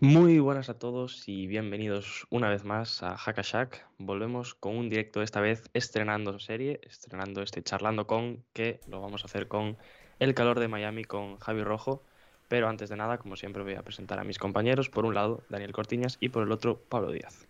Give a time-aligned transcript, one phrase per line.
[0.00, 3.86] Muy buenas a todos y bienvenidos una vez más a Hackashack.
[3.98, 9.22] Volvemos con un directo esta vez estrenando serie, estrenando este charlando con que lo vamos
[9.22, 9.76] a hacer con
[10.18, 12.02] el calor de Miami con Javi Rojo.
[12.48, 14.90] Pero antes de nada, como siempre, voy a presentar a mis compañeros.
[14.90, 17.46] Por un lado, Daniel Cortiñas y por el otro, Pablo Díaz.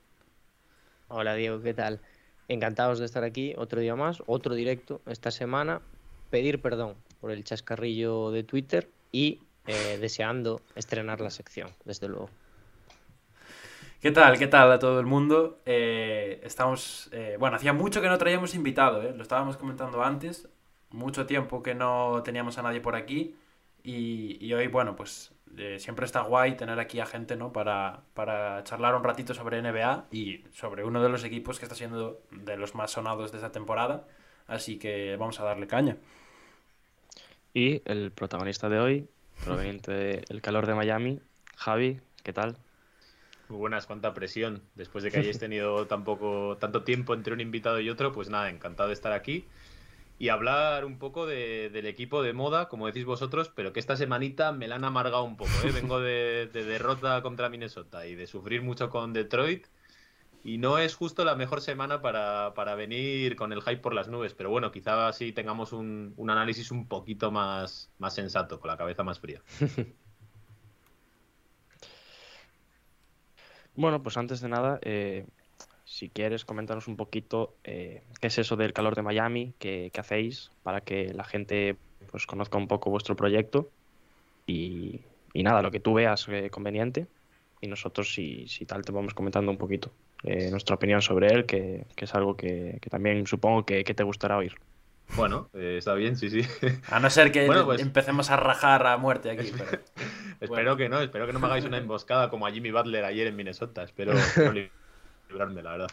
[1.08, 2.00] Hola Diego, ¿qué tal?
[2.48, 5.80] Encantados de estar aquí otro día más, otro directo esta semana.
[6.28, 12.30] Pedir perdón por el chascarrillo de Twitter y eh, deseando estrenar la sección, desde luego.
[14.04, 14.38] ¿Qué tal?
[14.38, 15.60] ¿Qué tal a todo el mundo?
[15.64, 17.08] Eh, estamos.
[17.10, 19.14] Eh, bueno, hacía mucho que no traíamos invitado, ¿eh?
[19.16, 20.46] lo estábamos comentando antes.
[20.90, 23.34] Mucho tiempo que no teníamos a nadie por aquí.
[23.82, 27.50] Y, hoy, bueno, pues eh, siempre está guay tener aquí a gente, ¿no?
[27.50, 31.74] Para, para charlar un ratito sobre NBA y sobre uno de los equipos que está
[31.74, 34.06] siendo de los más sonados de esta temporada.
[34.46, 35.96] Así que vamos a darle caña.
[37.54, 39.08] Y el protagonista de hoy,
[39.42, 41.20] proveniente del calor de Miami,
[41.56, 42.56] Javi, ¿qué tal?
[43.48, 44.62] Muy buenas, cuánta presión.
[44.74, 48.88] Después de que hayáis tenido tanto tiempo entre un invitado y otro, pues nada, encantado
[48.88, 49.46] de estar aquí
[50.18, 54.52] y hablar un poco del equipo de moda, como decís vosotros, pero que esta semanita
[54.52, 55.50] me la han amargado un poco.
[55.64, 55.70] ¿eh?
[55.74, 59.66] Vengo de, derrota contra Minnesota y de sufrir mucho con Detroit.
[60.46, 64.34] Y no es justo la mejor semana para, venir con el hype por las nubes,
[64.34, 68.76] pero bueno, quizá así tengamos un, un, análisis un poquito más, más sensato, con la
[68.76, 69.40] cabeza más fría.
[73.74, 75.24] bueno, pues antes de nada, eh,
[75.86, 80.50] si quieres comentarnos un poquito eh, qué es eso del calor de Miami, qué, hacéis
[80.62, 81.78] para que la gente
[82.10, 83.70] pues conozca un poco vuestro proyecto.
[84.46, 85.00] Y,
[85.32, 87.06] nada, lo que tú veas eh, conveniente.
[87.62, 89.90] Y nosotros si, si, tal te vamos comentando un poquito
[90.24, 94.54] eh, nuestra opinión sobre él, que, es algo que, también supongo que, te gustará oír.
[95.16, 96.42] Bueno, está bien, sí, sí.
[96.88, 99.52] A no ser que pues empecemos a rajar a muerte aquí.
[100.40, 103.26] espero que no, espero que no me hagáis una emboscada como a Jimmy Butler ayer
[103.26, 103.82] en Minnesota.
[103.82, 104.12] Espero
[105.28, 105.90] librarme, la verdad.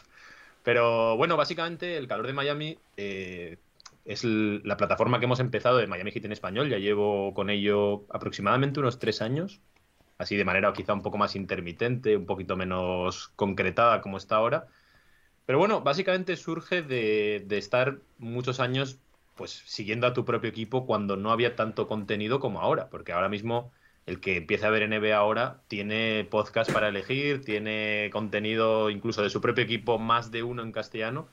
[0.64, 3.58] Pero bueno, básicamente el calor de Miami eh,
[4.06, 6.70] es la plataforma que hemos empezado de Miami Heat en español.
[6.70, 9.59] Ya llevo con ello aproximadamente unos tres años,
[10.22, 14.68] así de manera quizá un poco más intermitente, un poquito menos concretada como está ahora.
[15.46, 19.00] Pero bueno, básicamente surge de, estar muchos años
[19.36, 23.30] pues siguiendo a tu propio equipo cuando no había tanto contenido como ahora, porque ahora
[23.30, 23.72] mismo
[24.06, 29.30] el que empieza a ver NBA ahora tiene podcast para elegir, tiene contenido incluso de
[29.30, 31.28] su propio equipo, más de uno en castellano.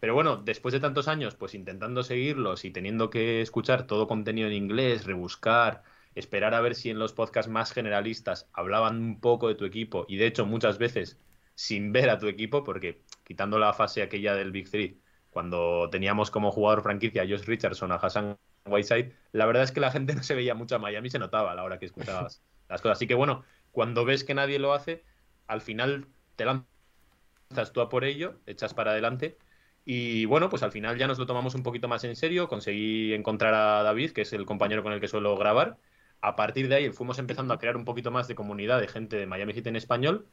[0.00, 4.48] Pero bueno, después de tantos años, pues intentando seguirlos y teniendo que escuchar todo contenido
[4.48, 5.82] en inglés, rebuscar,
[6.14, 10.04] esperar a ver si en los podcasts más generalistas hablaban un poco de tu equipo
[10.08, 11.18] y de hecho muchas veces
[11.54, 16.30] sin ver a tu equipo, porque quitando la fase aquella del Big Three, cuando teníamos
[16.30, 20.14] como jugador franquicia a Josh Richardson, a Hassan Whiteside, la verdad es que la gente
[20.14, 22.98] no se veía mucho a Miami, se notaba a la hora que escuchabas las cosas.
[22.98, 25.04] Así que bueno, cuando ves que nadie lo hace,
[25.46, 29.38] al final te lanzas tú a por ello, echas para adelante.
[29.84, 32.48] Y bueno, pues al final ya nos lo tomamos un poquito más en serio.
[32.48, 35.78] Conseguí encontrar a David, que es el compañero con el que suelo grabar.
[36.24, 39.16] A partir de ahí fuimos empezando a crear un poquito más de comunidad de gente
[39.16, 40.26] de Miami Heat en español.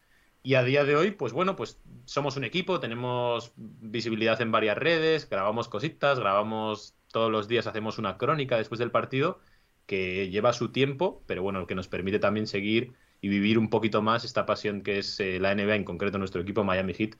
[0.43, 4.77] Y a día de hoy, pues bueno, pues somos un equipo, tenemos visibilidad en varias
[4.77, 9.39] redes, grabamos cositas, grabamos todos los días hacemos una crónica después del partido
[9.85, 14.01] que lleva su tiempo, pero bueno, que nos permite también seguir y vivir un poquito
[14.01, 17.17] más esta pasión que es eh, la NBA, en concreto nuestro equipo Miami Heat,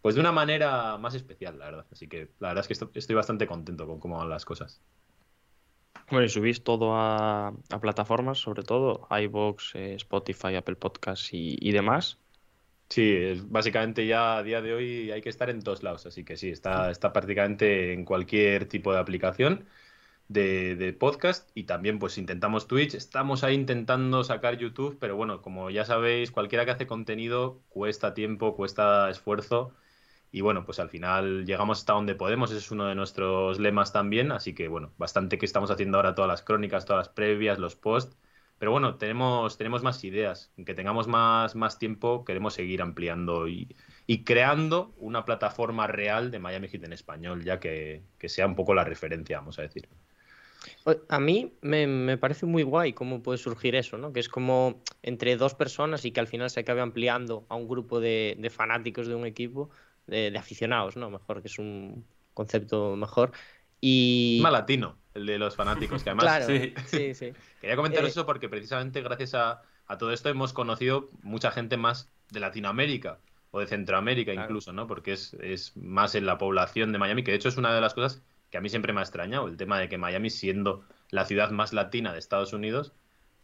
[0.00, 1.86] pues de una manera más especial, la verdad.
[1.92, 4.80] Así que la verdad es que estoy bastante contento con cómo van las cosas.
[6.10, 12.18] Bueno, y subís todo a, plataformas, sobre todo, iVoox, eh, Spotify, Apple Podcasts y demás.
[12.92, 16.36] Sí, básicamente ya a día de hoy hay que estar en todos lados, así que
[16.36, 19.66] sí, está, está prácticamente en cualquier tipo de aplicación
[20.28, 25.70] de, podcast y también pues intentamos Twitch, estamos ahí intentando sacar YouTube, pero bueno, como
[25.70, 29.74] ya sabéis, cualquiera que hace contenido cuesta tiempo, cuesta esfuerzo
[30.32, 33.92] y bueno, pues al final llegamos hasta donde podemos, ese es uno de nuestros lemas
[33.92, 37.58] también, así que bueno, bastante que estamos haciendo ahora todas las crónicas, todas las previas,
[37.60, 38.16] los posts
[38.62, 40.52] pero bueno, tenemos, tenemos más ideas.
[40.64, 43.74] Que tengamos más, más tiempo, queremos seguir ampliando y,
[44.24, 48.84] creando una plataforma real de Miami Heat en español, ya que, sea un poco la
[48.84, 49.88] referencia, vamos a decir.
[51.08, 54.12] A mí me, parece muy guay cómo puede surgir eso, ¿no?
[54.12, 57.66] Que es como entre dos personas y que al final se acabe ampliando a un
[57.66, 59.70] grupo de, fanáticos de un equipo,
[60.06, 61.10] de, aficionados, ¿no?
[61.10, 62.04] Mejor, que es un
[62.34, 63.32] concepto mejor.
[63.80, 64.40] Y...
[64.42, 66.46] Más latino, el de los fanáticos, que además...
[66.46, 66.74] sí.
[67.14, 69.62] sí, Quería comentar eh, eso porque precisamente gracias a,
[69.98, 73.18] todo esto hemos conocido mucha gente más de Latinoamérica
[73.50, 74.86] o de Centroamérica incluso, ¿no?
[74.86, 77.80] Porque es, es más en la población de Miami, que de hecho es una de
[77.82, 80.84] las cosas que a mí siempre me ha extrañado, el tema de que Miami, siendo
[81.10, 82.92] la ciudad más latina de Estados Unidos,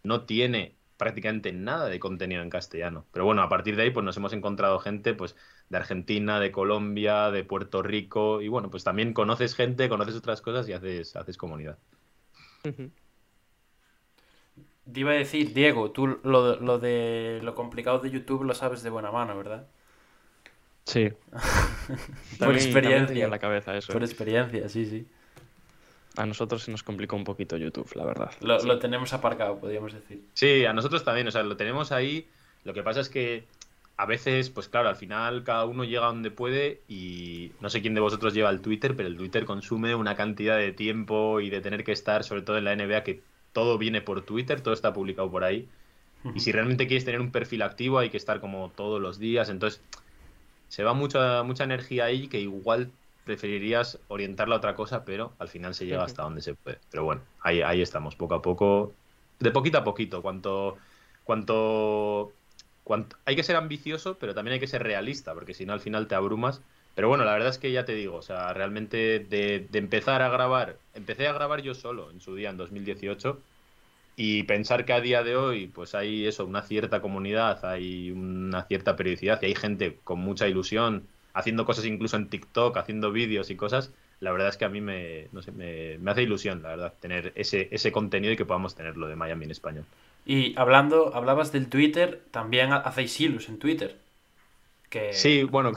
[0.02, 3.06] no tiene prácticamente nada de contenido en castellano.
[3.12, 5.36] Pero bueno, a partir de ahí pues nos hemos encontrado gente pues
[5.70, 10.42] de Argentina, de Colombia, de Puerto Rico y bueno, pues también conoces gente, conoces otras
[10.42, 11.78] cosas y haces, haces comunidad.
[14.92, 18.82] Te iba a decir, Diego, tú lo, lo de lo complicado de YouTube lo sabes
[18.82, 19.68] de buena mano, ¿verdad?
[20.84, 21.12] Sí.
[22.38, 23.24] por experiencia.
[23.24, 23.92] en la cabeza eso.
[23.92, 25.06] Por experiencia, sí, sí.
[26.18, 28.32] A nosotros se nos complicó un poquito YouTube, la verdad.
[28.40, 30.20] Lo, tenemos aparcado, podríamos decir.
[30.34, 32.26] Sí, a nosotros también, o sea, lo tenemos ahí.
[32.64, 33.44] Lo que pasa es que
[33.96, 37.94] a veces, pues claro, al final cada uno llega donde puede y no sé quién
[37.94, 41.60] de vosotros lleva el Twitter, pero el Twitter consume una cantidad de tiempo y de
[41.60, 43.22] tener que estar, sobre todo en la NBA, que
[43.52, 45.68] todo viene por Twitter, todo está publicado por ahí.
[46.34, 49.50] Y si realmente quieres tener un perfil activo hay que estar como todos los días.
[49.50, 49.80] Entonces,
[50.68, 52.90] se va mucha, mucha energía ahí que igual
[53.28, 56.78] preferirías orientarla a otra cosa, pero al final se llega hasta donde se puede.
[56.90, 58.94] Pero bueno, ahí, ahí estamos, poco a poco,
[59.38, 60.78] de poquito a poquito, cuanto,
[61.24, 62.32] cuanto,
[62.84, 65.80] cuanto, hay que ser ambicioso, pero también hay que ser realista, porque si no al
[65.80, 66.62] final te abrumas.
[66.94, 70.22] Pero bueno, la verdad es que ya te digo, o sea, realmente de, de empezar
[70.22, 73.38] a grabar, empecé a grabar yo solo en su día, en 2018,
[74.16, 78.64] y pensar que a día de hoy pues hay eso, una cierta comunidad, hay una
[78.64, 81.06] cierta periodicidad y hay gente con mucha ilusión
[81.38, 84.80] haciendo cosas incluso en TikTok, haciendo vídeos y cosas, la verdad es que a mí
[84.80, 88.74] me, no sé, me, hace ilusión, la verdad, tener ese, ese contenido y que podamos
[88.74, 89.84] tenerlo de Miami en español.
[90.26, 93.96] Y hablando, hablabas del Twitter, también hacéis hilos en Twitter.
[94.90, 95.12] Que...
[95.12, 95.72] Sí, bueno,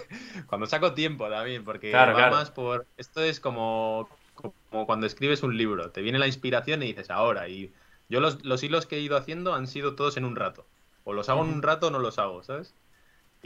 [0.46, 2.86] cuando saco tiempo también, porque va más por...
[2.98, 7.48] Esto es como, como cuando escribes un libro, te viene la inspiración y dices ahora,
[7.48, 7.72] y
[8.10, 10.66] yo los, los, hilos que he ido haciendo han sido todos en un rato.
[11.04, 12.74] O los hago en un rato o no los hago, ¿sabes?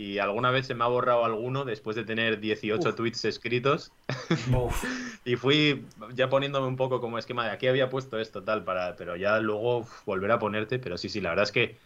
[0.00, 3.92] Y alguna vez se me ha borrado alguno después de tener 18 tweets escritos.
[5.26, 8.96] y fui ya poniéndome un poco como esquema de aquí había puesto esto, tal, para,
[8.96, 10.78] pero ya luego volver a ponerte.
[10.78, 11.76] Pero sí, sí, la verdad es que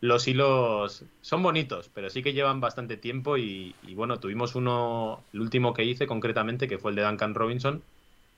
[0.00, 3.38] los hilos son bonitos, pero sí que llevan bastante tiempo.
[3.38, 7.34] Y, y bueno, tuvimos uno, el último que hice concretamente, que fue el de Duncan
[7.34, 7.82] Robinson,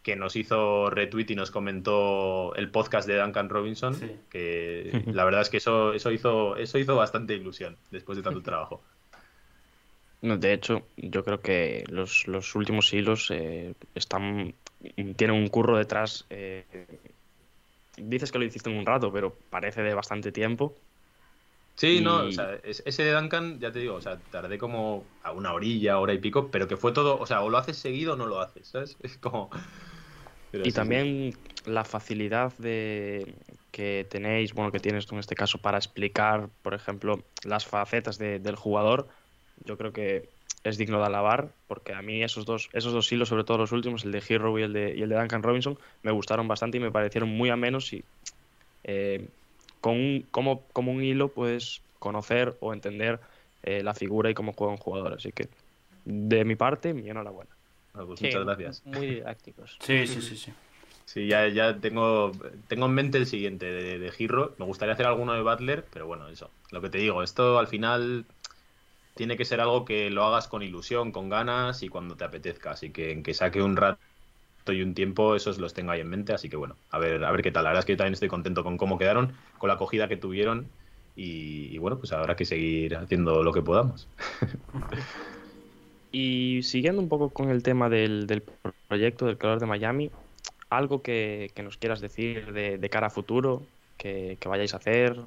[0.03, 3.95] que nos hizo retweet y nos comentó el podcast de Duncan Robinson,
[4.31, 8.41] que la verdad es que eso, eso, hizo, eso hizo bastante ilusión después de tanto
[8.41, 8.81] trabajo.
[10.39, 14.57] De hecho, yo creo que los, los últimos hilos eh, están
[15.17, 16.27] tienen un curro detrás.
[16.31, 17.15] Eh,
[17.97, 20.75] dices que lo hiciste en un rato, pero parece de bastante tiempo.
[21.79, 25.33] Sí, no, o sea, ese de Duncan, ya te digo, o sea, tardé como a
[25.33, 28.15] una orilla, hora y pico, pero que fue todo, o sea, o lo haces seguido
[28.15, 28.97] o no lo haces, ¿sabes?
[29.03, 29.51] Es como
[30.63, 31.33] y también
[31.65, 33.39] la facilidad de
[33.71, 38.19] que tenéis, bueno, que tienes tú en este caso para explicar, por ejemplo, las facetas
[38.19, 39.09] del jugador,
[39.65, 40.29] yo creo que
[40.65, 43.73] es digno de alabar, porque a mí esos dos, esos dos hilos, sobre todo los
[43.73, 46.79] últimos, el de Hero y el de, y el de Duncan Robinson, me gustaron bastante
[46.79, 48.03] y me parecieron muy amenos y
[48.85, 49.29] eh,
[49.81, 53.21] con un, como, como un hilo puedes conocer o entender
[53.63, 55.15] eh, la figura y cómo juega un jugador.
[55.15, 55.49] Así que,
[56.05, 57.51] de mi parte, mi enhorabuena.
[57.93, 58.83] Pues muchas gracias.
[58.85, 59.77] Muy didácticos.
[59.81, 60.53] Sí, sí, sí, sí.
[61.05, 62.33] Sí, ya, ya tengo,
[62.67, 64.55] tengo en mente el siguiente de, de Giro.
[64.59, 66.51] Me gustaría hacer alguno de Butler, pero bueno, eso.
[66.73, 68.27] Lo que te digo, esto al final
[69.17, 72.73] tiene que ser algo que lo hagas con ilusión, con ganas y cuando te apetezca.
[72.73, 73.99] Así que en que saque un rato
[74.69, 76.35] y un tiempo, esos los tengo ahí en mente.
[76.35, 77.65] Así que bueno, a ver, a ver qué tal.
[77.65, 80.19] La verdad es que yo también estoy contento con cómo quedaron, con la acogida que
[80.19, 80.69] tuvieron.
[81.19, 84.07] Y, bueno, pues habrá que seguir haciendo lo que podamos.
[86.13, 88.43] Y siguiendo un poco con el tema del, del
[88.89, 90.11] proyecto del calor de Miami,
[90.71, 93.63] algo que, nos quieras decir de, de, cara a futuro,
[93.99, 95.21] que, que vayáis a hacer,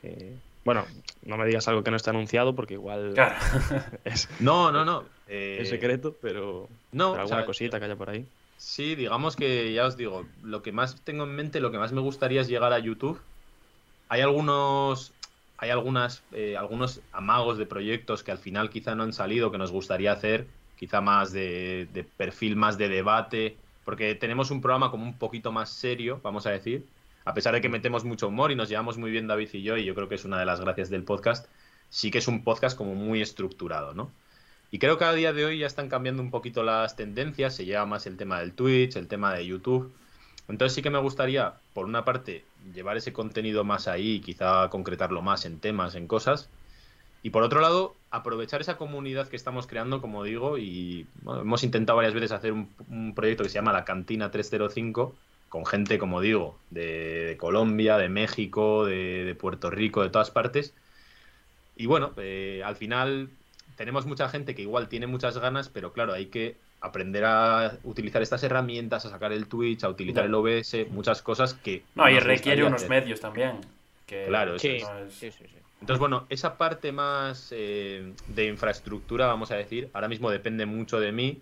[0.00, 0.34] que...
[0.68, 0.84] Bueno,
[1.24, 3.36] no me digas algo que no esté anunciado porque igual claro.
[4.04, 5.02] es, no, no, no.
[5.26, 5.60] Eh...
[5.62, 8.26] Es secreto, pero, no, pero alguna cosita que haya por ahí.
[8.58, 11.92] Sí, digamos que ya os digo, lo que más tengo en mente, lo que más
[11.92, 13.18] me gustaría es llegar a YouTube.
[14.10, 15.14] Hay algunos
[15.56, 19.56] hay algunas, eh, algunos amagos de proyectos que al final quizá no han salido, que
[19.56, 20.46] nos gustaría hacer,
[20.76, 23.56] quizá más de, perfil, más de debate,
[23.86, 26.84] porque tenemos un programa como un poquito más serio, vamos a decir,
[27.28, 29.76] a pesar de que metemos mucho humor y nos llevamos muy bien David y yo,
[29.76, 31.46] y yo creo que es una de las gracias del podcast,
[31.90, 34.10] sí que es un podcast como muy estructurado, ¿no?
[34.70, 37.66] Y creo que a día de hoy ya están cambiando un poquito las tendencias, se
[37.66, 39.92] lleva más el tema del Twitch, el tema de YouTube,
[40.48, 45.20] Entonces sí que me gustaría, por una parte, llevar ese contenido más ahí, quizá concretarlo
[45.20, 46.48] más en temas, en cosas.
[47.22, 51.96] Y por otro lado, aprovechar esa comunidad que estamos creando, como digo, y hemos intentado
[51.96, 55.14] varias veces hacer un, proyecto que se llama La Cantina 305,
[55.48, 60.74] con gente, como digo, de, Colombia, de México, de, Puerto Rico, de todas partes.
[61.76, 63.30] Y bueno, eh, al final
[63.76, 68.22] tenemos mucha gente que igual tiene muchas ganas, pero claro, hay que aprender a utilizar
[68.22, 71.82] estas herramientas, a sacar el Twitch, a utilizar el OBS, muchas cosas que...
[71.94, 73.60] No, y requiere unos medios también.
[74.06, 75.44] claro, sí, sí, sí,
[75.80, 81.00] Entonces, bueno, esa parte más eh, de infraestructura, vamos a decir, ahora mismo depende mucho
[81.00, 81.40] de mí.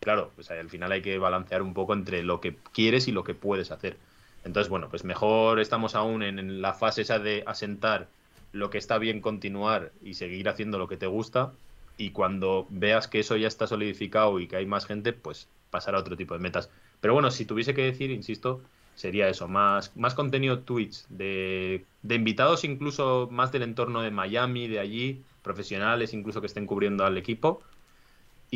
[0.00, 3.24] Claro, pues al final hay que balancear un poco entre lo que quieres y lo
[3.24, 3.96] que puedes hacer.
[4.44, 8.08] Entonces, bueno, pues mejor estamos aún en la fase esa de asentar
[8.52, 11.52] lo que está bien continuar y seguir haciendo lo que te gusta
[11.98, 15.94] y cuando veas que eso ya está solidificado y que hay más gente, pues pasar
[15.94, 16.70] a otro tipo de metas.
[17.00, 18.60] Pero bueno, si tuviese que decir, insisto,
[18.94, 24.68] sería eso, más, más contenido Twitch, de, de invitados incluso más del entorno de Miami,
[24.68, 27.62] de allí, profesionales incluso que estén cubriendo al equipo,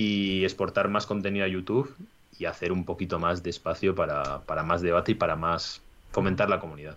[0.01, 1.95] y exportar más contenido a YouTube
[2.39, 6.49] y hacer un poquito más de espacio para, para más debate y para más fomentar
[6.49, 6.97] la comunidad.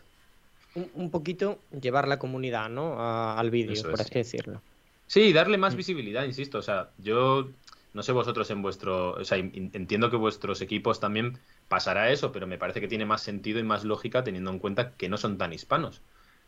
[0.74, 2.96] Un, poquito llevar la comunidad, ¿no?
[2.98, 4.62] al vídeo, por así decirlo.
[5.06, 5.78] Sí, darle más mm.
[5.78, 6.60] visibilidad, insisto.
[6.60, 7.50] O sea, yo
[7.94, 9.12] no sé vosotros en vuestro.
[9.16, 13.22] O sea, entiendo que vuestros equipos también pasará eso, pero me parece que tiene más
[13.22, 16.00] sentido y más lógica teniendo en cuenta que no son tan hispanos.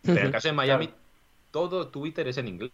[0.03, 0.89] Pero en el caso de Miami,
[1.51, 2.71] todo Twitter es en inglés.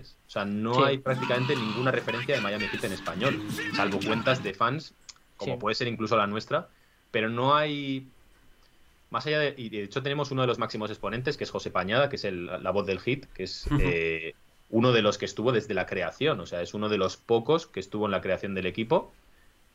[0.00, 3.42] O sea, no hay prácticamente ninguna referencia de Miami Heat en español,
[3.74, 4.94] salvo cuentas de fans,
[5.36, 6.68] como puede ser incluso la nuestra,
[7.10, 8.08] pero no hay
[9.10, 11.70] más allá de, y de hecho tenemos uno de los máximos exponentes, que es José
[11.70, 13.68] Pañada, que es la voz del hit, que es
[14.70, 17.66] uno de los que estuvo desde la creación, o sea, es uno de los pocos
[17.66, 19.12] que estuvo en la creación del equipo,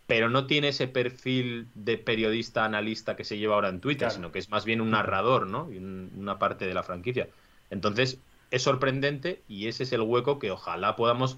[0.07, 4.31] pero no tiene ese perfil de periodista analista que se lleva ahora en Twitter, sino
[4.31, 5.71] que es más bien un narrador, ¿no?
[5.71, 7.27] Y una parte de la franquicia.
[7.69, 8.17] Entonces,
[8.51, 11.37] es sorprendente y ese es el hueco que ojalá podamos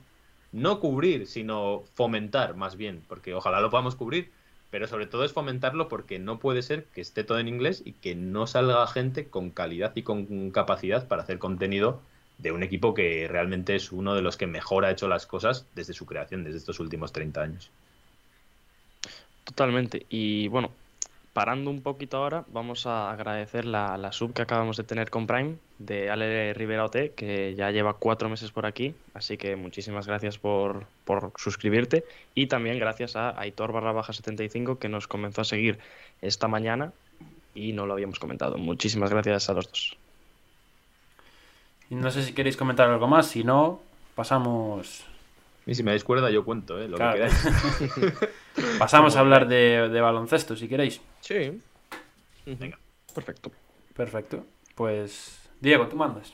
[0.51, 4.31] no cubrir, sino fomentar más bien, porque ojalá lo podamos cubrir,
[4.71, 7.93] pero sobre todo es fomentarlo porque no puede ser que esté todo en inglés y
[7.93, 12.01] que no salga gente con calidad y con capacidad para hacer contenido
[12.37, 15.65] de un equipo que realmente es uno de los que mejor ha hecho las cosas
[15.75, 17.71] desde su creación, desde estos últimos 30 años.
[19.43, 20.05] Totalmente.
[20.09, 20.71] Y bueno,
[21.33, 25.55] parando un poquito ahora, vamos a agradecer la, sub que acabamos de tener con Prime
[25.77, 28.95] de Ale Rivera OT, que ya lleva cuatro meses por aquí.
[29.13, 32.03] Así que muchísimas gracias por, por suscribirte.
[32.35, 35.79] Y también gracias a Aitor barra baja 75, que nos comenzó a seguir
[36.21, 36.91] esta mañana
[37.53, 38.57] y no lo habíamos comentado.
[38.57, 39.97] Muchísimas gracias a los dos.
[41.89, 43.81] No sé si queréis comentar algo más, si no,
[44.15, 45.05] pasamos...
[45.69, 46.87] Y si me dais cuerda, yo cuento, ¿eh?
[46.87, 47.47] Lo que queráis.
[48.79, 50.99] pasamos a hablar de, baloncesto, si queréis.
[51.19, 51.61] Sí.
[52.47, 52.79] Venga.
[53.13, 53.51] Perfecto.
[53.95, 54.45] Perfecto.
[54.73, 56.33] Pues, Diego, tú mandas.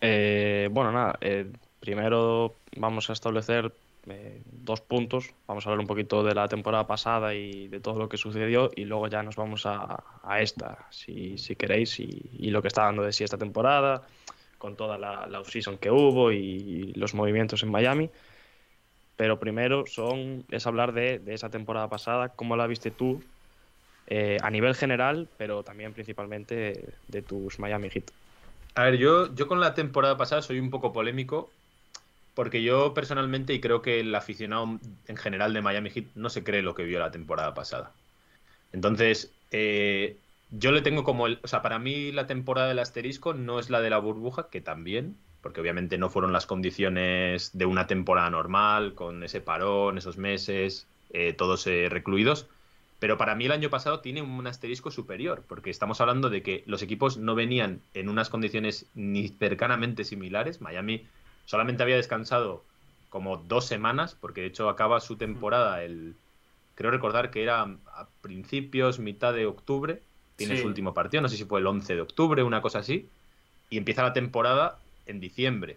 [0.00, 1.18] Eh, bueno, nada.
[1.20, 3.74] Eh, primero vamos a establecer
[4.06, 5.34] eh, dos puntos.
[5.46, 8.70] Vamos a hablar un poquito de la temporada pasada y de todo lo que sucedió
[8.74, 10.02] y luego ya nos vamos a,
[10.40, 14.06] esta, si, queréis, y, lo que está dando de sí esta temporada,
[14.58, 18.10] con toda la, la off-season que hubo y, los movimientos en Miami.
[19.16, 23.22] Pero primero son, es hablar de, esa temporada pasada, cómo la viste tú
[24.06, 28.10] eh, a nivel general, pero también principalmente de tus Miami Heat.
[28.74, 31.50] A ver, yo, yo con la temporada pasada soy un poco polémico
[32.38, 36.44] porque yo personalmente, y creo que el aficionado en general de Miami Heat no se
[36.44, 37.90] cree lo que vio la temporada pasada.
[38.72, 40.16] Entonces, eh,
[40.50, 41.38] yo le tengo como el.
[41.42, 44.60] O sea, para mí la temporada del asterisco no es la de la burbuja, que
[44.60, 50.16] también, porque obviamente no fueron las condiciones de una temporada normal, con ese parón, esos
[50.18, 52.46] meses, eh, todos eh, recluidos.
[52.98, 56.64] Pero para mí el año pasado tiene un asterisco superior, porque estamos hablando de que
[56.66, 60.60] los equipos no venían en unas condiciones ni cercanamente similares.
[60.60, 61.06] Miami
[61.44, 62.64] solamente había descansado
[63.08, 66.16] como dos semanas, porque de hecho acaba su temporada el.
[66.74, 70.00] Creo recordar que era a principios, mitad de octubre.
[70.38, 73.08] Tiene su último partido, no sé si fue el 11 de octubre, una cosa así.
[73.68, 75.76] Y empieza la temporada en diciembre.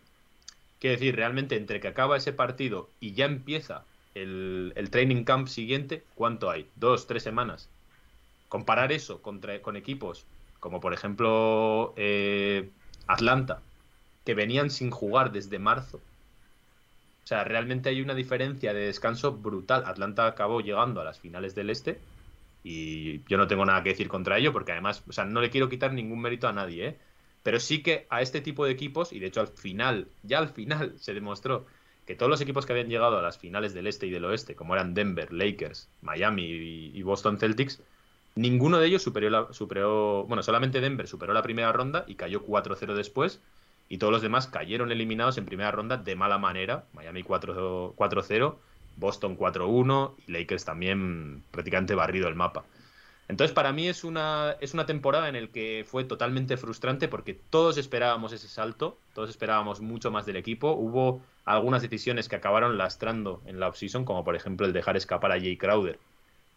[0.80, 3.84] Quiere decir, realmente entre que acaba ese partido y ya empieza
[4.16, 6.68] el, training camp siguiente, ¿cuánto hay?
[6.76, 7.68] ¿Dos, tres semanas?
[8.48, 10.26] Comparar eso contra, con equipos
[10.62, 12.70] como por ejemplo eh,
[13.08, 13.60] Atlanta,
[14.24, 15.98] que venían sin jugar desde marzo.
[15.98, 19.84] O sea, realmente hay una diferencia de descanso brutal.
[19.86, 22.00] Atlanta acabó llegando a las finales del Este
[22.64, 25.50] y yo no tengo nada que decir contra ello porque además, o sea, no le
[25.50, 26.98] quiero quitar ningún mérito a nadie, ¿eh?
[27.44, 30.50] Pero sí que a este tipo de equipos, y de hecho al final, ya al
[30.50, 31.66] final se demostró
[32.06, 34.56] que todos los equipos que habían llegado a las finales del Este y del Oeste,
[34.56, 37.82] como eran Denver, Lakers, Miami y Boston Celtics,
[38.36, 42.46] ninguno de ellos superó, la, superó, bueno, solamente Denver superó la primera ronda y cayó
[42.46, 43.42] 4-0 después,
[43.90, 48.56] y todos los demás cayeron eliminados en primera ronda de mala manera, Miami 4-0,
[48.98, 52.64] Boston 4-1 y Lakers también prácticamente barrido el mapa.
[53.32, 57.34] Entonces, para mí es una, es una temporada en la que fue totalmente frustrante porque
[57.34, 60.74] todos esperábamos ese salto, todos esperábamos mucho más del equipo.
[60.74, 65.32] Hubo algunas decisiones que acabaron lastrando en la offseason, como por ejemplo el dejar escapar
[65.32, 65.98] a Jay Crowder,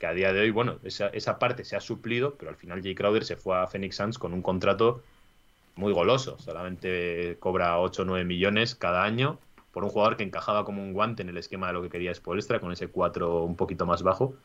[0.00, 2.82] que a día de hoy, bueno, esa, esa parte se ha suplido, pero al final
[2.82, 5.00] Jay Crowder se fue a Phoenix Suns con un contrato
[5.76, 9.38] muy goloso, solamente cobra 8 o 9 millones cada año
[9.74, 12.14] por un jugador que encajaba como un guante en el esquema de lo que quería
[12.14, 14.36] Spoelstra, con ese 4 un poquito más bajo.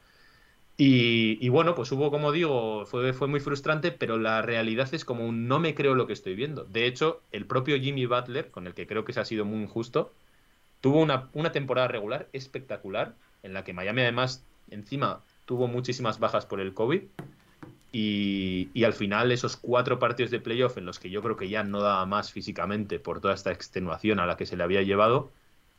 [0.82, 5.28] Y, bueno, pues hubo, como digo, fue, fue muy frustrante, pero la realidad es como
[5.28, 6.64] un no me creo lo que estoy viendo.
[6.64, 9.62] De hecho, el propio Jimmy Butler, con el que creo que se ha sido muy
[9.62, 10.14] injusto,
[10.80, 16.46] tuvo una, una temporada regular espectacular, en la que Miami además, encima, tuvo muchísimas bajas
[16.46, 17.02] por el COVID.
[17.92, 21.50] Y, y, al final esos cuatro partidos de playoff en los que yo creo que
[21.50, 24.84] ya no daba más físicamente por toda esta extenuación a la que se le había
[24.84, 25.32] llevado,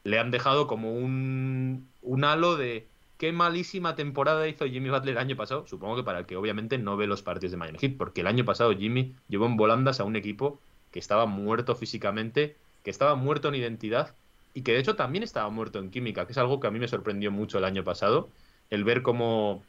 [0.03, 2.89] le han dejado como un, un halo de
[3.21, 5.67] qué malísima temporada hizo Jimmy Butler el año pasado.
[5.67, 8.27] Supongo que para el que obviamente no ve los partidos de Miami Heat, porque el
[8.27, 10.59] año pasado Jimmy llevó en volandas a un equipo
[10.91, 14.15] que estaba muerto físicamente, que estaba muerto en identidad
[14.55, 16.79] y que de hecho también estaba muerto en química, que es algo que a mí
[16.79, 18.31] me sorprendió mucho el año pasado,
[18.71, 19.63] el ver cómo,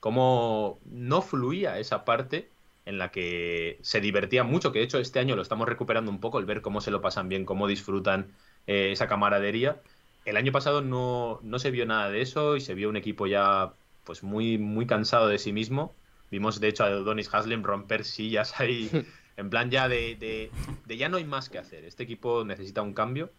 [0.00, 2.50] cómo no fluía esa parte
[2.84, 6.20] en la que se divertía mucho, que de hecho este año lo estamos recuperando un
[6.20, 8.32] poco, el ver cómo se lo pasan bien, cómo disfrutan
[8.66, 9.80] eh, esa camaradería
[10.26, 13.72] el año pasado no, se vio nada de eso y se vio un equipo ya
[14.04, 15.94] pues muy, muy cansado de sí mismo.
[16.30, 18.90] Vimos de hecho a Donis Haslem romper sillas ahí,
[19.36, 20.50] en plan ya de,
[20.84, 21.84] de, ya no hay más que hacer.
[21.84, 23.30] Este equipo necesita un cambio.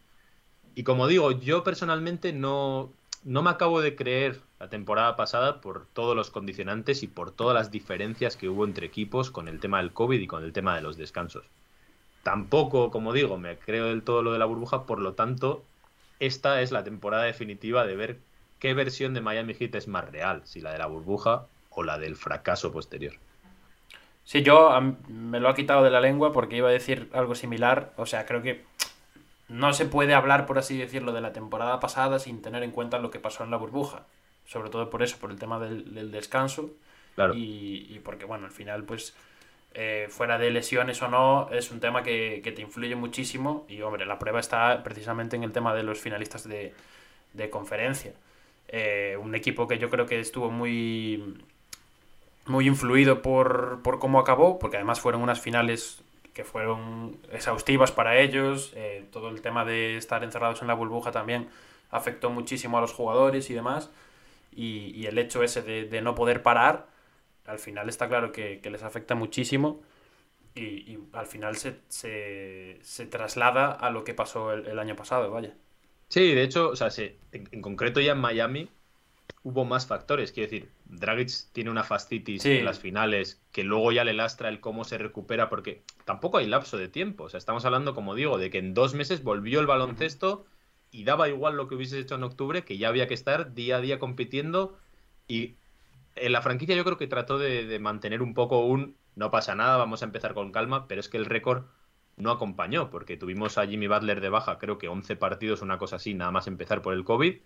[0.75, 2.93] Y como digo, yo personalmente no,
[3.23, 7.53] no me acabo de creer la temporada pasada por todos los condicionantes y por todas
[7.53, 10.75] las diferencias que hubo entre equipos con el tema del COVID y con el tema
[10.75, 11.45] de los descansos.
[12.23, 15.63] Tampoco, como digo, me creo del todo lo de la burbuja, por lo tanto,
[16.19, 18.17] esta es la temporada definitiva de ver
[18.59, 21.97] qué versión de Miami Heat es más real, si la de la burbuja o la
[21.97, 23.13] del fracaso posterior.
[24.27, 24.69] Sí, yo
[25.07, 27.93] me lo ha quitado de la lengua porque iba a decir algo similar.
[27.95, 28.65] O sea, creo que
[29.49, 32.99] no se puede hablar, por así decirlo, de la temporada pasada sin tener en cuenta
[32.99, 34.05] lo que pasó en la burbuja.
[34.45, 36.71] Sobre todo por eso, por el tema del, descanso.
[37.33, 39.15] Y, y, porque, bueno, al final, pues
[39.79, 43.65] eh, fuera de lesiones o no, es un tema que, te influye muchísimo.
[43.69, 46.73] Y hombre, la prueba está precisamente en el tema de los finalistas de,
[47.51, 48.13] conferencia.
[48.69, 51.37] Eh, un equipo que yo creo que estuvo muy,
[52.47, 56.01] muy influido por, cómo acabó, porque además fueron unas finales
[56.37, 58.71] que fueron exhaustivas para ellos.
[58.75, 61.49] Eh, todo el tema de estar encerrados en la burbuja también
[61.89, 63.89] afectó muchísimo a los jugadores y demás.
[64.51, 66.87] Y, el hecho ese de no poder parar
[67.47, 69.81] al final está claro que, les afecta muchísimo
[70.53, 75.55] y, al final se, se, traslada a lo que pasó el, año pasado, vaya.
[76.09, 76.89] Sí, de hecho, o sea,
[77.31, 78.69] en, concreto ya en Miami
[79.47, 80.33] hubo más factores.
[80.33, 84.59] Quiero decir, Dragic tiene una fascitis en las finales que luego ya le lastra el
[84.59, 87.23] cómo se recupera porque tampoco hay lapso de tiempo.
[87.23, 90.45] O sea, estamos hablando, como digo, de que en dos meses volvió el baloncesto
[90.91, 93.77] y daba igual lo que hubiese hecho en octubre, que ya había que estar día
[93.77, 94.77] a día compitiendo
[95.29, 95.55] y
[96.15, 99.77] en la franquicia yo creo que trató de, mantener un poco un no pasa nada,
[99.77, 101.63] vamos a empezar con calma, pero es que el récord
[102.17, 105.95] no acompañó, porque tuvimos a Jimmy Butler de baja, creo que 11 partidos, una cosa
[105.95, 107.37] así, nada más empezar por el COVID,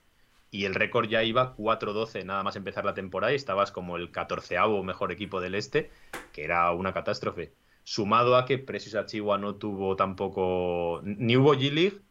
[0.51, 4.11] y el récord ya iba 4-12 nada más empezar la temporada y estabas como el
[4.11, 5.89] 14 mejor equipo del este,
[6.33, 7.53] que era una catástrofe.
[7.83, 12.01] Sumado a que Precious Achigua no tuvo tampoco, ni hubo G-League,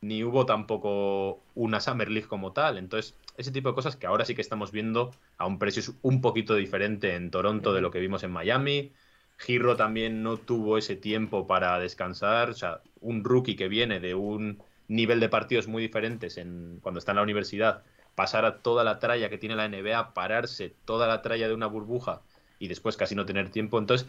[0.00, 4.24] ni hubo tampoco una Summer League como tal, entonces ese tipo de cosas que ahora
[4.24, 8.00] sí que estamos viendo a un precio un poquito diferente en Toronto de lo que
[8.00, 8.92] vimos en Miami.
[9.38, 12.50] Giro también no tuvo ese tiempo para descansar.
[12.50, 16.98] O sea, un rookie que viene de un nivel de partidos muy diferentes en, cuando
[16.98, 17.82] está en la universidad,
[18.14, 21.66] pasar a toda la tralla que tiene la NBA, pararse toda la tralla de una
[21.66, 22.22] burbuja
[22.58, 23.78] y después casi no tener tiempo.
[23.78, 24.08] Entonces,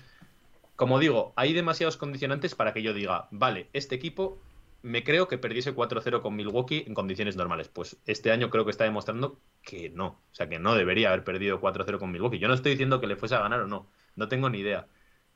[0.76, 4.40] como digo, hay demasiados condicionantes para que yo diga, vale, este equipo
[4.82, 7.68] me creo que perdiese 4-0 con Milwaukee en condiciones normales.
[7.68, 10.08] Pues este año creo que está demostrando que no.
[10.08, 12.40] O sea, que no debería haber perdido 4-0 con Milwaukee.
[12.40, 13.88] Yo no estoy diciendo que le fuese a ganar o no.
[14.16, 14.88] No tengo ni idea.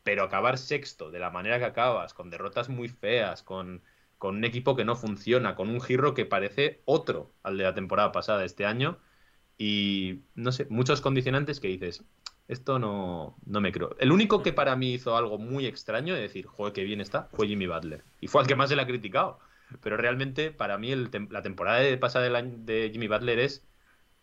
[0.03, 3.82] Pero acabar sexto de la manera que acabas, con derrotas muy feas, con,
[4.17, 7.73] con un equipo que no funciona, con un giro que parece otro al de la
[7.73, 8.99] temporada pasada este año.
[9.58, 12.04] Y no sé, muchos condicionantes que dices,
[12.47, 13.95] esto no, no me creo.
[13.99, 17.30] El único que para mí hizo algo muy extraño de decir, joder, qué bien está,
[17.34, 18.04] fue Jimmy Butler.
[18.19, 19.39] Y fue al que más se le ha criticado.
[19.82, 23.65] Pero realmente, para mí, la temporada de pasada de Jimmy Butler es,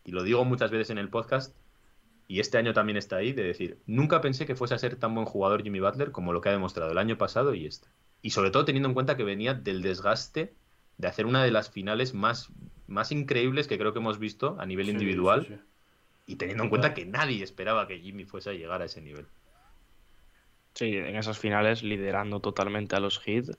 [0.04, 1.56] y lo digo muchas veces en el podcast,
[2.28, 5.14] y este año también está ahí, de decir, nunca pensé que fuese a ser tan
[5.14, 7.88] buen jugador Jimmy Butler como lo que ha demostrado el año pasado y este.
[8.22, 10.54] Y sobre todo teniendo en cuenta que venía del desgaste
[10.98, 12.52] de hacer una de las finales más,
[12.86, 15.60] más increíbles que creo que hemos visto a nivel Sí, individual sí, sí.
[16.26, 19.30] y teniendo en cuenta que nadie esperaba que Jimmy fuese a llegar a ese nivel.
[20.74, 23.56] Sí, en esas finales liderando totalmente a los Heat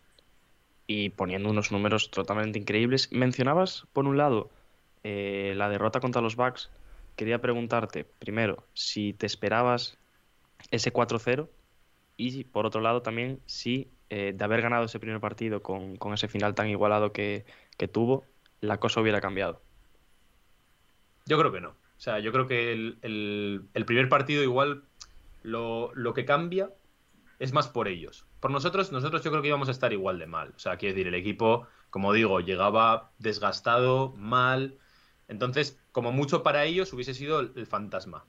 [0.87, 3.11] y poniendo unos números totalmente increíbles.
[3.11, 4.51] Mencionabas, por un lado,
[5.03, 6.71] eh, la derrota contra los Bucks.
[7.15, 9.99] Quería preguntarte, primero, si te esperabas
[10.71, 11.49] ese 4-0
[12.17, 16.13] y, por otro lado, también si eh, de haber ganado ese primer partido con, con
[16.13, 17.45] ese final tan igualado que,
[17.77, 18.25] que tuvo,
[18.61, 19.65] la cosa hubiera cambiado.
[21.25, 21.69] Yo creo que no.
[21.69, 24.83] O sea, yo creo que el, el- el primer partido igual
[25.43, 26.71] lo, lo que cambia
[27.39, 28.27] es más por ellos.
[28.39, 30.53] Por nosotros, nosotros yo creo que íbamos a estar igual de mal.
[30.55, 34.79] O sea, quiero decir, el equipo, como digo, llegaba desgastado, mal.
[35.27, 38.25] Entonces, como mucho para ellos hubiese sido el, el fantasma.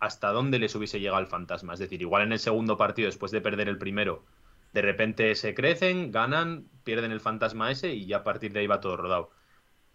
[0.00, 1.74] Hasta dónde les hubiese llegado el fantasma.
[1.74, 4.24] Es decir, igual en el segundo partido, después de perder el primero,
[4.72, 8.66] de repente se crecen, ganan, pierden el fantasma ese y ya a partir de ahí
[8.66, 9.30] va todo rodado.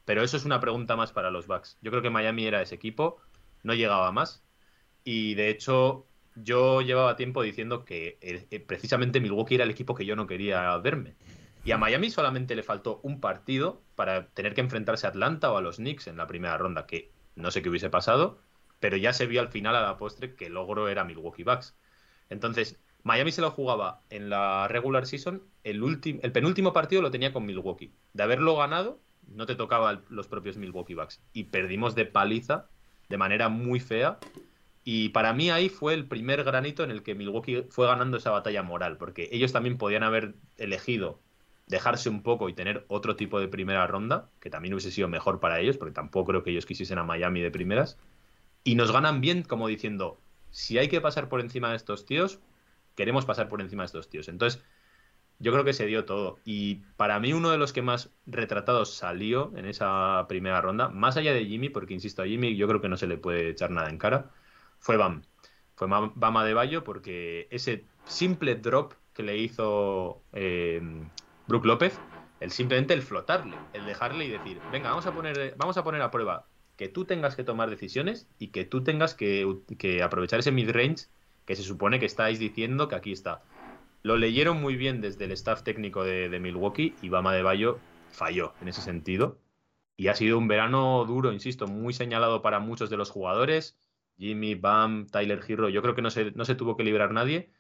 [0.06, 1.78] Pero eso es una pregunta más para los Bucks.
[1.82, 3.22] Yo creo que Miami era ese equipo,
[3.64, 4.44] no llegaba más.
[5.04, 6.06] Y de hecho,
[6.36, 10.28] yo llevaba tiempo diciendo que eh, eh, precisamente Milwaukee era el equipo que yo no
[10.28, 11.16] quería verme.
[11.66, 15.58] Y a Miami solamente le faltó un partido para tener que enfrentarse a Atlanta o
[15.58, 18.40] a los Knicks en la primera ronda, que no sé qué hubiese pasado,
[18.80, 21.78] pero ya se vio al final a la postre que el logro era Milwaukee Bucks.
[22.30, 25.82] Entonces, Miami se lo jugaba en la regular season, el,
[26.22, 27.92] el penúltimo partido lo tenía con Milwaukee.
[28.14, 31.20] De haberlo ganado, no te tocaba los propios Milwaukee Bucks.
[31.34, 32.66] Y perdimos de paliza,
[33.10, 34.20] de manera muy fea.
[34.86, 38.32] Y para mí ahí fue el primer granito en el que Milwaukee fue ganando esa
[38.32, 41.20] batalla moral, porque ellos también podían haber elegido
[41.68, 45.40] dejarse un poco y tener otro tipo de primera ronda, que también hubiese sido mejor
[45.40, 47.98] para ellos, porque tampoco creo que ellos quisiesen a Miami de primeras.
[48.64, 50.18] Y nos ganan bien como diciendo,
[50.52, 52.40] si hay que pasar por encima de estos tíos,
[52.96, 54.28] queremos pasar por encima de estos tíos.
[54.28, 54.64] Entonces,
[55.40, 56.42] yo creo que se dio todo.
[56.46, 61.18] Y para mí uno de los que más retratados salió en esa primera ronda, más
[61.18, 63.72] allá de Jimmy, porque insisto, a Jimmy yo creo que no se le puede echar
[63.72, 64.32] nada en cara,
[64.80, 65.24] fue Bam.
[65.76, 70.82] Fue Ma- Bama de Bayo porque ese simple drop que le hizo eh,
[71.46, 72.04] Brook López,
[72.40, 76.02] el simplemente el flotarle, el dejarle y decir, venga, vamos a poner, vamos a poner
[76.02, 80.40] a prueba que tú tengas que tomar decisiones y que tú tengas que, que aprovechar
[80.40, 81.08] ese mid-range
[81.46, 83.44] que se supone que estáis diciendo que aquí está.
[84.04, 87.80] Lo leyeron muy bien desde el staff técnico de, Milwaukee y Bama de Bayo
[88.12, 89.40] falló en ese sentido.
[89.96, 93.78] Y ha sido un verano duro, insisto, muy señalado para muchos de los jugadores.
[94.18, 97.52] Jimmy, Bam, Tyler Hero, yo creo que no se, no se tuvo que librar nadie.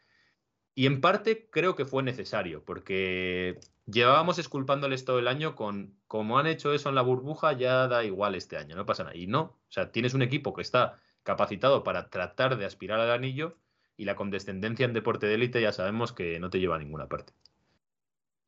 [0.75, 6.39] Y en parte creo que fue necesario, porque llevábamos esculpándoles todo el año con, como
[6.39, 9.15] han hecho eso en la burbuja, ya da igual este año, no pasa nada.
[9.15, 13.11] Y no, o sea, tienes un equipo que está capacitado para tratar de aspirar al
[13.11, 13.57] anillo
[13.97, 17.07] y la condescendencia en deporte de élite ya sabemos que no te lleva a ninguna
[17.07, 17.33] parte.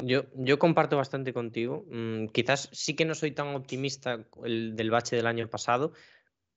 [0.03, 1.85] Yo, yo comparto bastante contigo.
[1.89, 5.93] Mm, quizás sí que no soy tan optimista el del bache del año pasado,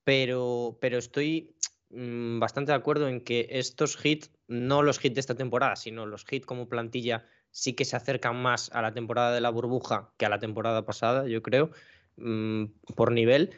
[0.05, 1.55] pero, pero estoy
[1.91, 6.07] mm, bastante de acuerdo en que estos hits, no los hits de esta temporada, sino
[6.07, 10.13] los hits como plantilla, sí que se acercan más a la temporada de la burbuja
[10.17, 11.71] que a la temporada pasada, yo creo,
[12.17, 12.65] mm,
[12.97, 13.51] por nivel.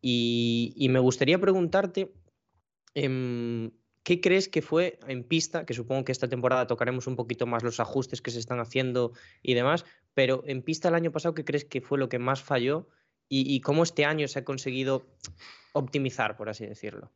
[0.00, 2.12] Y, y me gustaría preguntarte,
[2.94, 3.70] em,
[4.02, 5.64] ¿qué crees que fue en pista?
[5.64, 9.12] Que supongo que esta temporada tocaremos un poquito más los ajustes que se están haciendo
[9.42, 9.84] y demás,
[10.14, 12.88] pero en pista el año pasado, ¿qué crees que fue lo que más falló?
[13.28, 15.06] Y, y cómo este año se ha conseguido
[15.72, 17.10] optimizar, por así decirlo.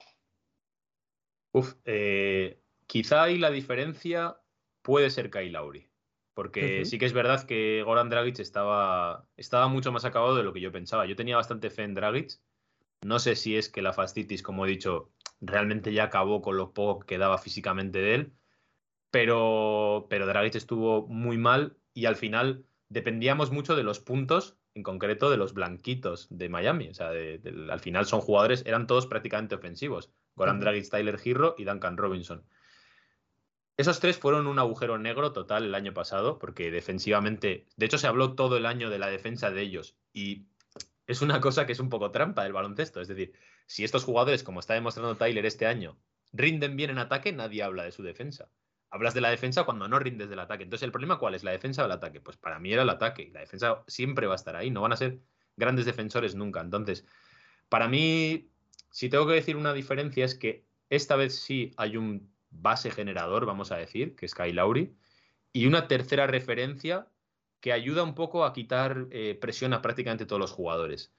[1.53, 4.39] Uf, eh, quizá ahí la diferencia
[4.83, 5.89] puede ser Kyle Lowry.
[6.37, 10.53] Porque sí que es verdad que Goran Dragic estaba, estaba mucho más acabado de lo
[10.53, 11.07] que yo pensaba.
[11.07, 12.39] Yo tenía bastante fe en Dragic.
[13.01, 16.73] No sé si es que la fastitis, como he dicho, realmente ya acabó con lo
[16.73, 18.33] poco que quedaba físicamente de él.
[19.11, 24.83] Pero, pero Dragic estuvo muy mal y al final dependíamos mucho de los puntos, en
[24.83, 26.89] concreto de los blanquitos de Miami.
[26.89, 30.11] O sea, de- de- al final son jugadores, eran todos prácticamente ofensivos.
[30.35, 30.61] Goran.
[30.61, 32.45] Dragic, Tyler Hero y Duncan Robinson.
[33.79, 38.07] Esos tres fueron un agujero negro total el año pasado, porque defensivamente, de hecho se
[38.07, 40.47] habló todo el año de la defensa de ellos y
[41.07, 43.01] es una cosa que es un poco trampa del baloncesto.
[43.01, 43.33] Es decir,
[43.67, 45.99] si estos jugadores, como está demostrando Tyler este año,
[46.33, 48.51] rinden bien en ataque, nadie habla de su defensa.
[48.91, 50.63] Hablas de la defensa cuando no rindes del ataque.
[50.63, 51.43] Entonces, ¿el problema cuál es?
[51.45, 52.21] ¿La defensa o el ataque?
[52.21, 53.31] Pues para mí era el ataque.
[53.33, 54.71] La defensa siempre va a estar ahí.
[54.71, 55.21] No van a ser
[55.57, 56.61] grandes defensores nunca.
[56.61, 57.05] Entonces,
[57.69, 58.49] para mí,
[58.91, 63.45] si tengo que decir una diferencia, es que esta vez sí hay un base generador,
[63.45, 64.97] vamos a decir, que es Kyle Lowry,
[65.53, 67.09] y una tercera referencia
[67.61, 71.13] que ayuda un poco a quitar eh, presión a prácticamente todos los jugadores.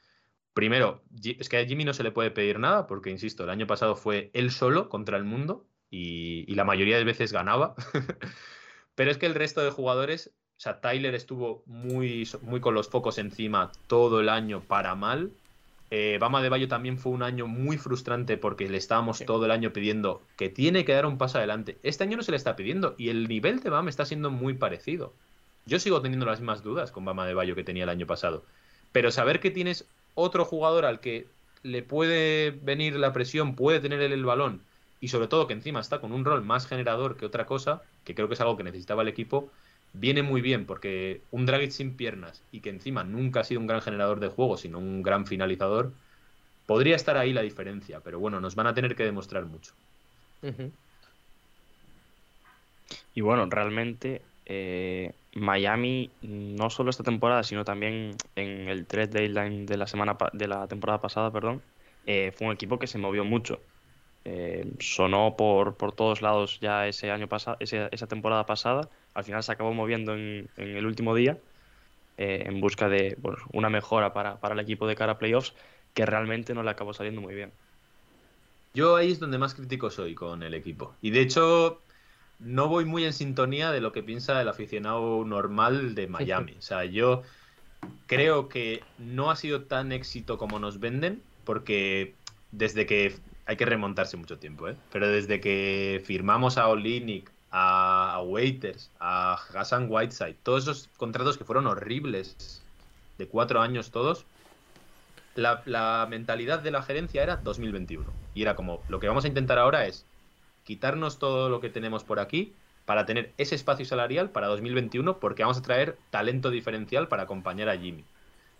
[0.57, 3.67] Primero, es que a Jimmy no se le puede pedir nada, porque, insisto, el año
[3.67, 7.75] pasado fue él solo contra el mundo y, la mayoría de veces ganaba.
[8.95, 12.89] Pero es que el resto de jugadores, o sea, Tyler estuvo muy, muy con los
[12.89, 15.31] focos encima todo el año para mal.
[15.91, 19.51] Eh, Bama de Bayo también fue un año muy frustrante porque le estábamos todo el
[19.51, 21.77] año pidiendo que tiene que dar un paso adelante.
[21.83, 24.55] Este año no se le está pidiendo y el nivel de Bama está siendo muy
[24.55, 25.13] parecido.
[25.67, 28.43] Yo sigo teniendo las mismas dudas con Bama de Bayo que tenía el año pasado.
[28.91, 31.27] Pero saber que tienes otro jugador al que
[31.61, 34.61] le puede venir la presión, puede tener el balón
[34.99, 38.15] y sobre todo que encima está con un rol más generador que otra cosa, que
[38.15, 39.51] creo que es algo que necesitaba el equipo,
[39.93, 43.67] viene muy bien porque un Dragic sin piernas y que encima nunca ha sido un
[43.67, 45.91] gran generador de juego, sino un gran finalizador,
[46.65, 49.71] podría estar ahí la diferencia, pero bueno, nos van a tener que demostrar mucho.
[53.13, 59.65] Y bueno, realmente eh, Miami, no solo esta temporada, sino también en el 3 deadline
[59.65, 61.61] de la semana de la temporada pasada, perdón,
[62.05, 63.59] eh, fue un equipo que se movió mucho.
[64.23, 68.89] Eh, sonó por, por, todos lados ya ese año pasado, esa temporada pasada.
[69.13, 71.37] Al final se acabó moviendo en, el último día
[72.17, 73.17] en busca de
[73.53, 75.53] una mejora para, para el equipo de cara a playoffs
[75.93, 77.51] que realmente no le acabó saliendo muy bien.
[78.73, 80.93] Yo ahí es donde más crítico soy con el equipo.
[81.01, 81.81] Y de hecho,
[82.39, 86.53] no voy muy en sintonía de lo que piensa el aficionado normal de Miami.
[86.57, 87.23] O sea, yo
[88.05, 92.13] creo que no ha sido tan éxito como nos venden, porque
[92.51, 94.75] desde que hay que remontarse mucho tiempo, ¿eh?
[94.91, 101.45] Pero desde que firmamos a Olinik, a, Waiters, a Hassan Whiteside, todos esos contratos que
[101.45, 102.61] fueron horribles,
[103.17, 104.25] de cuatro años todos,
[105.35, 108.05] la, la mentalidad de la gerencia era 2021.
[108.35, 110.05] Y era como, lo que vamos a intentar ahora es
[110.67, 112.51] quitarnos todo lo que tenemos por aquí
[112.83, 117.69] para tener ese espacio salarial para 2021 porque vamos a traer talento diferencial para acompañar
[117.69, 118.03] a Jimmy.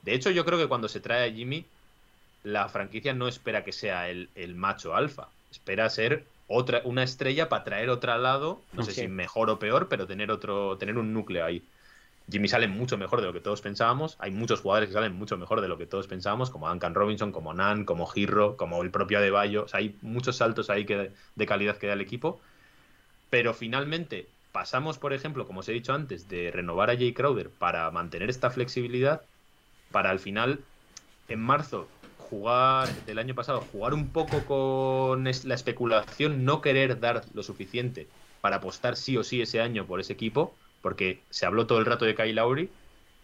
[0.03, 1.65] De hecho, yo creo que cuando se trae a Jimmy,
[2.43, 7.65] la franquicia no espera que sea el, macho alfa, espera ser otra, una estrella para
[7.65, 11.43] traer otro lado, no sé si mejor o peor, pero tener otro, tener un núcleo
[11.43, 11.61] ahí.
[12.29, 14.17] Jimmy sale mucho mejor de lo que todos pensábamos.
[14.19, 17.31] Hay muchos jugadores que salen mucho mejor de lo que todos pensábamos, como Duncan Robinson,
[17.31, 19.63] como Nan, como Girro, como el propio Adebayo.
[19.63, 22.41] O sea, hay muchos saltos ahí que, de calidad que da el equipo.
[23.29, 27.55] Pero finalmente pasamos, por ejemplo, como os he dicho antes, de renovar a Jay Crowder
[27.55, 29.29] para mantener esta flexibilidad,
[29.91, 30.69] para al final,
[31.27, 37.23] en marzo, jugar, del año pasado, jugar un poco con la especulación, no querer dar
[37.33, 41.67] lo suficiente para apostar sí o sí ese año por ese equipo porque se habló
[41.67, 42.69] todo el rato de Kyle Lowry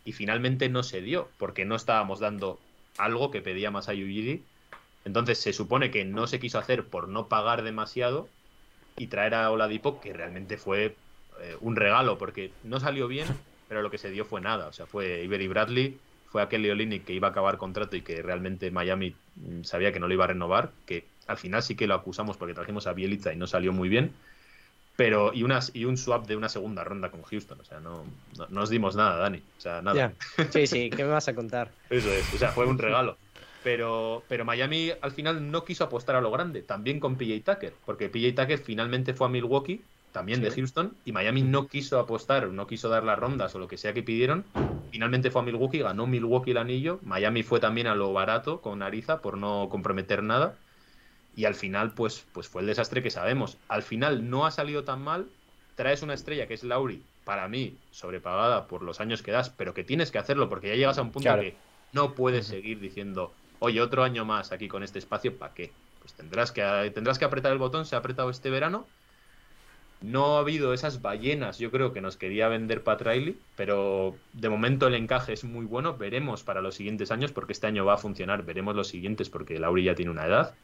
[0.05, 2.59] y finalmente no se dio, porque no estábamos dando
[2.97, 4.43] algo que pedía más a Ujiri.
[5.05, 8.27] Entonces se supone que no se quiso hacer por no pagar demasiado
[8.97, 10.95] y traer a Oladipo, que realmente fue
[11.41, 13.27] eh, un regalo, porque no salió bien,
[13.67, 14.67] pero lo que se dio fue nada.
[14.67, 15.97] O sea, fue Ibery Bradley,
[16.29, 19.99] fue aquel Leolini que iba a acabar contrato y que realmente Miami mm, sabía que
[19.99, 22.93] no lo iba a renovar, que al final sí que lo acusamos porque trajimos a
[22.93, 24.13] Bielitza y no salió muy bien.
[24.95, 27.59] Pero, y, unas, y un swap de una segunda ronda con Houston.
[27.59, 28.03] O sea, no,
[28.37, 29.41] no, nos dimos nada, Dani.
[29.57, 30.13] O sea, nada.
[30.51, 31.71] Sí, sí, ¿qué me vas a contar?
[31.89, 33.17] Eso es, o sea, fue un regalo.
[33.63, 37.73] Pero, pero Miami al final no quiso apostar a lo grande, también con PJ Tucker,
[37.85, 42.49] porque PJ Tucker finalmente fue a Milwaukee, también de Houston, y Miami no quiso apostar,
[42.49, 44.43] no quiso dar las rondas o lo que sea que pidieron.
[44.91, 46.99] Finalmente fue a Milwaukee, ganó Milwaukee el anillo.
[47.03, 50.55] Miami fue también a lo barato con Ariza por no comprometer nada
[51.35, 53.57] y al final pues, pues fue el desastre que sabemos.
[53.67, 55.27] Al final no ha salido tan mal,
[55.75, 59.73] traes una estrella que es Lauri, para mí sobrepagada por los años que das, pero
[59.73, 61.55] que tienes que hacerlo porque ya llegas a un punto que
[61.91, 65.71] no puedes seguir diciendo, oye, otro año más aquí con este espacio, ¿para qué?
[65.99, 68.85] Pues tendrás que, tendrás que apretar el botón, se ha apretado este verano.
[70.01, 74.49] No ha habido esas ballenas, yo creo que nos quería vender Pat Riley, pero de
[74.49, 75.95] momento el encaje es muy bueno.
[75.95, 78.43] Veremos para los siguientes años, porque este año va a funcionar.
[78.43, 80.55] Veremos los siguientes, porque Lauri ya tiene una edad.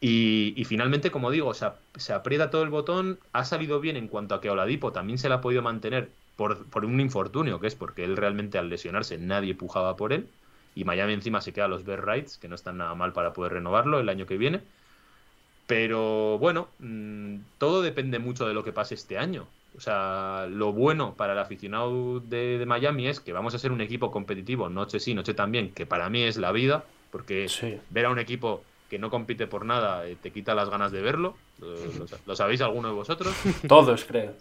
[0.00, 4.36] Y, finalmente, como digo, se, se, aprieta todo el botón, ha salido bien en cuanto
[4.36, 7.74] a que Oladipo también se la ha podido mantener por, por, un infortunio, que es
[7.74, 10.28] porque él realmente al lesionarse nadie pujaba por él,
[10.76, 13.54] y Miami encima se queda los Bear Rights, que no están nada mal para poder
[13.54, 14.60] renovarlo el año que viene.
[15.66, 19.46] Pero bueno, mm, todo depende mucho de lo que pase este año.
[19.76, 23.80] O sea, lo bueno para el aficionado de, Miami es que vamos a ser un
[23.80, 27.46] equipo competitivo, noche sí, noche también, que para mí es la vida, porque
[27.90, 31.02] ver a un equipo que no compite por nada eh, te quita las ganas de
[31.02, 31.36] verlo.
[32.26, 33.34] ¿Lo, sabéis alguno de vosotros?
[33.68, 34.34] Todos, creo.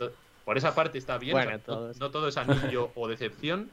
[0.45, 1.37] Por esa parte está bien.
[1.99, 3.69] no, todo es anillo o decepción,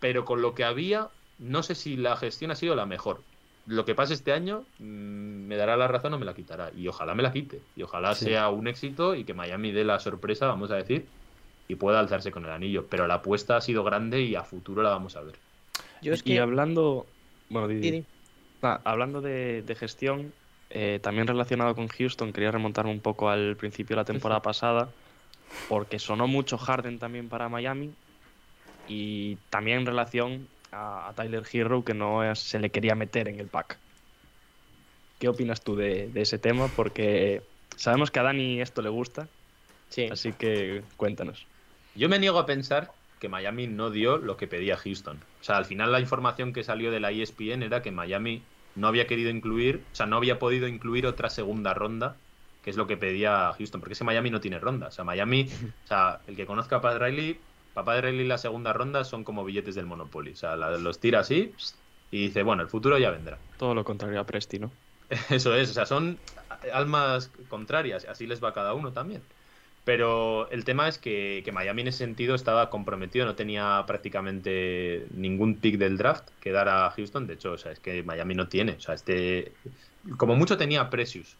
[0.00, 3.20] pero con lo que había, no sé si la gestión ha sido la mejor.
[3.66, 6.72] Lo que pase este año mm, me dará la razón o me la quitará.
[6.76, 7.60] Y ojalá me la quite.
[7.76, 11.06] Y ojalá sea un éxito y que Miami dé la sorpresa, vamos a decir,
[11.68, 12.86] y pueda alzarse con el anillo.
[12.88, 15.36] Pero la apuesta ha sido grande y a futuro la vamos a ver.
[16.00, 16.32] Yo es que...
[16.32, 17.06] Y hablando...
[17.50, 17.68] Bueno,
[18.62, 20.32] hablando de, gestión,
[20.70, 24.88] eh, también relacionado con Houston, quería remontarme un poco al principio de la temporada pasada,
[25.68, 27.92] porque sonó mucho Harden también para Miami
[28.88, 33.48] y también en relación a, Tyler Hero que no se le quería meter en el
[33.48, 33.78] pack.
[35.18, 36.68] ¿Qué opinas tú de, ese tema?
[36.68, 37.42] Porque
[37.76, 39.28] sabemos que a Dani esto le gusta,
[39.88, 40.08] sí.
[40.10, 41.46] así que cuéntanos.
[41.94, 45.18] Yo me niego a pensar que Miami no dio lo que pedía Houston.
[45.40, 48.42] O sea, al final la información que salió de la ESPN era que Miami
[48.74, 52.16] no había querido incluir, o sea, no había podido incluir otra segunda ronda,
[52.62, 54.88] que es lo que pedía Houston, porque ese Miami no tiene ronda.
[54.88, 55.48] O sea, Miami,
[55.84, 57.38] o sea, el que conozca a Pat Riley,
[57.74, 60.32] Papá de Riley la segunda ronda son como billetes del Monopoly.
[60.32, 61.54] O sea, los tira así
[62.10, 63.38] y dice, bueno, el futuro ya vendrá.
[63.58, 64.70] Todo lo contrario a Presti, ¿no?
[65.30, 66.18] Eso es, o sea, son
[66.72, 69.22] almas contrarias, así les va a cada uno también.
[69.84, 75.56] Pero el tema es que, Miami en ese sentido estaba comprometido, no tenía prácticamente ningún
[75.56, 77.26] pick del draft que dar a Houston.
[77.26, 78.72] De hecho, o sea, es que Miami no tiene.
[78.72, 79.52] O sea, este.
[80.16, 81.36] Como mucho tenía Precious,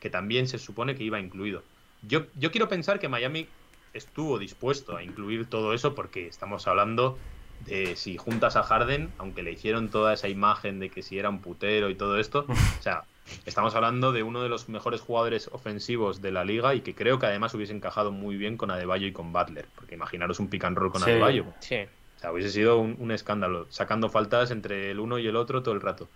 [0.00, 1.62] que también se supone que iba incluido.
[2.02, 3.46] Yo, yo quiero pensar que Miami
[3.92, 7.18] estuvo dispuesto a incluir todo eso porque estamos hablando
[7.66, 11.28] de si juntas a Harden, aunque le hicieron toda esa imagen de que si era
[11.28, 13.04] un putero y todo esto, o sea,
[13.46, 17.18] estamos hablando de uno de los mejores jugadores ofensivos de la liga y que creo
[17.18, 20.64] que además hubiese encajado muy bien con Adebayo y con Butler, porque imaginaros un pick
[20.64, 21.46] and roll con Adebayo.
[21.60, 21.76] Sí.
[22.16, 25.74] O sea, hubiese sido un, escándalo, sacando faltas entre el uno y el otro todo
[25.74, 26.08] el rato.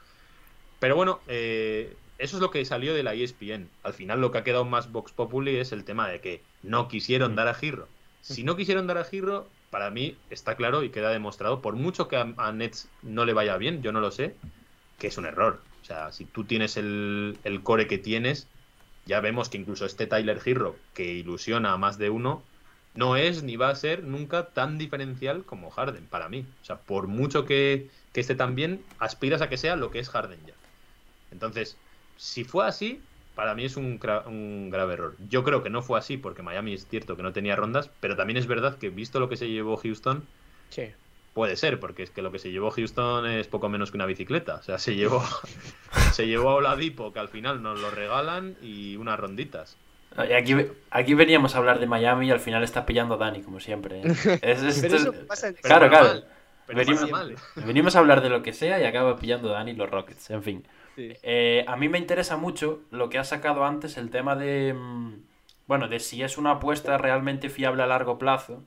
[0.79, 3.71] Pero bueno, eh, eso es lo que salió de la ESPN.
[3.83, 6.89] Al final lo que ha quedado más Vox Populi es el tema de que no
[6.89, 7.89] quisieron dar a Giro.
[8.21, 12.07] Si no quisieron dar a Giro, para mí está claro y queda demostrado, por mucho
[12.07, 14.37] que a, Nets no le vaya bien, yo no lo sé,
[14.99, 15.61] que es un error.
[15.85, 18.49] O sea, si tú tienes el, core que tienes,
[19.05, 22.43] ya vemos que incluso este Tyler Giro, que ilusiona a más de uno,
[22.95, 26.47] no es ni va a ser nunca tan diferencial como Harden, para mí.
[26.63, 29.99] O sea, por mucho que, que esté tan bien, aspiras a que sea lo que
[29.99, 30.55] es Harden ya.
[31.31, 31.77] Entonces,
[32.17, 33.03] si fue así,
[33.35, 35.17] para mí es un, un, grave error.
[35.29, 38.17] Yo creo que no fue así porque Miami es cierto que no tenía rondas, pero
[38.17, 40.25] también es verdad que visto lo que se llevó Houston,
[40.71, 40.95] sí.
[41.35, 44.07] Puede ser, porque es que lo que se llevó Houston es poco menos que una
[44.07, 44.55] bicicleta.
[44.55, 45.23] O sea, se llevó,
[46.13, 49.77] se llevó a Oladipo, que al final nos lo regalan, y unas ronditas.
[50.17, 50.55] aquí,
[50.91, 54.01] aquí veníamos a hablar de Miami y al final está pillando a Dani, como siempre.
[54.05, 54.15] ¿eh?
[54.81, 56.23] pero eso pasa claro, claro.
[56.69, 57.11] venimos,
[57.57, 60.43] venimos, a hablar de lo que sea y acaba pillando a Dani los Rockets, en
[60.43, 60.67] fin.
[60.97, 64.73] Eh, a mí me interesa mucho lo que has sacado antes, el tema de.
[64.73, 65.23] Mm,
[65.67, 68.63] bueno, de si es una apuesta realmente fiable a largo plazo.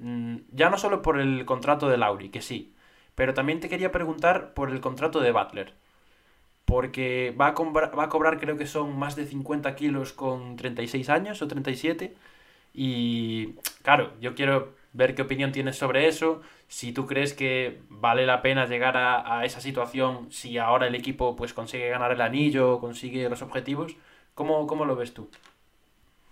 [0.00, 2.74] Mm, ya no solo por el contrato de Lauri, que sí,
[3.14, 5.74] pero también te quería preguntar por el contrato de Butler.
[6.64, 7.50] Porque va a,
[8.02, 12.14] a cobrar, creo que son más de 50 kilos con 36 años o 37.
[12.74, 18.26] Y claro, yo quiero ver qué opinión tienes sobre eso, si tú crees que vale
[18.26, 22.80] la pena llegar a, esa situación, si ahora el equipo pues consigue ganar el anillo,
[22.80, 23.96] consigue los objetivos,
[24.34, 25.30] ¿cómo, cómo lo ves tú?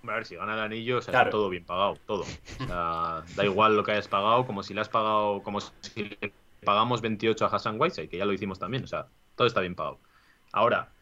[0.05, 2.23] A ver, si gana el anillo, o sea, está todo bien pagado, todo.
[2.23, 6.05] O sea, da igual lo que hayas pagado, como si le has pagado, como si
[6.05, 6.33] le
[6.65, 9.75] pagamos 28 a Hassan Whiteside, que ya lo hicimos también, o sea, todo está bien
[9.75, 9.99] pagado.
[10.53, 10.93] Ahora,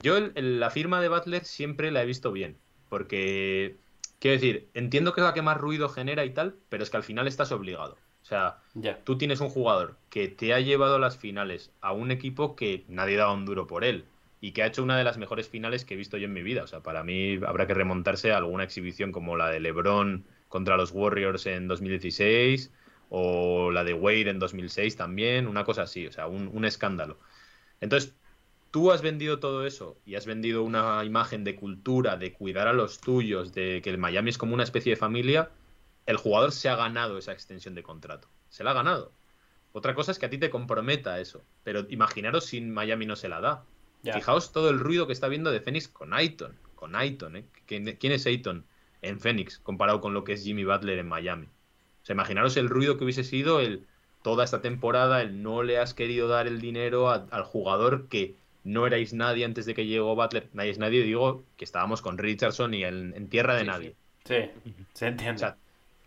[0.00, 3.76] yo la firma de Butler siempre la he visto bien, porque
[4.24, 6.96] Quiero decir, entiendo que es la que más ruido genera y tal, pero es que
[6.96, 7.98] al final estás obligado.
[8.22, 8.56] O sea,
[9.04, 12.86] tú tienes un jugador que te ha llevado a las finales a un equipo que
[12.88, 14.06] nadie daba un duro por él
[14.44, 16.42] y que ha hecho una de las mejores finales que he visto yo en mi
[16.42, 16.64] vida.
[16.64, 20.76] O sea, para mí habrá que remontarse a alguna exhibición como la de LeBron contra
[20.76, 22.70] los Warriors en 2016
[23.08, 27.16] o la de Wade en 2006 también, una cosa así, o sea, un, un escándalo.
[27.80, 28.14] Entonces,
[28.70, 32.74] tú has vendido todo eso y has vendido una imagen de cultura, de cuidar a
[32.74, 35.52] los tuyos, de que el Miami es como una especie de familia,
[36.04, 38.28] el jugador se ha ganado esa extensión de contrato.
[38.50, 39.10] Se la ha ganado.
[39.72, 41.42] Otra cosa es que a ti te comprometa eso.
[41.62, 43.64] Pero imaginaros si Miami no se la da.
[44.12, 46.56] Fijaos todo el ruido que está viendo de Phoenix con Ayton.
[46.74, 47.44] Con Ayton, ¿eh?
[47.66, 48.64] ¿Quién es Ayton
[49.02, 51.46] en Phoenix comparado con lo que es Jimmy Butler en Miami?
[51.46, 53.86] O sea, imaginaros el ruido que hubiese sido el
[54.22, 58.86] toda esta temporada, el no le has querido dar el dinero al jugador que no
[58.86, 60.48] erais nadie antes de que llegó Butler.
[60.54, 63.94] Nadie es nadie, digo que estábamos con Richardson y en, tierra de nadie.
[64.24, 64.50] Sí,
[64.94, 65.52] se entiende.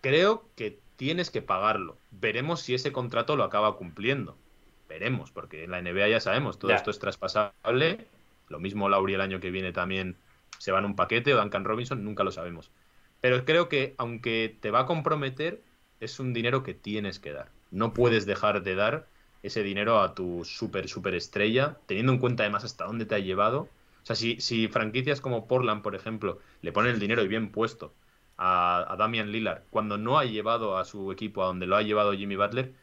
[0.02, 1.98] creo que tienes que pagarlo.
[2.10, 4.36] Veremos si ese contrato lo acaba cumpliendo.
[4.88, 8.08] Veremos, porque en la NBA ya sabemos, todo esto es traspasable.
[8.50, 10.16] Lo mismo Lauri el año que viene también
[10.58, 12.72] se va en un paquete o Duncan Robinson, nunca lo sabemos.
[13.20, 15.62] Pero creo que aunque te va a comprometer,
[16.00, 17.50] es un dinero que tienes que dar.
[17.72, 19.08] No puedes dejar de dar
[19.44, 23.20] ese dinero a tu super, super estrella, teniendo en cuenta además hasta dónde te ha
[23.20, 23.70] llevado.
[24.04, 27.52] O sea, si, si franquicias como Portland, por ejemplo, le ponen el dinero y bien
[27.52, 27.94] puesto
[28.38, 32.14] a, Damian Lillard, cuando no ha llevado a su equipo a donde lo ha llevado
[32.14, 32.74] Jimmy Butler,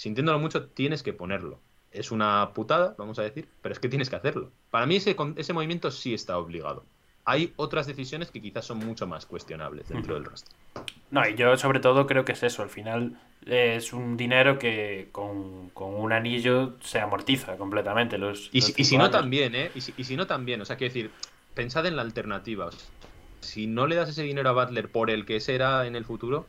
[0.00, 1.60] sintiéndolo mucho, tienes que ponerlo.
[1.92, 4.50] es una putada, vamos a decir, pero es que tienes que hacerlo.
[4.70, 6.86] Para mí ese, ese movimiento sí está obligado.
[7.26, 10.56] Hay otras decisiones que quizás son mucho más cuestionables dentro del rostro.
[11.10, 12.62] No, y yo sobre todo creo que es eso.
[12.62, 18.16] Al final es un dinero que con, un anillo se amortiza completamente.
[18.16, 19.70] Los, y, si, no también, ¿eh?
[19.74, 20.62] Y si, no también.
[20.62, 21.10] O sea, quiero decir,
[21.54, 22.70] pensad en la alternativa.
[23.40, 26.46] si no le das ese dinero a Butler por el que será en el futuro,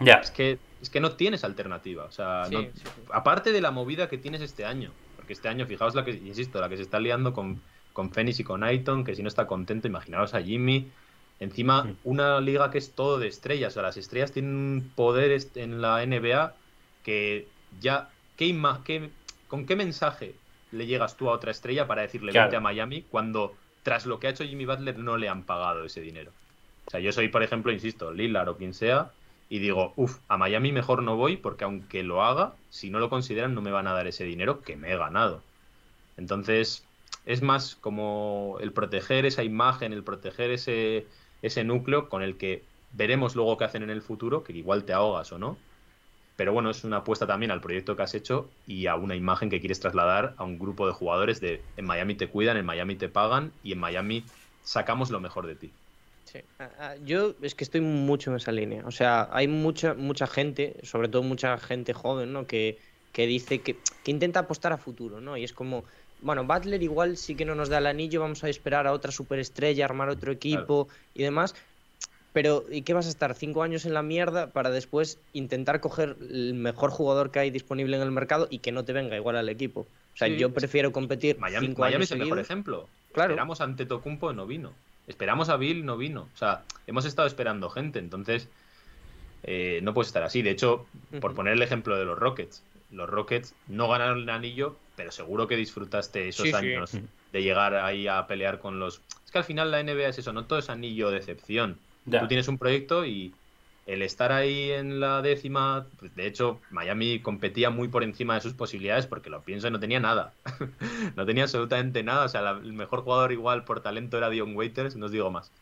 [0.00, 0.14] ya.
[0.14, 2.04] Es que, es que no tienes alternativa.
[2.04, 2.48] O sea,
[3.12, 4.90] aparte de la movida que tienes este año.
[5.16, 7.60] Porque este año, fijaos la que, insisto, la que se está liando con,
[7.92, 10.90] con Phoenix y con Aiton, que si no está contento, imaginaos a Jimmy.
[11.40, 13.72] Encima, una liga que es todo de estrellas.
[13.72, 16.54] O sea, las estrellas tienen un poder en la NBA
[17.02, 17.48] que
[17.80, 18.10] ya.
[18.36, 19.10] ¿qué, qué,
[19.48, 20.34] ¿Con qué mensaje
[20.72, 24.26] le llegas tú a otra estrella para decirle vete a Miami cuando tras lo que
[24.26, 26.32] ha hecho Jimmy Butler no le han pagado ese dinero?
[26.86, 29.12] O sea, yo soy, por ejemplo, insisto, Lillard o quien sea,
[29.48, 33.10] y digo, uff, a Miami mejor no voy porque aunque lo haga, si no lo
[33.10, 35.42] consideran no me van a dar ese dinero que me he ganado.
[36.16, 36.84] Entonces,
[37.26, 41.06] es más como el proteger esa imagen, el proteger ese,
[41.42, 44.92] ese núcleo con el que veremos luego qué hacen en el futuro, que igual te
[44.92, 45.56] ahogas o no.
[46.36, 49.50] Pero bueno, es una apuesta también al proyecto que has hecho y a una imagen
[49.50, 52.96] que quieres trasladar a un grupo de jugadores de en Miami te cuidan, en Miami
[52.96, 54.24] te pagan y en Miami
[54.62, 55.72] sacamos lo mejor de ti.
[56.34, 56.40] Sí.
[57.04, 58.84] Yo es que estoy mucho en esa línea.
[58.86, 62.46] O sea, hay mucha, mucha gente, sobre todo mucha gente joven, ¿no?
[62.46, 62.78] Que,
[63.12, 65.36] que dice que, que intenta apostar a futuro, ¿no?
[65.36, 65.84] Y es como,
[66.20, 69.12] bueno, Butler igual sí que no nos da el anillo, vamos a esperar a otra
[69.12, 71.54] superestrella, armar otro equipo y demás.
[72.32, 73.36] Pero, ¿y qué vas a estar?
[73.36, 77.94] Cinco años en la mierda para después intentar coger el mejor jugador que hay disponible
[77.94, 79.82] en el mercado y que no te venga igual al equipo.
[79.82, 81.38] O sea, yo prefiero competir.
[81.38, 82.88] Miami, cinco Miami años es el mejor ejemplo.
[83.12, 83.34] Claro.
[83.34, 84.72] Esperamos ante Tocumpo, no vino.
[85.06, 86.28] Esperamos a Bill, no vino.
[86.34, 88.48] O sea, hemos estado esperando gente, entonces
[89.42, 90.42] eh, no puede estar así.
[90.42, 90.86] De hecho,
[91.20, 95.46] por poner el ejemplo de los Rockets, los Rockets no ganaron el anillo, pero seguro
[95.46, 96.92] que disfrutaste esos años
[97.32, 99.02] de llegar ahí a pelear con los.
[99.24, 101.78] Es que al final la NBA es eso, no todo es anillo de excepción.
[102.04, 103.34] Tú tienes un proyecto y
[103.86, 108.40] el estar ahí en la décima, pues, de hecho, Miami competía muy por encima de
[108.40, 110.32] sus posibilidades porque lo pienso, no tenía nada.
[111.16, 112.24] no tenía absolutamente nada.
[112.24, 115.52] O sea, el mejor jugador igual por talento era Dion Waiters, no os digo más.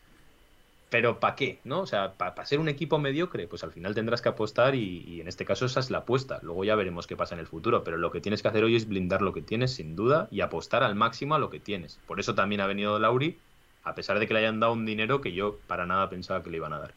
[0.89, 1.59] Pero ¿para qué?
[1.63, 1.81] ¿No?
[1.81, 3.47] O sea, ¿para ser un equipo mediocre?
[3.47, 6.39] Pues al final tendrás que apostar y, y, en este caso esa es la apuesta.
[6.43, 7.83] Luego ya veremos qué pasa en el futuro.
[7.83, 10.41] Pero lo que tienes que hacer hoy es blindar lo que tienes, sin duda, y
[10.41, 11.99] apostar al máximo a lo que tienes.
[12.05, 13.37] Por eso también ha venido Lauri,
[13.83, 16.51] a pesar de que le hayan dado un dinero que yo para nada pensaba que
[16.51, 16.93] le iban a dar.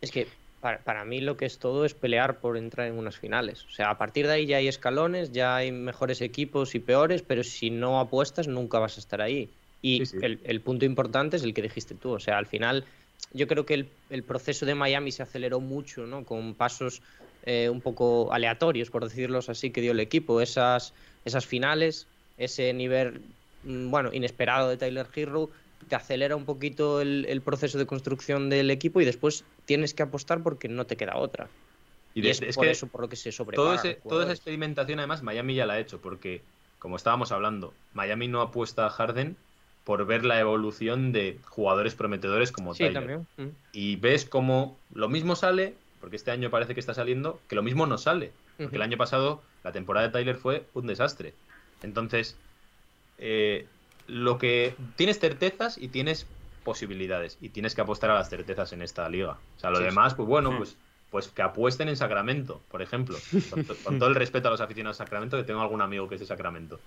[0.00, 0.26] Es que
[0.60, 3.64] para, para, mí lo que es todo es pelear por entrar en unas finales.
[3.66, 7.22] O sea, a partir de ahí ya hay escalones, ya hay mejores equipos y peores,
[7.22, 9.48] pero si no apuestas nunca vas a estar ahí.
[9.80, 12.10] Y El, el, punto importante es el que dijiste tú.
[12.10, 12.84] O sea, al final
[13.32, 16.24] yo creo que el, el proceso de Miami se aceleró mucho, ¿no?
[16.24, 17.02] Con pasos
[17.44, 20.40] eh, un poco aleatorios, por decirlo así, que dio el equipo.
[20.40, 20.92] Esas,
[21.24, 23.22] esas finales, ese nivel,
[23.64, 25.50] mm, bueno, inesperado de Tyler Hero,
[25.86, 30.42] te acelera un poquito el, proceso de construcción del equipo y después tienes que apostar
[30.42, 31.48] porque no te queda otra.
[32.14, 33.80] Y, es, por eso por lo que se sobrepaga.
[34.08, 36.42] toda esa experimentación, además, Miami ya la ha hecho, porque,
[36.78, 39.36] como estábamos hablando, Miami no apuesta a Harden
[39.84, 43.26] por ver la evolución de jugadores prometedores como sí, También.
[43.36, 43.48] Mm.
[43.72, 47.62] Y ves como lo mismo sale, porque este año parece que está saliendo, que lo
[47.62, 48.32] mismo no sale.
[48.58, 51.32] Porque el año pasado la temporada de Tyler fue un desastre.
[51.82, 52.36] Entonces,
[53.18, 53.66] eh,
[54.08, 56.26] lo que tienes certezas y tienes
[56.64, 59.38] posibilidades y tienes que apostar a las certezas en esta liga.
[59.56, 60.76] O sea, lo demás, pues bueno, pues
[61.10, 63.16] pues que apuesten en Sacramento, por ejemplo.
[63.84, 66.20] Con, todo el respeto a los aficionados de Sacramento, que tengo algún amigo que es
[66.20, 66.80] de Sacramento.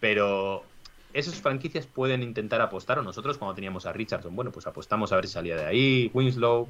[0.00, 0.64] Pero
[1.12, 5.16] esas franquicias pueden intentar apostar, o nosotros cuando teníamos a Richardson, bueno, pues apostamos a
[5.16, 6.68] ver si salía de ahí, Winslow.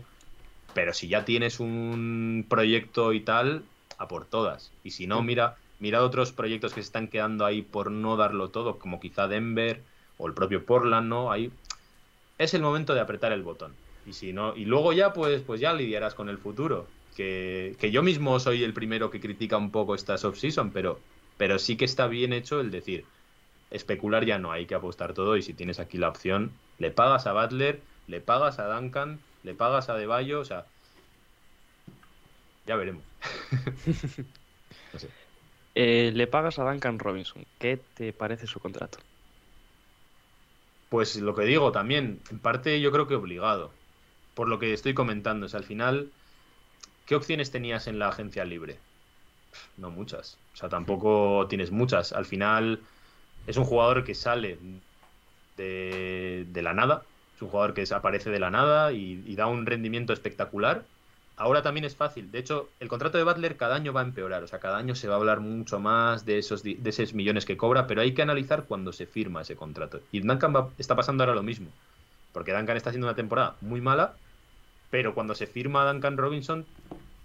[0.75, 3.63] Pero si ya tienes un proyecto y tal,
[3.99, 4.73] a por todas.
[4.85, 8.51] Y si no, mira, Mirad otros proyectos que se están quedando ahí por no darlo
[8.51, 9.83] todo, como quizá Denver
[10.17, 11.33] o el propio Portland, ¿no?
[11.33, 11.51] Ahí
[12.39, 13.75] es el momento de apretar el botón.
[14.07, 16.87] Y si no, y luego ya pues, pues ya lidiarás con el futuro.
[17.17, 21.01] Que, que yo mismo soy el primero que critica un poco esta off-season, pero,
[21.37, 23.05] pero sí que está bien hecho el decir,
[23.73, 27.27] especular ya no hay que apostar todo y si tienes aquí la opción, le pagas
[27.27, 30.65] a Butler, le pagas a Duncan, le pagas a Deballo, o sea,
[32.69, 33.03] ya veremos.
[34.93, 35.09] no sé.
[35.75, 37.45] Eh, le pagas a Duncan Robinson.
[37.59, 38.99] ¿Qué te parece su contrato?
[40.89, 43.71] Pues lo que digo también, en parte yo creo que obligado.
[44.35, 46.11] Por lo que estoy comentando, es al final,
[47.07, 48.77] ¿qué opciones tenías en la agencia libre?
[49.79, 50.39] No muchas.
[50.55, 52.13] O sea, tampoco tienes muchas.
[52.13, 52.81] Al final
[53.47, 54.59] es un jugador que sale
[55.57, 57.03] de, la nada.
[57.37, 60.85] Es un jugador que desaparece de la nada y da un rendimiento espectacular
[61.37, 62.31] ahora también es fácil.
[62.31, 64.43] De hecho, el contrato de Butler cada año va a empeorar.
[64.43, 67.45] O sea, cada año se va a hablar mucho más de esos, de esos millones
[67.45, 70.01] que cobra, pero hay que analizar cuando se firma ese contrato.
[70.13, 71.69] Y Duncan está pasando ahora lo mismo.
[72.33, 74.15] Porque Duncan está haciendo una temporada muy mala,
[74.91, 76.67] pero cuando se firma Duncan Robinson,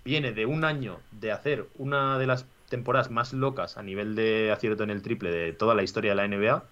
[0.03, 4.51] viene de un año de hacer una de las temporadas más locas a nivel de
[4.51, 6.63] acierto en el triple de toda la historia de la NBA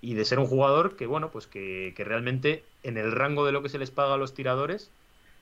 [0.00, 3.52] y de ser un jugador que, bueno, pues que, que realmente en el rango de
[3.52, 4.90] lo que se les paga a los tiradores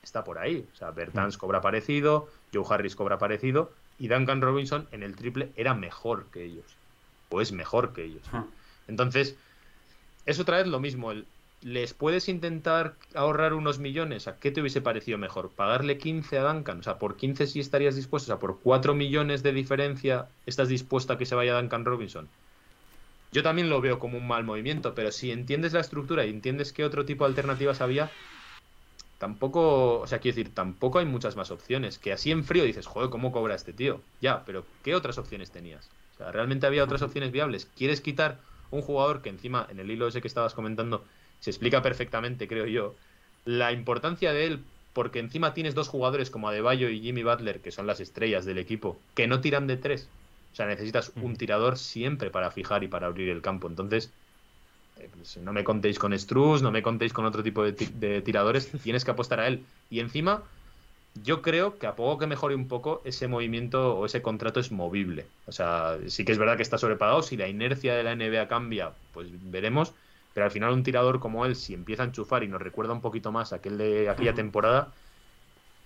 [0.05, 0.65] está por ahí.
[0.73, 1.39] O sea, Bertans mm.
[1.39, 6.45] cobra parecido, Joe Harris cobra parecido y Duncan Robinson en el triple era mejor que
[6.45, 6.65] ellos.
[7.29, 8.23] O es mejor que ellos.
[8.31, 8.45] Ah.
[8.87, 9.35] Entonces,
[10.25, 11.11] es otra vez lo mismo.
[11.61, 14.27] ¿Les puedes intentar ahorrar unos millones?
[14.27, 15.49] ¿A qué te hubiese parecido mejor?
[15.49, 16.79] ¿Pagarle 15 a Duncan?
[16.79, 18.31] O sea, por 15 sí estarías dispuesto.
[18.31, 22.29] O sea, por 4 millones de diferencia estás dispuesto a que se vaya Duncan Robinson.
[23.31, 26.71] Yo también lo veo como un mal movimiento, pero si entiendes la estructura y entiendes
[26.71, 28.11] qué otro tipo de alternativas había,
[29.17, 31.97] tampoco, o sea, quiero decir, tampoco hay muchas más opciones.
[31.99, 34.01] Que así en frío dices, joder, ¿cómo cobra este tío?
[34.21, 35.89] Ya, pero ¿qué otras opciones tenías?
[36.15, 37.67] O sea, ¿realmente había otras opciones viables?
[37.75, 38.39] ¿Quieres quitar
[38.71, 41.03] un jugador que encima, en el hilo ese que estabas comentando,
[41.39, 42.95] se explica perfectamente, creo yo,
[43.45, 44.63] la importancia de él,
[44.93, 48.57] porque encima tienes dos jugadores como Adebayo y Jimmy Butler, que son las estrellas del
[48.57, 50.09] equipo, que no tiran de tres.
[50.53, 53.67] O sea, necesitas un tirador siempre para fijar y para abrir el campo.
[53.67, 54.13] Entonces,
[54.95, 59.05] pues, no me contéis con Struz, no me contéis con otro tipo de, tiradores, tienes
[59.05, 59.65] que apostar a él.
[59.89, 60.43] Y encima,
[61.23, 64.71] yo creo que a poco que mejore un poco, ese movimiento o ese contrato es
[64.71, 65.25] movible.
[65.47, 68.47] O sea, sí que es verdad que está sobrepagado, si la inercia de la NBA
[68.47, 69.93] cambia, pues veremos.
[70.33, 72.99] Pero al final un tirador como él, si empieza a enchufar y nos recuerda un
[72.99, 74.91] poquito más a aquel de aquella temporada,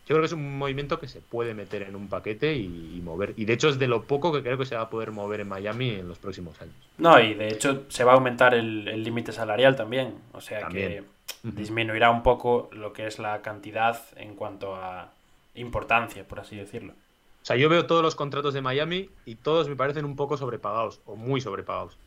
[0.09, 3.35] yo creo que es un movimiento que se puede meter en un paquete y, mover.
[3.37, 5.41] Y de hecho es de lo poco que creo que se va a poder mover
[5.41, 6.73] en Miami en los próximos años.
[6.97, 10.15] No, y de hecho se va a aumentar el límite salarial también.
[10.33, 11.03] O sea que
[11.43, 15.11] disminuirá un poco lo que es la cantidad en cuanto a
[15.55, 16.93] importancia, por así decirlo.
[17.41, 20.37] O sea, yo veo todos los contratos de Miami y todos me parecen un poco
[20.37, 21.97] sobrepagados o muy sobrepagados.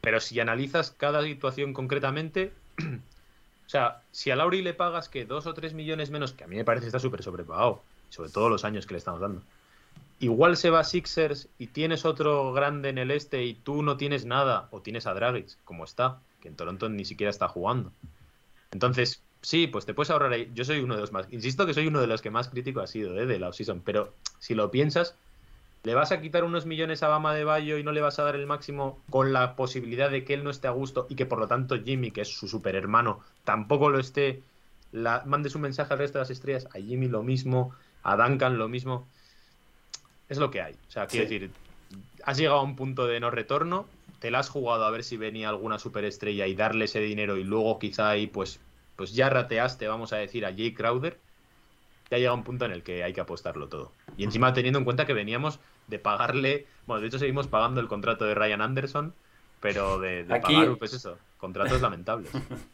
[0.00, 2.52] Pero si analizas cada situación concretamente,
[3.72, 6.56] sea, si a Lauri le pagas que dos o tres millones menos, que a mí
[6.56, 9.42] me parece que está súper sobrepagado, sobre todo los años que le estamos dando.
[10.20, 13.96] Igual se va a Sixers y tienes otro grande en el este y tú no
[13.96, 17.90] tienes nada, o tienes a Dragic, como está, que en Toronto ni siquiera está jugando.
[18.72, 20.50] Entonces, sí, pues te puedes ahorrar ahí.
[20.54, 22.80] Yo soy uno de los más, insisto que soy uno de los que más crítico
[22.80, 23.26] ha sido ¿eh?
[23.26, 25.14] de la offseason, pero si lo piensas,
[25.84, 28.22] ¿Le vas a quitar unos millones a Bama de Bayo y no le vas a
[28.22, 31.26] dar el máximo con la posibilidad de que él no esté a gusto y que
[31.26, 34.42] por lo tanto Jimmy, que es su super hermano, tampoco lo esté?
[34.92, 37.74] La, mandes un mensaje al resto de las estrellas, a Jimmy lo mismo,
[38.04, 39.08] a Duncan lo mismo.
[40.28, 40.74] Es lo que hay.
[40.74, 41.50] O sea, quiero decir,
[42.24, 43.86] has llegado a un punto de no retorno,
[44.20, 47.44] te la has jugado a ver si venía alguna superestrella y darle ese dinero y
[47.44, 48.60] luego quizá ahí pues,
[48.94, 51.18] pues ya rateaste, vamos a decir, a Jay Crowder.
[52.08, 53.90] Ya llega un punto en el que hay que apostarlo todo.
[54.16, 55.58] Y encima teniendo en cuenta que veníamos
[55.92, 56.66] de pagarle.
[56.86, 59.14] Bueno, de hecho seguimos pagando el contrato de Ryan Anderson,
[59.60, 62.32] pero de, pagar, pues eso, contratos lamentables.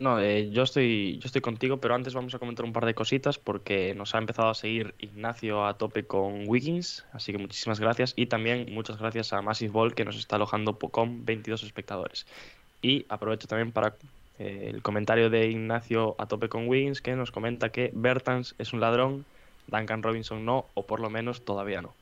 [0.00, 2.94] No, eh, yo estoy yo estoy contigo, pero antes vamos a comentar un par de
[2.94, 7.78] cositas porque nos ha empezado a seguir Ignacio a tope con Wiggins, así que muchísimas
[7.78, 12.26] gracias y también muchas gracias a Massive Ball que nos está alojando con 22 espectadores.
[12.82, 13.94] Y aprovecho también para
[14.40, 18.72] eh, el comentario de Ignacio a tope con Wiggins que nos comenta que Bertans es
[18.72, 19.24] un ladrón
[19.66, 21.94] Duncan Robinson no, o por lo menos todavía no.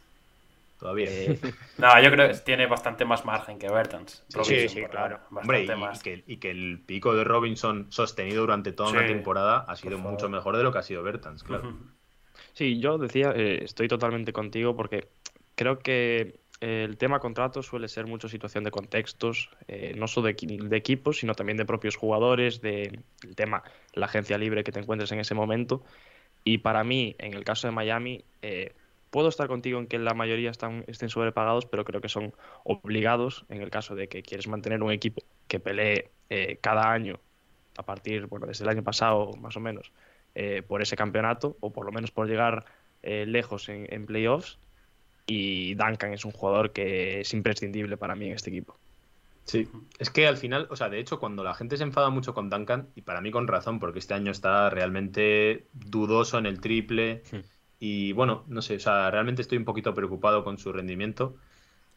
[0.78, 1.06] Todavía.
[1.08, 1.38] Eh,
[1.78, 4.24] no, yo creo que tiene bastante más margen que Bertans.
[4.42, 5.20] Sí, sí, claro.
[5.30, 5.64] Hombre,
[6.26, 10.56] y, que, el pico de Robinson sostenido durante toda una temporada ha sido mucho mejor
[10.56, 11.72] de lo que ha sido Bertans, claro.
[12.52, 15.08] Sí, yo decía, eh, estoy totalmente contigo porque
[15.54, 20.76] creo que el tema contrato suele ser mucho situación de contextos, eh, no solo de,
[20.76, 23.02] equipos, sino también de propios jugadores, del
[23.34, 25.82] tema, la agencia libre que te encuentres en ese momento.
[26.44, 28.74] Y para mí, en el caso de Miami, eh,
[29.10, 32.34] puedo estar contigo en que la mayoría están, estén sobrepagados, pero creo que son
[32.64, 37.20] obligados en el caso de que quieres mantener un equipo que pelee eh, cada año,
[37.76, 39.92] a partir, bueno, desde el año pasado más o menos,
[40.34, 42.64] eh, por ese campeonato, o por lo menos por llegar
[43.02, 44.58] lejos en, en playoffs.
[45.26, 48.78] Y Duncan es un jugador que es imprescindible para mí en este equipo.
[49.44, 49.68] Sí,
[49.98, 52.48] es que al final, o sea, de hecho, cuando la gente se enfada mucho con
[52.48, 57.22] Duncan, y para mí con razón, porque este año está realmente dudoso en el triple,
[57.78, 61.36] y bueno, no sé, o sea, realmente estoy un poquito preocupado con su rendimiento,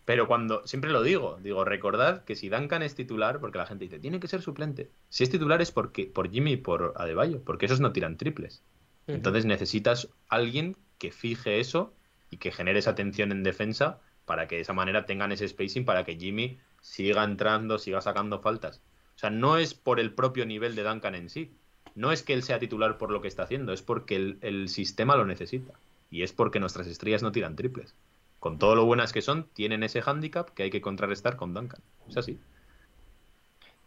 [0.06, 3.86] pero cuando, siempre lo digo, digo, recordad que si Duncan es titular, porque la gente
[3.86, 7.44] dice, tiene que ser suplente, si es titular es porque, por Jimmy y por Adebayo,
[7.44, 8.64] porque esos no tiran triples.
[9.08, 11.94] Entonces necesitas alguien que fije eso
[12.32, 15.86] y que genere esa tensión en defensa para que de esa manera tengan ese spacing
[15.86, 18.80] para que Jimmy siga entrando, siga sacando faltas.
[19.16, 21.52] O sea, no es por el propio nivel de Duncan en sí,
[21.96, 24.70] no es que él sea titular por lo que está haciendo, es porque el, el
[24.70, 25.74] sistema lo necesita.
[26.12, 27.94] Y es porque nuestras estrellas no tiran triples.
[28.40, 31.80] Con todo lo buenas que son, tienen ese hándicap que hay que contrarrestar con Duncan.
[32.08, 32.38] Es así.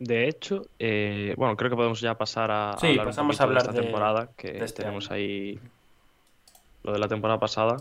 [0.00, 3.44] De hecho, eh, bueno, creo que podemos ya pasar a, Sí, hablar un pasamos a
[3.44, 5.14] hablar de esta de- temporada, que de este tenemos año.
[5.16, 5.60] ahí
[6.82, 7.76] lo de la temporada pasada.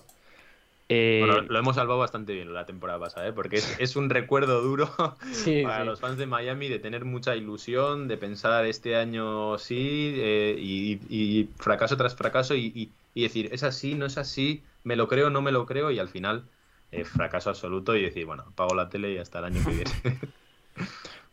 [0.90, 3.34] Eh, Bueno, lo hemos salvado bastante bien la temporada pasada, ¿eh?
[3.34, 4.88] porque es, es un recuerdo duro
[5.32, 5.84] Sí, para sí.
[5.84, 11.02] los fans de Miami de tener mucha ilusión, de pensar este año sí eh, y,
[11.10, 15.08] y fracaso tras fracaso y, y- y decir, es así, no es así, me lo
[15.08, 16.52] creo, no me lo creo y al final
[16.92, 20.00] eh, fracaso absoluto y decir, bueno, apago la tele y hasta el año que viene.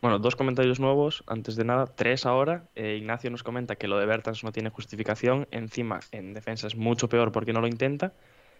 [0.01, 2.69] Bueno, dos comentarios nuevos, antes de nada, tres ahora.
[2.75, 6.75] Eh, Ignacio nos comenta que lo de Bertans no tiene justificación, encima en defensa es
[6.75, 8.13] mucho peor porque no lo intenta.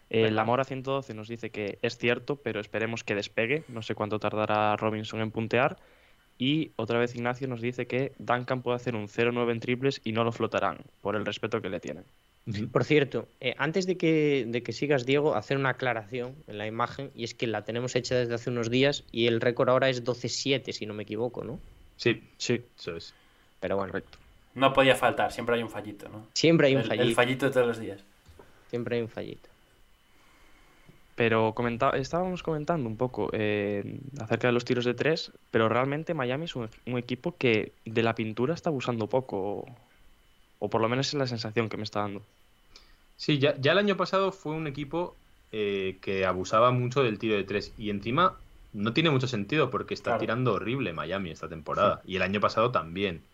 [0.10, 3.96] Eh, la Mora 112 nos dice que es cierto, pero esperemos que despegue, no sé
[3.96, 5.78] cuánto tardará Robinson en puntear.
[6.38, 10.12] Y otra vez Ignacio nos dice que Duncan puede hacer un 0-9 en triples y
[10.12, 12.04] no lo flotarán, por el respeto que le tienen.
[12.72, 16.68] Por cierto, eh, antes de que, de que sigas, Diego, hacer una aclaración en la
[16.68, 19.90] imagen, y es que la tenemos hecha desde hace unos días y el récord ahora
[19.90, 21.60] es 12-7, si no me equivoco, ¿no?
[21.98, 23.16] sí, Sí, eso es.
[23.62, 24.20] Pero bueno, correcto.
[24.54, 26.28] No podía faltar, siempre hay un fallito, ¿no?
[26.34, 27.08] siempre hay un El, fallito.
[27.08, 28.04] el fallito de todos los días.
[28.70, 29.50] Siempre hay un fallito.
[31.16, 36.14] Pero comenta- estábamos comentando un poco eh, acerca de los tiros de tres, pero realmente
[36.14, 39.66] Miami es un, un equipo que de la pintura está abusando poco, o,
[40.60, 42.28] o por lo menos es la sensación que me está dando.
[43.16, 47.36] Sí, ya, ya el año pasado fue un equipo eh, que abusaba mucho del tiro
[47.36, 50.18] de tres y encima no tiene mucho sentido porque está Claro.
[50.18, 53.30] tirando horrible Miami esta temporada y el año pasado también.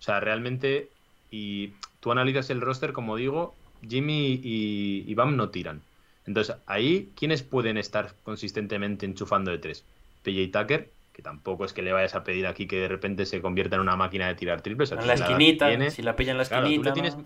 [0.00, 0.96] O sea, realmente,
[1.30, 5.88] y tú analizas el roster, como digo, Jimmy y, y Bam no tiran.
[6.26, 9.84] Entonces, ahí, ¿quiénes pueden estar consistentemente enchufando de tres?
[10.22, 13.40] PJ Tucker, que tampoco es que le vayas a pedir aquí que de repente se
[13.42, 14.92] convierta en una máquina de tirar triples.
[14.92, 16.92] En la esquinita, si la pilla en la Claro, esquinita.
[16.94, 17.24] tienes- ¿no?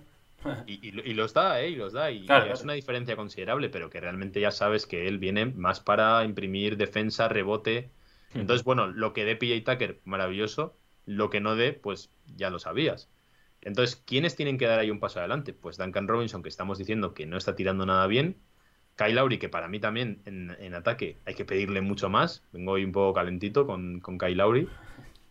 [0.67, 1.71] y, y lo- y los da, ¿eh?
[1.71, 2.11] Y los da.
[2.11, 5.47] Y, Claro, y es una diferencia considerable, pero que realmente ya sabes que él viene
[5.47, 7.91] más para imprimir defensa, rebote.
[8.35, 10.75] Entonces, bueno, lo que dé PJ Tucker, maravilloso.
[11.07, 13.09] Lo que no dé, pues ya lo sabías.
[13.63, 15.53] Entonces, ¿quiénes tienen que dar ahí un paso adelante?
[15.53, 18.37] Pues Duncan Robinson, que estamos diciendo que no está tirando nada bien.
[18.97, 22.45] Kyle Lowry, que para mí también en, en ataque hay que pedirle mucho más.
[22.53, 24.69] Vengo hoy un poco calentito con, con Kyle Lowry.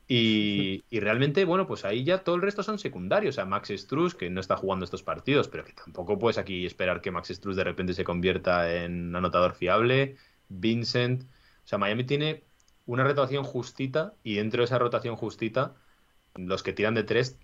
[0.07, 3.35] Y, y realmente, bueno, pues ahí ya todo el resto son secundarios.
[3.35, 6.65] O sea, Max Struz, que no está jugando estos partidos, pero que tampoco puedes aquí
[6.65, 10.17] esperar que Max Struz de repente se convierta en anotador fiable.
[10.49, 11.23] Vincent.
[11.23, 12.43] O sea, Miami tiene
[12.85, 15.75] una rotación justita y dentro de esa rotación justita,
[16.35, 17.39] los que tiran de tres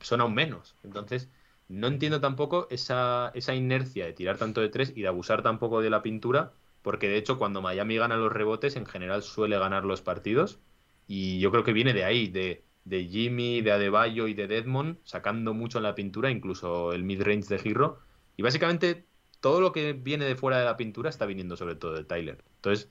[0.00, 0.76] son aún menos.
[0.82, 1.30] Entonces,
[1.68, 5.80] no entiendo tampoco esa, esa inercia de tirar tanto de tres y de abusar tampoco
[5.80, 6.52] de la pintura,
[6.82, 10.60] porque de hecho cuando Miami gana los rebotes, en general suele ganar los partidos.
[11.06, 14.98] Y yo creo que viene de ahí, de, de Jimmy, de Adebayo y de Deadmond,
[15.04, 18.00] sacando mucho en la pintura, incluso el mid-range de Giro.
[18.36, 19.06] Y básicamente
[19.40, 22.44] todo lo que viene de fuera de la pintura está viniendo sobre todo de Tyler.
[22.56, 22.90] Entonces,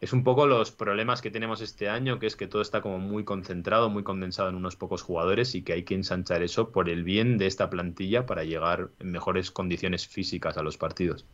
[0.00, 2.98] es un poco los problemas que tenemos este año, que es que todo está como
[2.98, 6.90] muy concentrado, muy condensado en unos pocos jugadores y que hay que ensanchar eso por
[6.90, 11.24] el bien de esta plantilla para llegar en mejores condiciones físicas a los partidos.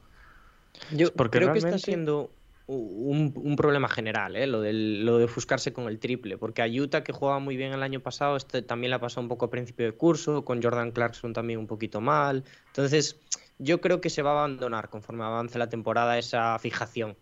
[0.92, 2.30] Yo Porque creo que está siendo
[2.66, 4.46] un, un problema general, ¿eh?
[4.46, 7.72] lo, del, lo de ofuscarse con el triple, porque a Utah, que jugaba muy bien
[7.72, 10.92] el año pasado, este también la pasó un poco a principio de curso, con Jordan
[10.92, 12.44] Clarkson también un poquito mal.
[12.68, 13.20] Entonces,
[13.58, 17.16] yo creo que se va a abandonar conforme avance la temporada esa fijación.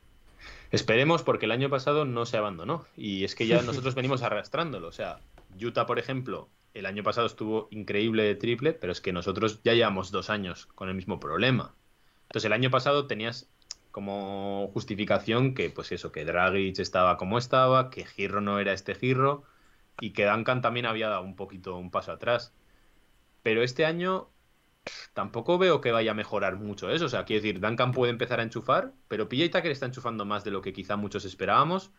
[0.70, 4.88] Esperemos porque el año pasado no se abandonó y es que ya nosotros venimos arrastrándolo.
[4.88, 5.18] O sea,
[5.60, 9.74] Utah, por ejemplo, el año pasado estuvo increíble de triple, pero es que nosotros ya
[9.74, 11.74] llevamos dos años con el mismo problema.
[12.22, 13.50] Entonces el año pasado tenías
[13.90, 18.94] como justificación que, pues eso, que Dragic estaba como estaba, que Girro no era este
[18.94, 19.42] Girro
[20.00, 22.52] y que Duncan también había dado un poquito un paso atrás.
[23.42, 24.28] Pero este año
[25.12, 27.06] tampoco veo que vaya a mejorar mucho eso.
[27.06, 30.44] O sea, quiero decir, Duncan puede empezar a enchufar, pero PJ Tucker está enchufando más
[30.44, 31.92] de lo que quizá muchos esperábamos.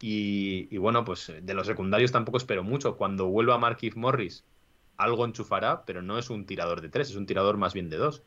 [0.00, 2.96] Y, bueno, pues de los secundarios tampoco espero mucho.
[2.96, 4.44] Cuando vuelva Markif Morris,
[4.96, 7.96] algo enchufará, pero no es un tirador de tres, es un tirador más bien de
[7.96, 8.22] dos.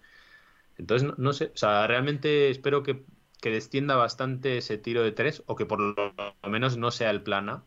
[0.78, 3.04] Entonces, no, sé, o sea, realmente espero que,
[3.42, 6.14] que descienda bastante ese tiro de tres, o que por lo
[6.50, 7.64] menos no sea el plan A,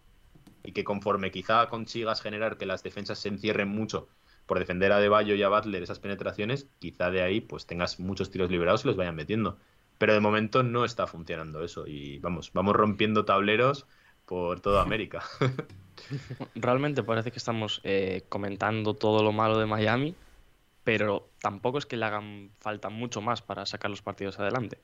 [0.64, 4.08] y que conforme quizá consigas generar que las defensas se encierren mucho
[4.50, 8.00] por defender a De Bayo y a Butler esas penetraciones, quizá de ahí pues tengas
[8.00, 9.58] muchos tiros liberados y los vayan metiendo.
[9.96, 13.86] Pero de momento no está funcionando eso y vamos, vamos rompiendo tableros
[14.26, 15.22] por toda América.
[16.56, 20.16] Realmente parece que estamos eh, comentando todo lo malo de Miami,
[20.82, 24.80] pero tampoco es que le hagan falta mucho más para sacar los partidos adelante.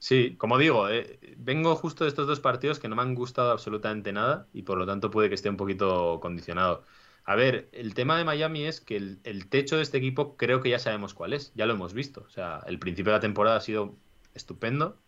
[0.00, 3.52] Sí, como digo, eh, vengo justo de estos dos partidos que no me han gustado
[3.52, 6.82] absolutamente nada y por lo tanto puede que esté un poquito condicionado.
[7.30, 10.68] A ver, el tema de Miami es que el, techo de este equipo creo que
[10.68, 12.24] ya sabemos cuál es, ya lo hemos visto.
[12.26, 13.94] O sea, el principio de la temporada ha sido
[14.34, 14.98] estupendo.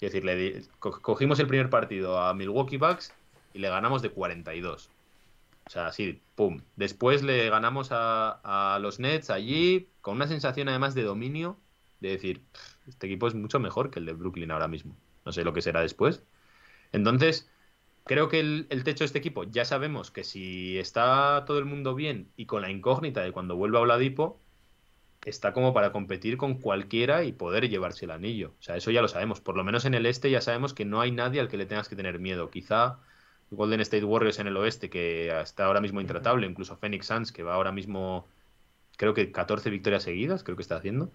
[0.00, 3.12] Es decir, le, cogimos el primer partido a Milwaukee Bucks
[3.54, 4.88] y le ganamos de 42.
[5.66, 6.60] O sea, así, pum.
[6.76, 11.58] Después le ganamos a los Nets allí con una sensación además de dominio,
[11.98, 12.44] de decir,
[12.86, 14.96] este equipo es mucho mejor que el de Brooklyn ahora mismo.
[15.26, 16.22] No sé lo que será después.
[16.92, 17.50] Entonces,
[18.04, 21.94] creo que el, techo de este equipo ya sabemos que si está todo el mundo
[21.94, 24.40] bien y con la incógnita de cuando vuelva Oladipo,
[25.24, 28.54] está como para competir con cualquiera y poder llevarse el anillo.
[28.60, 29.40] O sea, eso ya lo sabemos.
[29.40, 31.66] Por lo menos en el este ya sabemos que no hay nadie al que le
[31.66, 32.50] tengas que tener miedo.
[32.50, 32.98] Quizá
[33.50, 37.42] Golden State Warriors en el oeste, que está ahora mismo intratable, incluso Phoenix Suns, que
[37.42, 38.26] va ahora mismo,
[38.96, 41.10] creo que 14 victorias seguidas, creo que está haciendo.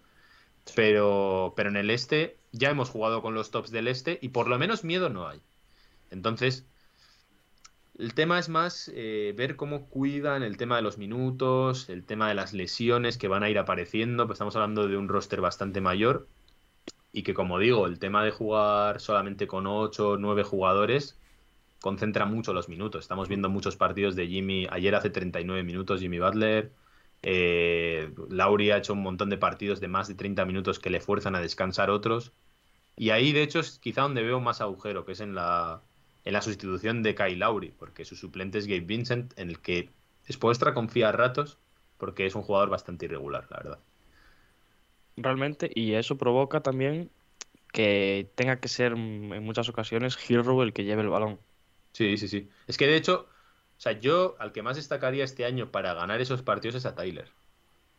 [0.76, 4.48] Pero, pero en el este ya hemos jugado con los tops del este y por
[4.48, 5.42] lo menos miedo no hay.
[6.12, 6.66] Entonces,
[8.00, 12.30] el tema es más eh, ver cómo cuidan el tema de los minutos, el tema
[12.30, 14.26] de las lesiones que van a ir apareciendo.
[14.26, 16.28] Pues estamos hablando de un roster bastante mayor
[17.12, 21.18] y que, como digo, el tema de jugar solamente con 8 o 9 jugadores
[21.82, 23.04] concentra mucho los minutos.
[23.04, 24.66] Estamos viendo muchos partidos de Jimmy.
[24.72, 26.72] Ayer hace 39 minutos Jimmy Butler.
[27.22, 31.02] Eh, Lauri ha hecho un montón de partidos de más de 30 minutos que le
[31.02, 32.32] fuerzan a descansar otros.
[32.96, 35.82] Y ahí, de hecho, es quizá donde veo más agujero, que es en la,
[36.26, 39.90] en la sustitución de Kyle Lauri, porque su suplente es Gabe Vincent, en el que
[40.32, 41.58] Spoelstra confía a ratos,
[41.98, 43.80] porque es un jugador bastante irregular, la verdad.
[45.18, 47.10] Realmente, y eso provoca también
[47.72, 51.40] que tenga que ser en muchas ocasiones Hero el que lleve el balón.
[51.92, 52.50] Sí, sí, sí.
[52.68, 53.28] Es que de hecho,
[53.78, 56.96] o sea, yo al que más destacaría este año para ganar esos partidos es a
[56.96, 57.28] Tyler.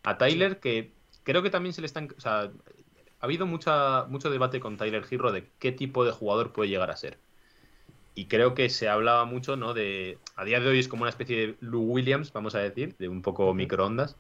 [0.03, 0.93] A Tyler que
[1.23, 2.09] creo que también se le están...
[2.17, 2.51] O sea,
[3.21, 6.91] ha habido mucha, mucho debate con Tyler Hero de qué tipo de jugador puede llegar
[6.91, 7.19] a ser.
[8.15, 9.75] Y creo que se hablaba mucho, ¿no?
[9.75, 10.19] De...
[10.37, 13.09] A día de hoy es como una especie de Lou Williams, vamos a decir, de
[13.09, 14.17] un poco microondas.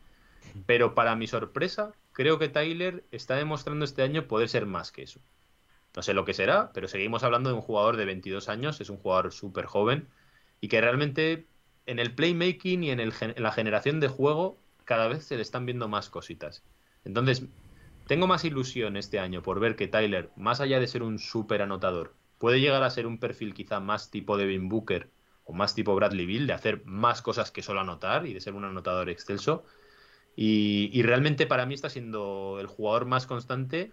[0.67, 5.03] Pero para mi sorpresa, creo que Tyler está demostrando este año poder ser más que
[5.03, 5.21] eso.
[5.95, 8.91] No sé lo que será, pero seguimos hablando de un jugador de 22 años, es
[8.91, 10.09] un jugador súper joven
[10.61, 11.47] y que realmente
[11.87, 15.43] en el playmaking y en, el, en, la generación de juego cada vez se le
[15.43, 16.63] están viendo más cositas.
[17.05, 17.45] Entonces,
[18.07, 21.63] tengo más ilusión este año por ver que Tyler, más allá de ser un súper
[21.63, 25.11] anotador, puede llegar a ser un perfil quizá más tipo Devin Booker
[25.45, 28.55] o más tipo Bradley Bill, de hacer más cosas que solo anotar y de ser
[28.55, 29.65] un anotador excelso.
[30.37, 33.93] Y, realmente para mí está siendo el jugador más constante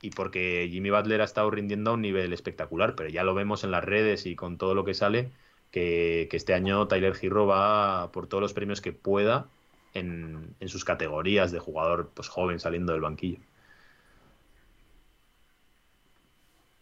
[0.00, 3.64] y porque Jimmy Butler ha estado rindiendo a un nivel espectacular, pero ya lo vemos
[3.64, 5.32] en las redes y con todo lo que sale,
[5.70, 9.48] que, este año Tyler Hero va por todos los premios que pueda
[9.94, 13.38] en, en sus categorías de jugador pues, joven saliendo del banquillo.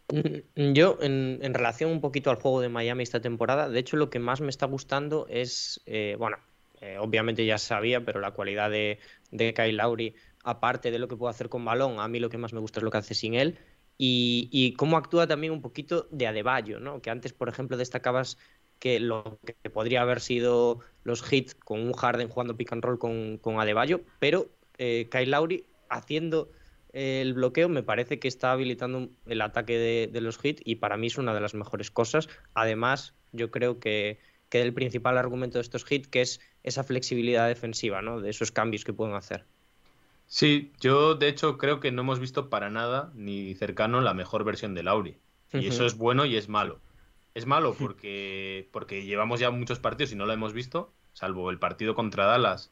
[0.55, 4.19] yo, en, relación un poquito al juego de Miami esta temporada, de hecho lo que
[4.19, 6.37] más me está gustando es, eh, bueno,
[6.81, 8.99] eh, obviamente ya sabía, pero la cualidad de,
[9.31, 12.53] Kyle Lowry aparte de lo que puedo hacer con balón, a mí lo que más
[12.53, 13.59] me gusta es lo que hace sin él.
[13.97, 17.03] Y, y cómo actúa también un poquito de Adebayo, ¿no?
[17.03, 18.39] Que antes, por ejemplo, destacabas
[18.79, 22.97] que lo que podría haber sido los hits con un Harden jugando pick and roll
[22.97, 24.49] con, con Adebayo, pero
[24.79, 26.51] eh, Kyle Lowry haciendo
[26.93, 30.97] el bloqueo me parece que está habilitando el ataque de, de, los hits y para
[30.97, 32.27] mí es una de las mejores cosas.
[32.53, 34.19] Además, yo creo que,
[34.49, 38.19] que el principal argumento de estos hits que es esa flexibilidad defensiva, ¿no?
[38.19, 39.45] De esos cambios que pueden hacer.
[40.27, 44.43] Sí, yo de hecho creo que no hemos visto para nada ni cercano la mejor
[44.43, 45.17] versión de Lauri.
[45.51, 45.67] Y uh -huh.
[45.67, 46.79] eso es bueno y es malo.
[47.33, 51.59] Es malo porque, porque llevamos ya muchos partidos y no lo hemos visto, salvo el
[51.59, 52.71] partido contra Dallas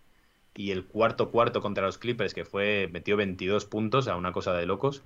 [0.60, 4.54] y el cuarto cuarto contra los Clippers, que fue metió 22 puntos a una cosa
[4.54, 5.06] de locos.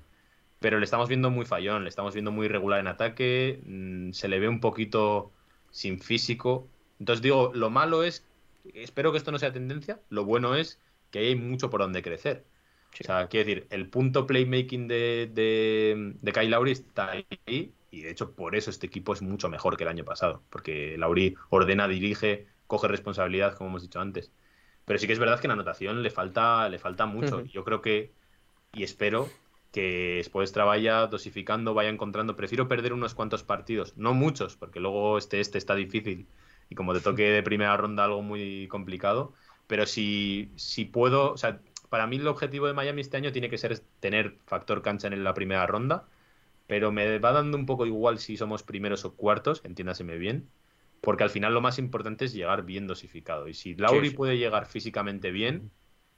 [0.60, 4.28] Pero le estamos viendo muy fallón, le estamos viendo muy irregular en ataque, mmm, se
[4.30, 5.32] le ve un poquito
[5.70, 6.68] sin físico.
[6.98, 8.26] Entonces digo, lo malo es,
[8.74, 10.80] espero que esto no sea tendencia, lo bueno es
[11.12, 12.46] que hay mucho por donde crecer.
[12.96, 13.04] Sí.
[13.04, 18.02] O sea, quiero decir, el punto playmaking de, de, de Kyle Lowry está ahí y
[18.02, 21.36] de hecho por eso este equipo es mucho mejor que el año pasado, porque Lowry
[21.52, 24.32] ordena, dirige, coge responsabilidad, como hemos dicho antes.
[24.86, 27.38] Pero sí que es verdad que en anotación le falta, le falta mucho.
[27.38, 27.52] Uh -huh.
[27.52, 28.12] Yo creo que,
[28.74, 29.30] y espero
[29.72, 32.36] que después vaya dosificando, vaya encontrando.
[32.36, 36.28] Prefiero perder unos cuantos partidos, no muchos, porque luego este, este está difícil
[36.70, 39.34] y como te toque de primera ronda algo muy complicado,
[39.68, 41.60] pero si, si puedo, o sea,
[41.90, 45.24] para mí el objetivo de Miami este año tiene que ser tener factor cancha en
[45.24, 46.08] la primera ronda,
[46.68, 50.50] pero me va dando un poco igual si somos primeros o cuartos, entiéndaseme bien,
[51.04, 53.50] porque al final lo más importante es llegar bien dosificado.
[53.50, 54.16] Y si Lauri sí, sí.
[54.16, 55.70] puede llegar físicamente bien,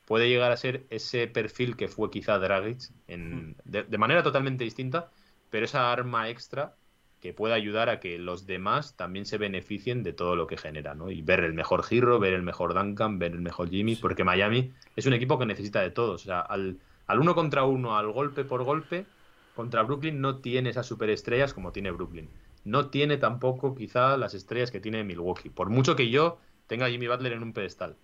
[0.06, 4.64] puede llegar a ser ese perfil que fue quizá Dragic, en, de, de manera totalmente
[4.64, 5.10] distinta,
[5.50, 6.76] pero esa arma extra
[7.20, 10.94] que pueda ayudar a que los demás también se beneficien de todo lo que genera,
[10.94, 11.10] ¿no?
[11.10, 14.72] Y ver el mejor Giro, ver el mejor Duncan, ver el mejor Jimmy, porque Miami
[14.96, 16.22] es un equipo que necesita de todos.
[16.22, 19.08] O sea, al, al uno contra uno, al golpe por golpe,
[19.56, 22.30] contra Brooklyn no tiene esas superestrellas como tiene Brooklyn.
[22.66, 25.50] No tiene tampoco quizá las estrellas que tiene Milwaukee.
[25.50, 27.96] Por mucho que yo tenga a Jimmy Butler en un pedestal.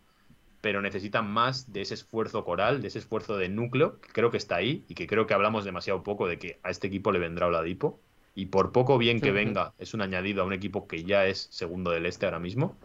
[0.61, 4.37] Pero necesitan más de ese esfuerzo coral, de ese esfuerzo de núcleo, que creo que
[4.37, 7.19] está ahí y que creo que hablamos demasiado poco de que a este equipo le
[7.19, 7.99] vendrá Oladipo.
[8.35, 11.47] Y por poco bien que venga, es un añadido a un equipo que ya es
[11.51, 12.77] segundo del este ahora mismo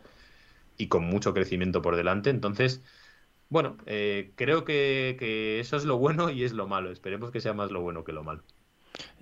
[0.76, 2.30] y con mucho crecimiento por delante.
[2.30, 2.82] Entonces,
[3.48, 6.90] bueno, eh, creo que, que eso es lo bueno y es lo malo.
[6.90, 8.42] Esperemos que sea más lo bueno que lo malo.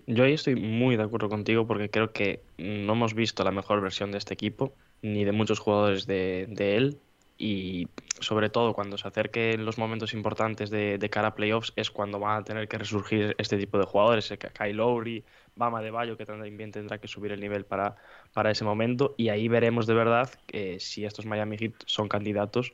[0.06, 3.80] Yo ahí estoy muy de acuerdo contigo porque creo que no hemos visto la mejor
[3.80, 6.98] versión de este equipo, ni de muchos jugadores de, de él.
[7.36, 7.88] Y
[8.20, 12.20] sobre todo cuando se acerquen los momentos importantes de, de, cara a playoffs es cuando
[12.20, 14.32] van a tener que resurgir este tipo de jugadores.
[14.52, 15.24] Kyle Lowry,
[15.56, 17.96] Bama de Bayo, que también tendrá que subir el nivel para,
[18.32, 19.14] para ese momento.
[19.16, 22.72] Y ahí veremos de verdad eh, si estos Miami Heat son candidatos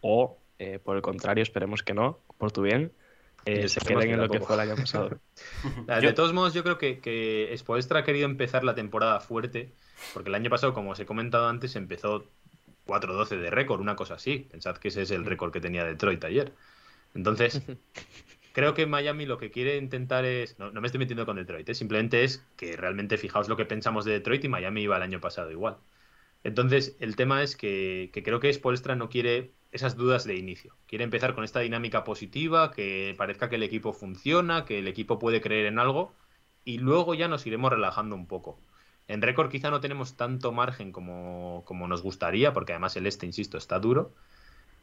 [0.00, 2.92] o, eh, por el contrario, esperemos que no, por tu bien,
[3.44, 5.18] eh, se queden en lo que fue el año pasado.
[6.00, 9.72] de todos modos, yo creo que, que Spoelstra ha querido empezar la temporada fuerte,
[10.14, 12.26] porque el año pasado, como os he comentado antes, empezó
[12.86, 14.48] 4-12 de récord, una cosa así.
[14.50, 16.52] Pensad que ese es el récord que tenía Detroit ayer.
[17.14, 17.62] Entonces,
[18.52, 20.58] creo que Miami lo que quiere intentar es.
[20.58, 21.74] No, no me estoy metiendo con Detroit, ¿eh?
[21.74, 25.20] simplemente es que realmente fijaos lo que pensamos de Detroit y Miami iba el año
[25.20, 25.78] pasado igual.
[26.44, 30.74] Entonces, el tema es que, que creo que Spolstra no quiere esas dudas de inicio.
[30.86, 35.18] Quiere empezar con esta dinámica positiva, que parezca que el equipo funciona, que el equipo
[35.18, 36.12] puede creer en algo,
[36.64, 38.58] y luego ya nos iremos relajando un poco.
[39.08, 43.26] En récord quizá no tenemos tanto margen como, como, nos gustaría, porque además el este,
[43.26, 44.12] insisto, está duro.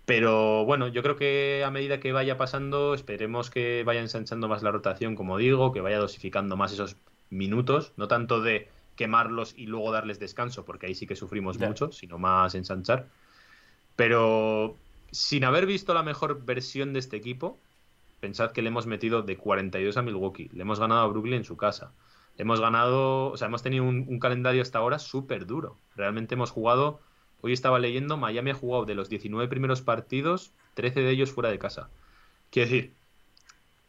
[0.05, 4.63] Pero bueno, yo creo que a medida que vaya pasando, esperemos que vaya ensanchando más
[4.63, 6.95] la rotación, como digo, que vaya dosificando más esos
[7.29, 11.67] minutos, no tanto de quemarlos y luego darles descanso, porque ahí sí que sufrimos yeah.
[11.67, 13.07] mucho, sino más ensanchar.
[13.97, 14.77] Pero
[15.11, 17.59] sin haber visto la mejor versión de este equipo,
[18.21, 21.43] pensad que le hemos metido de 42 a Milwaukee, le hemos ganado a Brooklyn en
[21.43, 21.91] su casa,
[22.37, 25.77] hemos ganado, o sea, hemos tenido un, un calendario hasta ahora súper duro.
[25.95, 27.01] Realmente hemos jugado,
[27.41, 31.49] hoy estaba leyendo, Miami ha jugado de los 19 primeros partidos, 13 de ellos fuera
[31.49, 31.89] de casa.
[32.51, 32.93] Quiero decir,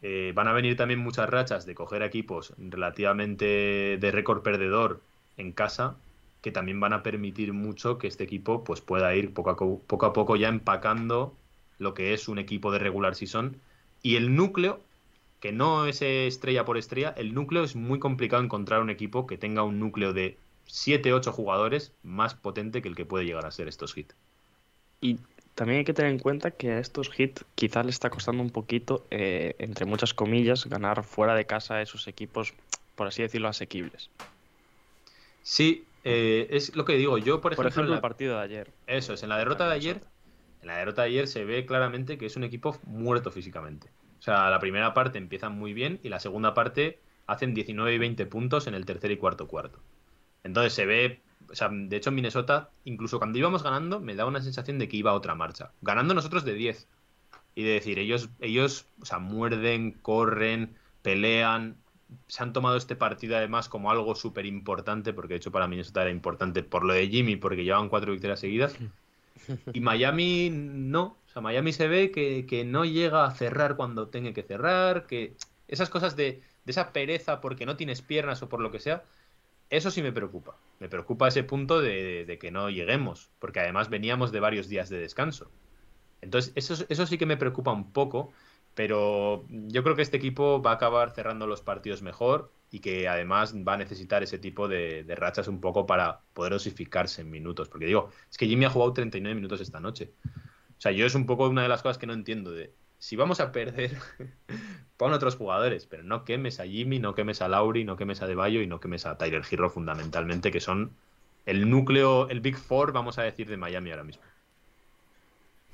[0.01, 5.03] eh, van a venir también muchas rachas de coger equipos relativamente de récord perdedor
[5.37, 5.97] en casa
[6.41, 10.07] que también van a permitir mucho que este equipo pues pueda ir poco a, poco
[10.07, 11.35] a poco ya empacando
[11.79, 13.57] lo que es un equipo de regular season
[14.03, 14.81] y el núcleo
[15.41, 19.39] que no es estrella por estrella, el núcleo es muy complicado encontrar un equipo que
[19.39, 20.37] tenga un núcleo de
[20.67, 24.15] 7, 8 jugadores más potente que el que puede llegar a ser estos hits.
[25.01, 25.19] Y
[25.55, 28.51] también hay que tener en cuenta que a estos hits quizás le está costando un
[28.51, 32.53] poquito, eh, entre muchas comillas, ganar fuera de casa a esos equipos,
[32.97, 34.11] por así decirlo, asequibles.
[35.43, 37.19] Sí, eh, es lo que digo.
[37.19, 37.97] Yo, por ejemplo, por ejemplo la...
[37.97, 38.73] el partido de ayer.
[38.87, 40.01] Eso es, en la derrota de ayer,
[40.63, 43.89] en la derrota de ayer se ve claramente que es un equipo muerto físicamente.
[44.19, 47.99] O sea, la primera parte empiezan muy bien y la segunda parte hacen 19 y
[47.99, 49.79] 20 puntos en el tercer y cuarto cuarto.
[50.43, 54.27] Entonces se ve, o sea, de hecho en Minnesota, incluso cuando íbamos ganando, me da
[54.27, 55.73] una sensación de que iba a otra marcha.
[55.83, 56.89] Ganando nosotros de 10.
[57.55, 61.77] Y de decir, ellos, ellos, o sea, muerden, corren, pelean,
[62.27, 66.03] se han tomado este partido además como algo súper importante, porque de hecho para Minnesota
[66.03, 68.77] era importante por lo de Jimmy, porque llevaban cuatro victorias seguidas.
[69.73, 74.09] Y Miami no, o sea, Miami se ve que, que, no llega a cerrar cuando
[74.09, 75.37] tenga que cerrar, que
[75.69, 79.05] esas cosas de, de, esa pereza porque no tienes piernas o por lo que sea,
[79.71, 80.57] eso sí me preocupa.
[80.81, 84.91] Me preocupa ese punto de, de que no lleguemos, porque además veníamos de varios días
[84.91, 85.51] de descanso.
[86.21, 88.33] Entonces, eso, eso sí que me preocupa un poco,
[88.79, 93.09] pero yo creo que este equipo va a acabar cerrando los partidos mejor y que
[93.09, 97.69] además va a necesitar ese tipo de, rachas un poco para poder osificarse en minutos.
[97.69, 100.13] Porque digo, es que Jimmy ha jugado 39 minutos esta noche.
[100.25, 103.17] O sea, yo es un poco una de las cosas que no entiendo de si
[103.17, 103.99] vamos a perder,
[104.97, 108.29] pon otros jugadores, pero no quemes a Jimmy, no quemes a Lauri, no quemes a
[108.29, 110.93] Deballo y no quemes a Tyler Hero fundamentalmente, que son
[111.47, 114.23] el núcleo, el Big Four, vamos a decir, de Miami ahora mismo.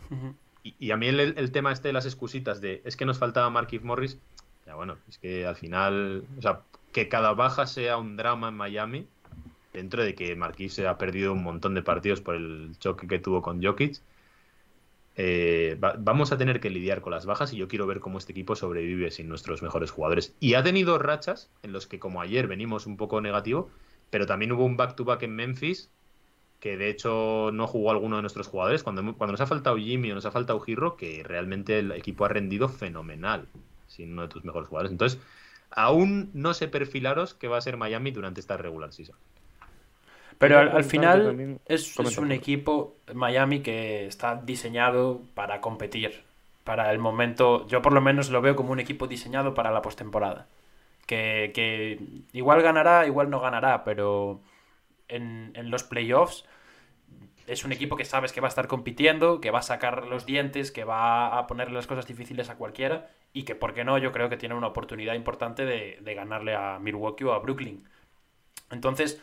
[0.08, 0.43] Uh.
[0.64, 3.82] Y, a mí el, tema este de las excusitas de es que nos faltaba Markif
[3.82, 4.18] Morris,
[4.66, 6.62] ya bueno, es que al final, o sea,
[6.92, 9.06] que cada baja sea un drama en Miami,
[9.74, 13.18] dentro de que Marquis se ha perdido un montón de partidos por el choque que
[13.18, 14.00] tuvo con Jokic,
[15.16, 18.18] eh, va, vamos a tener que lidiar con las bajas y yo quiero ver cómo
[18.18, 20.34] este equipo sobrevive sin nuestros mejores jugadores.
[20.40, 23.70] Y ha tenido rachas en los que, como ayer, venimos un poco negativo,
[24.08, 25.90] pero también hubo un back-to-back -back en Memphis
[26.64, 28.82] que de hecho no jugó alguno de nuestros jugadores.
[28.82, 32.24] Cuando, cuando nos ha faltado Jimmy o nos ha faltado Girro, que realmente el equipo
[32.24, 33.48] ha rendido fenomenal
[33.86, 34.90] sin uno de tus mejores jugadores.
[34.90, 35.20] Entonces,
[35.70, 39.14] aún no sé perfilaros qué va a ser Miami durante esta regular season.
[40.38, 46.22] Pero al, final es, es un equipo Miami que está diseñado para competir.
[46.64, 49.82] Para el momento, yo por lo menos lo veo como un equipo diseñado para la
[49.82, 50.46] postemporada.
[51.04, 52.00] Que, que
[52.32, 54.40] igual ganará, igual no ganará, pero
[55.08, 56.46] en, en los playoffs
[57.46, 60.26] es un equipo que sabes que va a estar compitiendo, que va a sacar los
[60.26, 63.98] dientes, que va a ponerle las cosas difíciles a cualquiera y que, ¿por qué no?
[63.98, 67.84] Yo creo que tiene una oportunidad importante de, de ganarle a Milwaukee o a Brooklyn.
[68.70, 69.22] Entonces,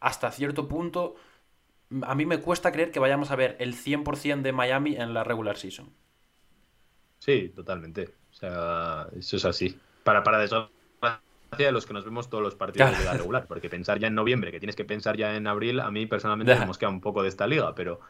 [0.00, 1.16] hasta cierto punto,
[2.02, 5.24] a mí me cuesta creer que vayamos a ver el 100% de Miami en la
[5.24, 5.92] regular season.
[7.18, 8.14] Sí, totalmente.
[8.30, 9.78] O sea, eso es así.
[10.04, 10.38] Para, para
[11.64, 13.02] de los que nos vemos todos los partidos Claro.
[13.04, 15.80] de la regular, porque pensar ya en noviembre, que tienes que pensar ya en abril,
[15.80, 16.60] a mí personalmente Ya.
[16.60, 18.00] me mosquea un poco de esta liga, pero,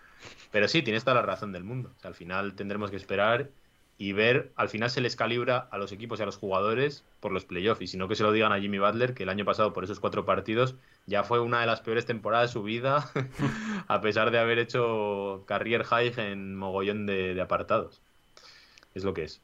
[0.51, 1.93] pero sí, tienes toda la razón del mundo.
[1.97, 3.51] O sea, al final tendremos que esperar
[3.99, 7.33] y ver, al final se les calibra a los equipos y a los jugadores por
[7.33, 9.47] los playoffs, y si no que se lo digan a Jimmy Butler, que el año
[9.47, 10.75] pasado por esos cuatro partidos
[11.07, 13.11] ya fue una de las peores temporadas de su vida,
[13.89, 18.03] a pesar de haber hecho career high en mogollón de, de apartados.
[18.95, 19.41] Es lo que es.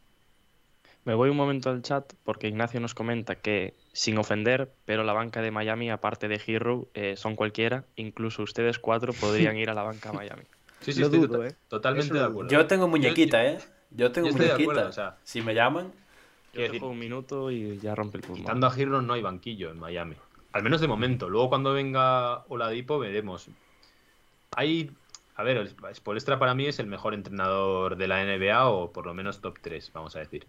[1.05, 5.13] Me voy un momento al chat porque Ignacio nos comenta que, sin ofender, pero la
[5.13, 7.85] banca de Miami, aparte de Hero, eh, son cualquiera.
[7.97, 10.43] Incluso ustedes cuatro podrían ir a la banca Miami.
[10.83, 11.55] Sí, sí, Lo estoy dudo, ¿eh?
[11.69, 12.51] totalmente lo de acuerdo.
[12.51, 13.57] Yo tengo muñequita, ¿eh?
[13.93, 14.63] Yo tengo yo muñequita.
[14.63, 15.93] acuerdo, o sea, si me llaman,
[16.53, 18.43] Yo juego un minuto y ya rompe el pulmón.
[18.43, 20.17] Quitando a Hero no hay banquillo en Miami.
[20.53, 21.29] Al menos de momento.
[21.31, 23.49] Luego cuando venga Oladipo veremos.
[24.57, 24.91] Hay...
[25.37, 29.07] A ver, el- Spoelstra para mí es el mejor entrenador de la NBA o por
[29.07, 30.47] lo menos top 3, vamos a decir.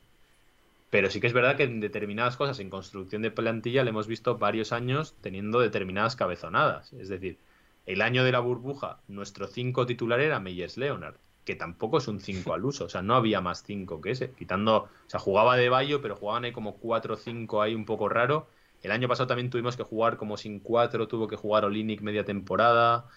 [0.94, 4.06] Pero sí que es verdad que en determinadas cosas, en construcción de plantilla, le hemos
[4.06, 6.94] visto varios años teniendo determinadas cabezonadas.
[6.94, 7.40] Es decir,
[7.88, 11.16] el año de la burbuja, nuestro 5 titular era Meyers Leonard,
[11.46, 12.86] que tampoco es un 5 al uso.
[12.86, 14.34] O sea, no había más 5 que ese.
[14.34, 17.86] Quitando, o sea, jugaba de Bayo, pero jugaban ahí como 4 o 5 ahí un
[17.86, 18.46] poco raro.
[18.84, 22.24] El año pasado también tuvimos que jugar como sin 4, tuvo que jugar Olinic media
[22.24, 23.08] temporada.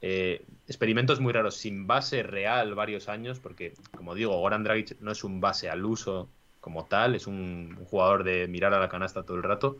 [0.00, 5.10] Eh, experimentos muy raros, sin base real varios años, porque, como digo, Goran Dragic no
[5.10, 6.28] es un base al uso
[6.64, 9.76] como tal, es un, jugador de mirar a la canasta todo el rato.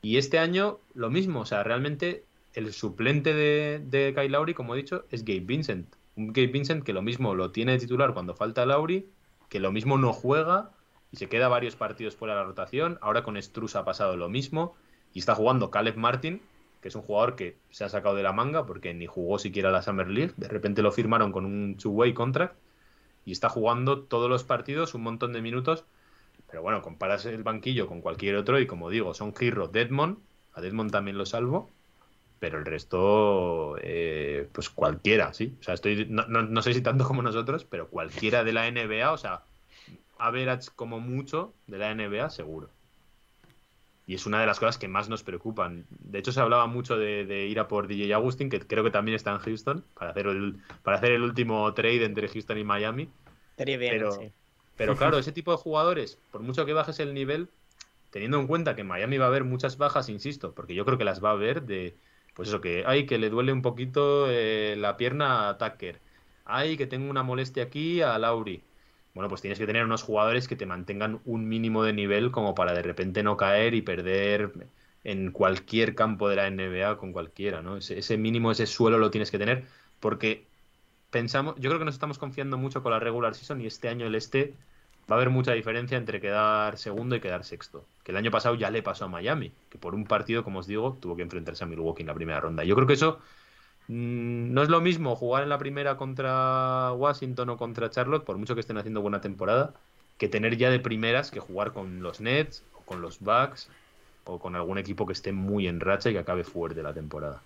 [0.00, 2.24] Y este año lo mismo, o sea, realmente
[2.54, 5.92] el suplente de, de Kyle como he dicho, es Gabe Vincent.
[6.14, 9.08] Un Gabe Vincent que lo mismo lo tiene de titular cuando falta Lowry,
[9.48, 10.70] que lo mismo no juega
[11.10, 13.00] y se queda varios partidos fuera de la rotación.
[13.00, 14.76] Ahora con Struz ha pasado lo mismo
[15.12, 16.40] y está jugando Caleb Martin,
[16.80, 19.72] que es un jugador que se ha sacado de la manga porque ni jugó siquiera
[19.72, 20.34] la Summer League.
[20.36, 22.54] De repente lo firmaron con un two-way contract
[23.28, 25.84] y está jugando todos los partidos un montón de minutos.
[26.50, 30.18] Pero bueno, comparas el banquillo con cualquier otro y como digo, son Giro, Deadmond,
[30.52, 31.70] a Deadmond también lo salvo,
[32.40, 35.56] pero el resto, eh, pues cualquiera, sí.
[35.60, 38.68] O sea, estoy, no, no- no sé si tanto como nosotros, pero cualquiera de la
[38.68, 39.44] NBA, o sea,
[40.18, 42.70] average como mucho de la NBA, seguro.
[44.08, 45.84] Y es una de las cosas que más nos preocupan.
[45.90, 48.90] De hecho, se hablaba mucho de, de ir a por DJ Agustin, que creo que
[48.90, 52.64] también está en Houston, para hacer el, para hacer el último trade entre Houston y
[52.64, 53.10] Miami.
[53.78, 54.32] Bien, Pero- sí.
[54.76, 57.48] Pero claro, ese tipo de jugadores, por mucho que bajes el nivel,
[58.10, 61.04] teniendo en cuenta que Miami va a haber muchas bajas, insisto, porque yo creo que
[61.04, 61.96] las va a haber de,
[62.34, 66.00] pues eso, que hay que le duele un poquito eh, la pierna a Tucker,
[66.44, 68.62] hay que tengo una molestia aquí a Lauri.
[69.18, 72.54] Bueno, pues tienes que tener unos jugadores que te mantengan un mínimo de nivel como
[72.54, 74.52] para de repente no caer y perder
[75.02, 77.78] en cualquier campo de la NBA con cualquiera, ¿no?
[77.78, 79.64] Ese, mínimo, ese suelo lo tienes que tener
[79.98, 80.46] porque
[81.10, 84.06] pensamos, yo creo que nos estamos confiando mucho con la regular season y este año
[84.06, 84.54] el este
[85.10, 87.84] va a haber mucha diferencia entre quedar segundo y quedar sexto.
[88.04, 90.68] Que el año pasado ya le pasó a Miami, que por un partido, como os
[90.68, 92.62] digo, tuvo que enfrentarse a Milwaukee en la primera ronda.
[92.62, 93.18] Yo creo que eso
[93.88, 98.54] no es lo mismo jugar en la primera contra Washington o contra Charlotte, por mucho
[98.54, 99.74] que estén haciendo buena temporada,
[100.18, 103.68] que tener ya de primeras que jugar con los Nets o con los Bucks
[104.24, 107.42] o con algún equipo que esté muy en racha y que acabe fuerte la temporada.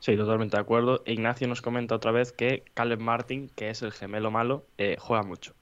[0.00, 1.02] Sí, totalmente de acuerdo.
[1.06, 5.22] Ignacio nos comenta otra vez que Caleb Martin, que es el gemelo malo, eh, juega
[5.22, 5.54] mucho.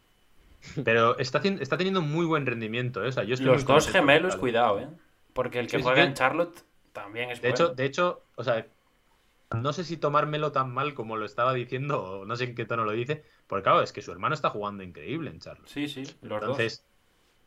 [0.85, 3.09] Pero está, está teniendo muy buen rendimiento, ¿eh?
[3.09, 4.89] O sea, yo estoy los dos gemelos, cuidado, ¿eh?
[5.33, 7.65] Porque el que Sí, juega en Charlotte también es De bueno.
[7.67, 8.67] hecho, de hecho, o sea,
[9.55, 12.65] no sé si tomármelo tan mal como lo estaba diciendo, o no sé en qué
[12.65, 15.69] tono lo dice, porque claro, es que su hermano está jugando increíble en Charlotte.
[15.69, 16.85] Sí, sí, los Entonces,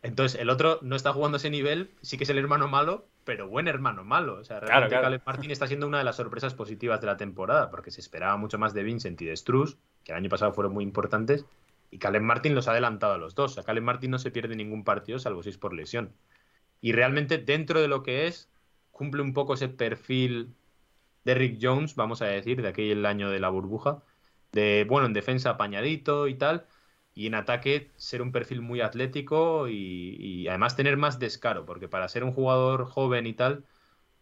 [0.02, 3.50] entonces el otro no está jugando ese nivel, sí que es el hermano malo, pero
[3.50, 4.36] buen hermano malo.
[4.36, 5.22] O sea, realmente claro.
[5.26, 8.58] Martin está siendo una de las sorpresas positivas de la temporada, porque se esperaba mucho
[8.58, 11.46] más de Vincent y de Struz, que el año pasado fueron muy importantes,
[11.92, 13.52] y Caleb Martin los ha adelantado a los dos.
[13.52, 16.14] O sea, Caleb Martin no se pierde ningún partido, salvo si es por lesión.
[16.82, 18.50] Y realmente, dentro de lo que es,
[18.92, 20.56] cumple un poco ese perfil
[21.30, 24.04] de Rick Jones, vamos a decir, de aquel año de la burbuja,
[24.52, 26.66] de, bueno, en defensa apañadito y tal,
[27.14, 31.88] y en ataque ser un perfil muy atlético y, y además tener más descaro, porque
[31.88, 33.66] para ser un jugador joven y tal,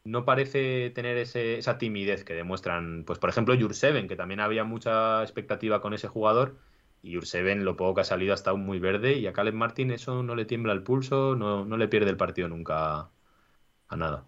[0.03, 4.64] no parece tener ese, esa timidez que demuestran, pues por ejemplo, Jurseven, que también había
[4.64, 6.58] mucha expectativa con ese jugador,
[7.01, 9.91] y Jurseven lo poco que ha salido ha estado muy verde, y a Caleb Martin
[9.91, 13.12] eso no le tiembla el pulso, no, no le pierde el partido nunca
[13.89, 14.28] a nada.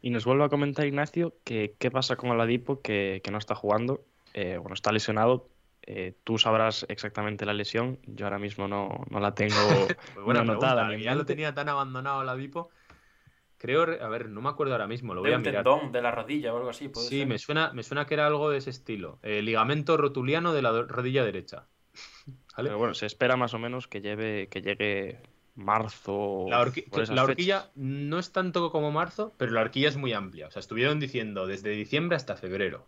[0.00, 3.54] Y nos vuelve a comentar Ignacio que qué pasa con Oladipo que, que no está
[3.54, 4.04] jugando,
[4.34, 5.48] eh, bueno, está lesionado.
[5.88, 9.54] Eh, tú sabrás exactamente la lesión, yo ahora mismo no, no la tengo
[10.24, 10.96] buena anotada.
[10.96, 12.70] ya lo tenía tan abandonado Oladipo.
[13.58, 15.64] Creo, a ver, no me acuerdo ahora mismo, lo voy De a mirar.
[15.64, 16.88] tendón de la rodilla o algo así.
[16.88, 17.26] puede Sí, ser.
[17.26, 19.18] me suena, me suena que era algo de ese estilo.
[19.22, 21.66] Eh, ligamento rotuliano de la rodilla derecha.
[22.56, 22.68] ¿Vale?
[22.68, 25.20] Pero bueno, se espera más o menos que lleve, que llegue
[25.56, 26.46] marzo.
[26.48, 27.72] La, horqui- la horquilla fechas.
[27.76, 30.46] no es tanto como marzo, pero la horquilla es muy amplia.
[30.48, 32.86] O sea, estuvieron diciendo desde diciembre hasta febrero.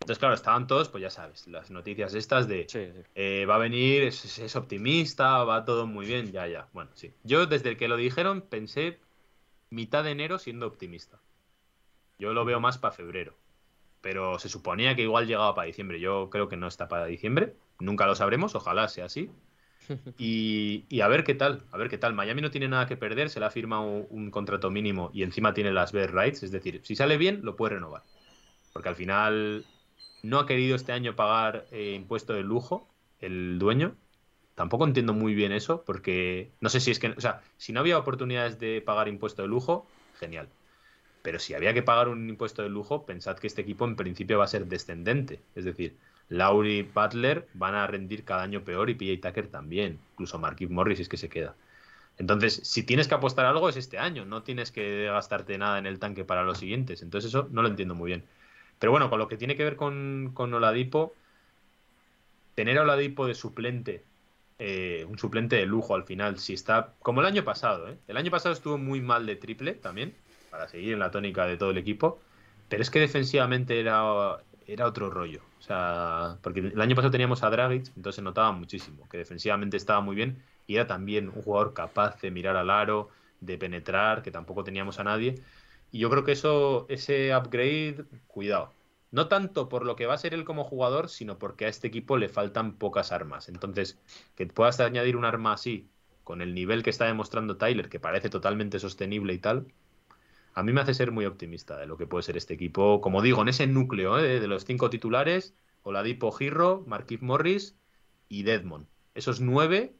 [0.00, 3.00] Entonces, claro, estaban todos, pues ya sabes, las noticias estas de Sí, sí.
[3.14, 6.68] eh, va a venir, es, es optimista, va todo muy bien, ya, ya.
[6.72, 7.12] Bueno, sí.
[7.22, 8.98] Yo desde que lo dijeron pensé
[9.70, 11.18] mitad de enero siendo optimista.
[12.18, 13.34] Yo lo veo más para febrero.
[14.02, 15.98] Pero se suponía que igual llegaba para diciembre.
[15.98, 17.54] Yo creo que no está para diciembre.
[17.78, 19.30] Nunca lo sabremos, ojalá sea así.
[20.18, 22.14] Y, a ver qué tal, a ver qué tal.
[22.14, 25.22] Miami no tiene nada que perder, se le ha firmado un, un contrato mínimo y
[25.22, 28.02] encima tiene las best rights, es decir, si sale bien, lo puede renovar.
[28.72, 29.64] Porque al final
[30.24, 32.88] no ha querido este año pagar eh, impuesto de lujo
[33.20, 33.94] el dueño.
[34.54, 37.80] Tampoco entiendo muy bien eso, porque no sé si es que, o sea, si no
[37.80, 39.86] había oportunidades de pagar impuesto de lujo,
[40.18, 40.48] genial.
[41.22, 44.38] Pero si había que pagar un impuesto de lujo, pensad que este equipo en principio
[44.38, 45.40] va a ser descendente.
[45.54, 45.96] Es decir,
[46.28, 49.98] Lauri Butler van a rendir cada año peor y PJ Tucker también.
[50.12, 51.54] Incluso Marquise Morris es que se queda.
[52.18, 55.86] Entonces, si tienes que apostar algo es este año, no tienes que gastarte nada en
[55.86, 57.02] el tanque para los siguientes.
[57.02, 58.24] Entonces, eso no lo entiendo muy bien.
[58.78, 61.14] Pero bueno, con lo que tiene que ver con, con Oladipo,
[62.54, 64.04] tener a Oladipo de suplente,
[64.58, 67.98] eh, un suplente de lujo al final, si está como el año pasado, ¿eh?
[68.08, 70.14] El año pasado estuvo muy mal de triple también,
[70.50, 72.20] para seguir en la tónica de todo el equipo,
[72.68, 75.42] pero es que defensivamente era, era otro rollo.
[75.58, 79.76] O sea, porque el año pasado teníamos a Dragic, entonces se notaba muchísimo que defensivamente
[79.76, 83.10] estaba muy bien y era también un jugador capaz de mirar al aro,
[83.40, 85.36] de penetrar, que tampoco teníamos a nadie.
[85.90, 88.72] Y yo creo que eso, ese upgrade, cuidado.
[89.10, 91.86] No tanto por lo que va a ser él como jugador, sino porque a este
[91.88, 93.48] equipo le faltan pocas armas.
[93.48, 94.00] Entonces,
[94.34, 95.88] que puedas añadir un arma así,
[96.24, 99.66] con el nivel que está demostrando Tyler, que parece totalmente sostenible y tal,
[100.54, 103.00] a mí me hace ser muy optimista de lo que puede ser este equipo.
[103.00, 104.40] Como digo, en ese núcleo ¿eh?
[104.40, 107.76] de los cinco titulares, Oladipo Girro, Marquise Morris
[108.28, 108.86] y Deadmond.
[109.14, 109.94] Esos nueve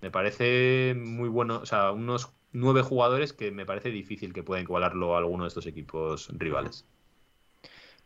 [0.00, 4.64] me parece muy bueno, o sea, unos nueve jugadores que me parece difícil que puedan
[4.64, 6.86] igualarlo a alguno de estos equipos rivales.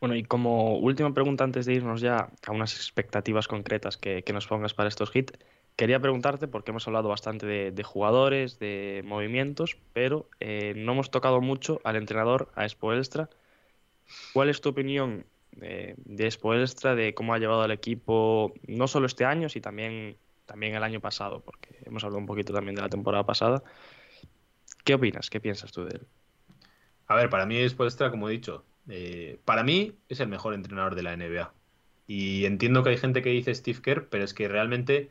[0.00, 4.32] Bueno, y como última pregunta antes de irnos ya a unas expectativas concretas que, que
[4.32, 5.38] nos pongas para estos hits,
[5.76, 11.40] quería preguntarte, porque hemos hablado bastante de, jugadores, de movimientos, pero eh, no hemos tocado
[11.40, 13.28] mucho al entrenador, a Spoelstra.
[14.32, 19.06] ¿Cuál es tu opinión de, de Spoelstra, de cómo ha llevado al equipo, no solo
[19.06, 20.16] este año, sino también,
[20.46, 23.62] también el año pasado, porque hemos hablado un poquito también de la temporada pasada?
[24.84, 25.30] ¿Qué opinas?
[25.30, 26.06] ¿Qué piensas tú de él?
[27.06, 30.94] A ver, para mí Spoelstra, como he dicho, eh, para mí es el mejor entrenador
[30.94, 31.52] de la NBA.
[32.06, 35.10] Y entiendo que hay gente que dice Steve Kerr, pero es que realmente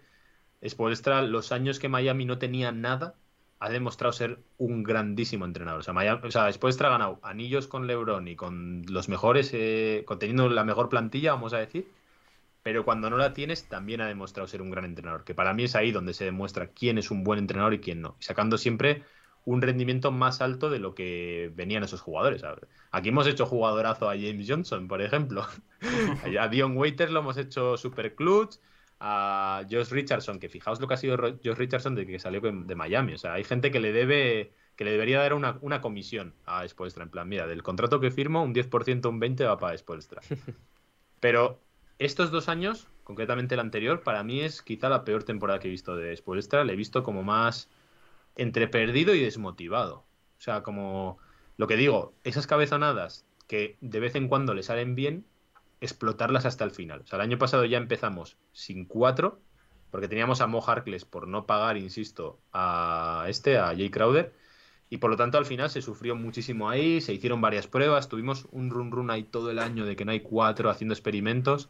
[0.68, 3.16] Spoelstra, los años que Miami no tenía nada,
[3.60, 5.80] ha demostrado ser un grandísimo entrenador.
[5.80, 9.52] O sea, Miami, o sea Spoelstra ha ganado anillos con LeBron y con los mejores,
[9.54, 11.88] eh, la mejor plantilla, vamos a decir.
[12.62, 15.24] Pero cuando no la tienes, también ha demostrado ser un gran entrenador.
[15.24, 18.02] Que para mí es ahí donde se demuestra quién es un buen entrenador y quién
[18.02, 18.16] no.
[18.20, 19.04] Y sacando siempre
[19.46, 22.44] un rendimiento más alto de lo que venían esos jugadores.
[22.92, 25.46] Aquí hemos hecho jugadorazo a James Johnson, por ejemplo.
[26.40, 28.56] a Dion Waiters lo hemos hecho super clutch.
[29.06, 32.76] A Josh Richardson, que fijaos lo que ha sido Josh Richardson de que salió de
[32.76, 33.14] Miami.
[33.14, 36.68] O sea, hay gente que le debe que le debería dar una, una comisión a
[36.68, 37.04] Spoelstra.
[37.04, 40.22] En plan, mira, del contrato que firmo, un 10%, un 20% va para Spoelstra.
[41.20, 41.60] Pero
[42.00, 45.72] estos dos años, concretamente el anterior, para mí es quizá la peor temporada que he
[45.72, 46.64] visto de Spoelstra.
[46.64, 47.70] Le he visto como más
[48.36, 50.06] entre perdido y desmotivado.
[50.38, 51.20] O sea, como
[51.58, 55.26] lo que digo, esas cabezonadas que de vez en cuando le salen bien,
[55.84, 57.02] explotarlas hasta el final.
[57.02, 59.40] O sea, el año pasado ya empezamos sin cuatro,
[59.92, 64.34] porque teníamos a Mo Harkless por no pagar, insisto, a este, a Jay Crowder,
[64.90, 68.48] y por lo tanto al final se sufrió muchísimo ahí, se hicieron varias pruebas, tuvimos
[68.52, 71.70] un run run ahí todo el año de que no hay cuatro haciendo experimentos,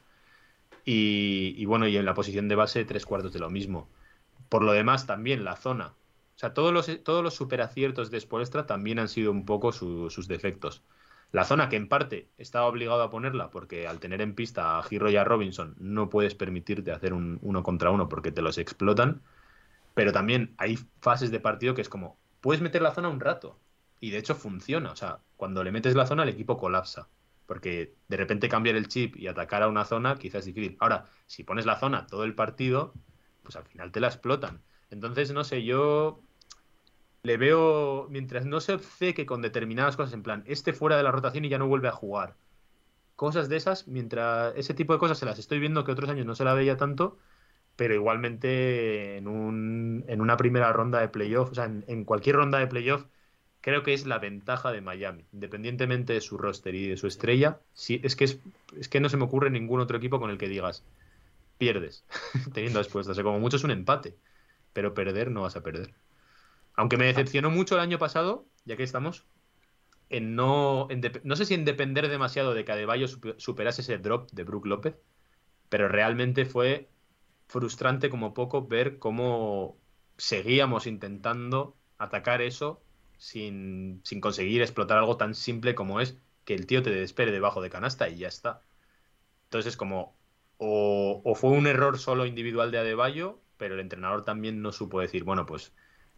[0.86, 3.90] y, y bueno, y en la posición de base tres cuartos de lo mismo.
[4.50, 5.94] Por lo demás, también la zona,
[6.36, 10.10] o sea, todos los, todos los superaciertos de Spoelstra también han sido un poco su,
[10.10, 10.84] sus defectos.
[11.34, 14.84] La zona que en parte estaba obligado a ponerla porque al tener en pista a
[14.84, 18.60] Giro y a Robinson no puedes permitirte hacer un uno contra uno porque te los
[18.60, 19.24] explotan.
[19.96, 23.60] Pero también hay fases de partido que es como, puedes meter la zona un rato.
[24.00, 24.92] Y de hecho funciona.
[24.92, 27.10] O sea, cuando le metes la zona el equipo colapsa.
[27.48, 30.78] Porque de repente cambiar el chip y atacar a una zona quizás es difícil.
[30.80, 32.94] Ahora, si pones la zona todo el partido,
[33.42, 34.62] pues al final te la explotan.
[34.92, 36.22] Entonces, no sé, yo
[37.24, 41.12] le veo, mientras no se obceque con determinadas cosas, en plan, este fuera de la
[41.12, 42.36] rotación y ya no vuelve a jugar.
[43.16, 46.26] Cosas de esas, mientras ese tipo de cosas se las estoy viendo que otros años
[46.26, 47.18] no se la veía tanto,
[47.76, 52.60] pero igualmente en, un, en una primera ronda de playoff, o sea, en, cualquier ronda
[52.60, 53.06] de playoff,
[53.62, 57.62] creo que es la ventaja de Miami, independientemente de su roster y de su estrella.
[57.74, 58.40] Sí, es, que es,
[58.78, 60.84] es que no se me ocurre ningún otro equipo con el que digas,
[61.58, 62.06] pierdes,
[62.54, 63.14] teniendo expuestas.
[63.14, 64.16] O sea, como mucho es un empate,
[64.74, 65.94] pero perder no vas a perder.
[66.76, 69.28] Aunque me decepcionó mucho el año pasado, ya que estamos,
[70.10, 73.98] en no, en no sé si en depender demasiado de que Adebayo supe- superase ese
[74.00, 74.96] drop de Brook López,
[75.70, 76.90] pero realmente fue
[77.48, 79.80] frustrante como poco ver cómo
[80.18, 82.84] seguíamos intentando atacar eso
[83.18, 87.62] sin, sin conseguir explotar algo tan simple como es que el tío te despere debajo
[87.62, 88.64] de canasta y ya está.
[89.46, 90.18] Entonces es como,
[90.58, 95.00] o, o fue un error solo individual de Adebayo, pero el entrenador también no supo
[95.02, 95.74] decir, bueno, pues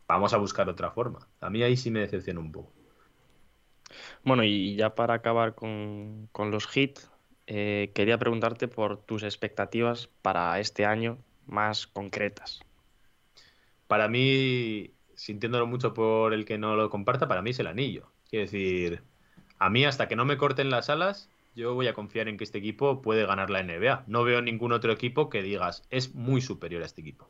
[0.08, 1.28] vamos a buscar otra forma.
[1.42, 2.72] A mí ahí sí me decepciona un poco.
[4.24, 7.10] Bueno, y ya para acabar con, con los hits,
[7.48, 12.62] eh, quería preguntarte por tus expectativas para este año más concretas.
[13.88, 18.10] Para mí, sintiéndolo mucho por el que no lo comparta, para mí es el anillo.
[18.30, 19.04] Quiero decir,
[19.60, 22.44] a mí hasta que no me corten las alas, yo voy a confiar en que
[22.44, 24.06] este equipo puede ganar la NBA.
[24.08, 27.30] No veo ningún otro equipo que digas, es muy superior a este equipo.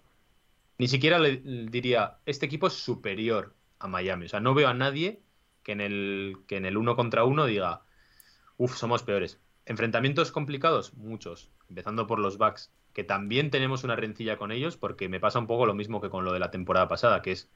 [0.78, 4.26] Ni siquiera le diría, este equipo es superior a Miami.
[4.26, 5.22] O sea, no veo a nadie
[5.64, 7.82] que en el, que en el uno contra uno diga,
[8.58, 9.40] uff, somos peores.
[9.66, 11.50] Enfrentamientos complicados, muchos.
[11.70, 15.48] Empezando por los Bucks, que también tenemos una rencilla con ellos, porque me pasa un
[15.48, 17.50] poco lo mismo que con lo de la temporada pasada, que es,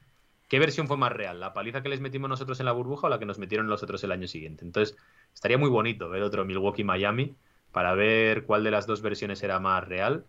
[0.48, 1.40] ¿qué versión fue más real?
[1.40, 3.84] ¿La paliza que les metimos nosotros en la burbuja o la que nos metieron los
[3.84, 4.66] otros el año siguiente?
[4.66, 4.98] Entonces,
[5.34, 7.36] estaría muy bonito ver otro Milwaukee-Miami
[7.72, 10.26] para ver cuál de las dos versiones era más real.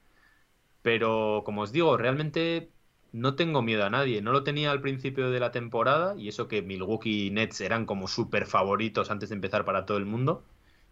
[0.83, 2.71] Pero, como os digo, realmente
[3.13, 4.23] no tengo miedo a nadie.
[4.23, 7.87] No lo tenía al principio de la temporada, y eso que Milwaukee y Nets eran
[7.87, 10.45] como súper favoritos antes de empezar para todo el mundo.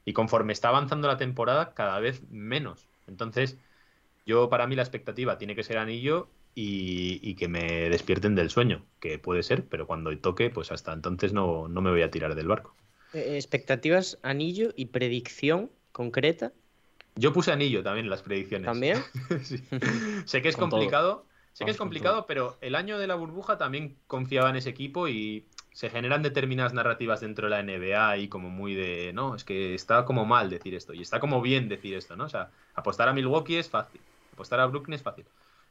[0.04, 2.88] Y conforme está avanzando la temporada, cada vez menos.
[3.06, 3.58] Entonces,
[4.26, 8.50] yo para mí la expectativa tiene que ser anillo y, y que me despierten del
[8.50, 12.10] sueño, que puede ser, pero cuando toque, pues hasta entonces no, no me voy a
[12.10, 12.74] tirar del barco.
[13.12, 16.52] Eh, expectativas, anillo y predicción concreta
[17.16, 18.66] Yo puse anillo también en las predicciones.
[18.66, 18.98] también.
[19.42, 19.62] Sí.
[20.26, 21.26] Sé que es Con todo.
[21.58, 25.08] Sé que es complicado, pero el año de la burbuja también confiaba en ese equipo
[25.08, 29.42] y se generan determinadas narrativas dentro de la NBA y como muy de, no, es
[29.42, 32.26] que está como mal decir esto y está como bien decir esto, ¿no?
[32.26, 34.00] O sea, apostar a Milwaukee es fácil,
[34.32, 35.24] apostar a Brooklyn es fácil.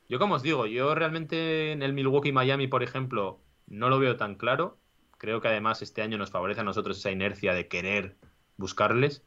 [0.09, 4.35] Yo como os digo, yo realmente en el Milwaukee-Miami, por ejemplo, no lo veo tan
[4.35, 4.77] claro.
[5.17, 8.17] Creo que además este año nos favorece a nosotros esa inercia de querer
[8.57, 9.23] buscarles.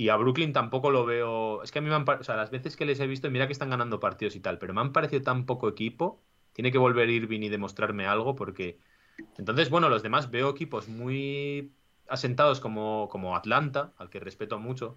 [0.00, 1.60] Y a Brooklyn tampoco lo veo.
[1.64, 2.08] Es que a mí me han.
[2.08, 4.58] O sea, las veces que les he visto, mira que están ganando partidos y tal,
[4.58, 6.22] pero me han parecido tan poco equipo.
[6.52, 8.78] Tiene que volver Irving y demostrarme algo, porque.
[9.38, 11.72] Entonces, bueno, los demás veo equipos muy
[12.08, 14.96] asentados como, como Atlanta, al que respeto mucho,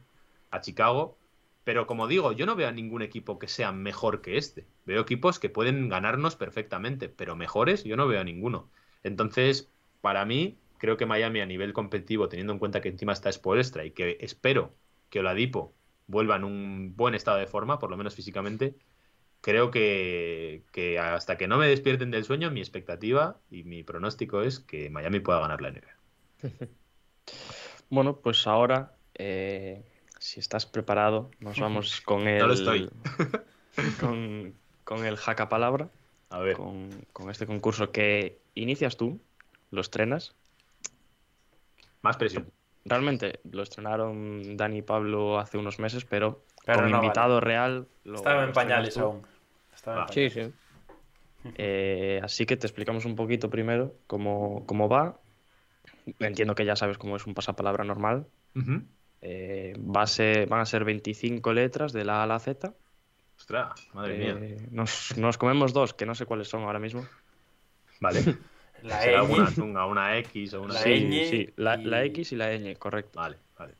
[0.51, 1.17] a Chicago.
[1.63, 4.67] Pero como digo, yo no veo a ningún equipo que sea mejor que este.
[4.85, 8.69] Veo equipos que pueden ganarnos perfectamente, pero mejores yo no veo a ninguno.
[9.03, 9.71] Entonces,
[10.01, 13.83] para mí, creo que Miami a nivel competitivo, teniendo en cuenta que encima está Spoelstra
[13.85, 14.75] y que espero
[15.11, 15.75] que Oladipo
[16.07, 18.75] vuelva en un buen estado de forma, por lo menos físicamente,
[19.41, 24.41] creo que, que hasta que no me despierten del sueño, mi expectativa y mi pronóstico
[24.41, 25.95] es que Miami pueda ganar la NBA.
[27.89, 29.83] Bueno, pues ahora, eh,
[30.17, 32.39] si estás preparado, nos vamos con el.
[32.39, 32.89] No lo estoy.
[33.99, 35.89] Con, con el jaca palabra,
[36.29, 39.19] A ver, con, con este concurso que inicias tú,
[39.71, 40.35] lo estrenas.
[42.01, 42.51] más presión.
[42.85, 47.05] Realmente lo estrenaron Dani y Pablo hace unos meses, pero, Pero como no vale.
[47.07, 47.87] invitado real.
[48.03, 49.01] Lo, Estaba en pañales tú.
[49.01, 49.21] aún.
[49.73, 50.07] Estaba Ah.
[50.11, 50.53] Sí, pañales.
[50.53, 50.53] sí.
[51.57, 55.17] Eh, así que te explicamos un poquito primero cómo, cómo va.
[56.19, 58.27] Entiendo que ya sabes cómo es un pasapalabra normal.
[59.23, 62.73] Eh, va a ser- van a ser 25 letras de la A a la Z.
[63.39, 64.37] Ostras, madre mía.
[64.39, 67.07] Eh, nos, nos comemos dos, que no sé cuáles son ahora mismo.
[67.99, 68.19] Vale.
[68.83, 69.29] La Será ñ.
[69.29, 72.35] una, una, una X o una La Sí, ñ sí, la, la y- X y
[72.35, 73.19] la ñ, correcto.
[73.19, 73.73] Vale, vale.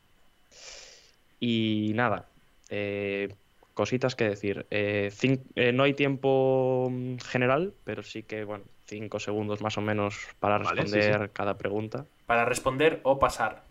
[1.40, 2.28] Y nada,
[2.70, 3.28] eh,
[3.74, 4.66] cositas que decir.
[4.70, 5.10] Eh,
[5.56, 10.16] eh, no hay tiempo mm, general, pero sí que, bueno, cinco segundos más o menos
[10.38, 12.06] para Vale, sí, responder cada pregunta.
[12.26, 13.62] Para responder o pasar.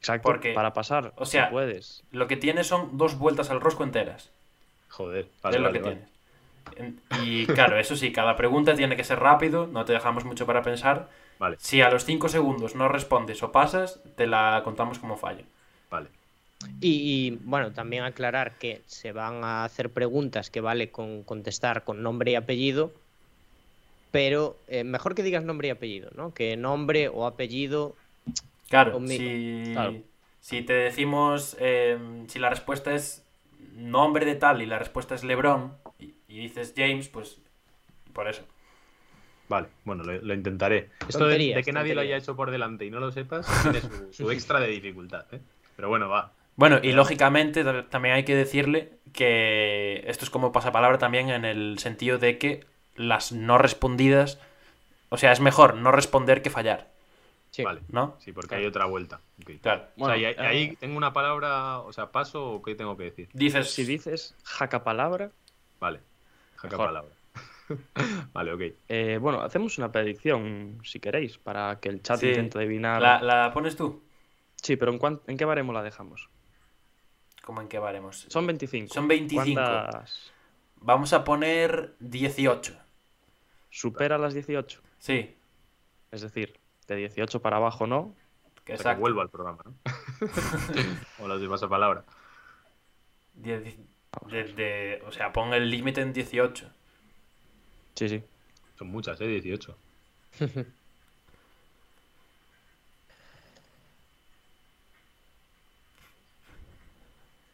[0.00, 0.28] Exacto.
[0.28, 2.02] Porque, para pasar, o sea, si puedes.
[2.12, 4.30] Lo que tienes son dos vueltas al rosco enteras.
[4.88, 5.94] Joder, es vale, lo vale, que vale.
[5.96, 6.15] tienes.
[7.22, 10.62] Y claro, eso sí, cada pregunta tiene que ser rápido, no te dejamos mucho para
[10.62, 11.08] pensar.
[11.38, 15.44] Vale, Si a los 5 segundos no respondes o pasas, te la contamos como fallo.
[15.90, 16.08] vale.
[16.80, 21.84] Y, y, bueno, también aclarar que se van a hacer preguntas que vale con contestar
[21.84, 22.92] con nombre y apellido,
[24.10, 26.32] pero eh, mejor que digas nombre y apellido, ¿no?
[26.32, 27.94] Que nombre o apellido.
[28.68, 29.34] Claro, Conmigo.
[29.34, 29.94] si, Claro.
[30.40, 31.98] si te decimos, eh,
[32.28, 33.22] si la respuesta es
[33.74, 35.74] nombre de tal y la respuesta es Lebron
[36.28, 37.38] y, dices James, pues
[38.12, 38.42] por eso.
[39.48, 40.90] Vale, bueno, lo, lo intentaré.
[41.08, 43.80] Esto de, de que nadie lo haya hecho por delante y no lo sepas, tiene
[43.80, 45.40] su, su extra de dificultad, ¿eh?
[45.76, 46.32] Pero bueno, va.
[46.56, 51.44] Bueno, y lógicamente ta- también hay que decirle que esto es como pasapalabra también en
[51.44, 52.64] el sentido de que
[52.96, 54.40] las no respondidas,
[55.10, 56.90] o sea, es mejor no responder que fallar,
[57.50, 57.62] Sí.
[57.62, 57.80] Vale.
[57.88, 58.16] ¿no?
[58.18, 59.20] Sí, porque hay otra vuelta.
[59.62, 59.84] Claro.
[59.96, 62.74] o sea, y ahí, Bueno, ahí eh, tengo una palabra, o sea, paso o qué
[62.74, 63.28] tengo que decir.
[63.32, 65.30] Dices, Si dices jaca palabra,
[65.78, 66.00] Vale.
[66.56, 67.12] Jaca palabra.
[68.32, 68.60] vale, ok.
[68.88, 73.00] Eh, bueno, hacemos una predicción, si queréis, para que el chat intente adivinar.
[73.00, 74.02] ¿La, pones tú?
[74.56, 76.28] Sí, pero ¿en, qué baremo la dejamos?
[77.44, 78.26] ¿Cómo en qué baremos?
[78.28, 78.92] Son 25.
[78.92, 79.60] Son 25.
[80.80, 82.76] Vamos a poner 18.
[83.70, 84.80] ¿Supera las 18?
[84.98, 85.36] Sí.
[86.10, 86.58] Es decir,
[86.88, 88.14] de 18 para abajo no.
[88.64, 89.74] Que, que vuelva al programa, ¿no?
[91.24, 92.04] o las de pasapalabra.
[93.34, 93.78] 10,
[94.30, 96.68] desde, o sea, pon el límite en 18.
[97.94, 98.22] Sí, sí.
[98.78, 99.26] Son muchas, ¿eh?
[99.26, 99.76] 18.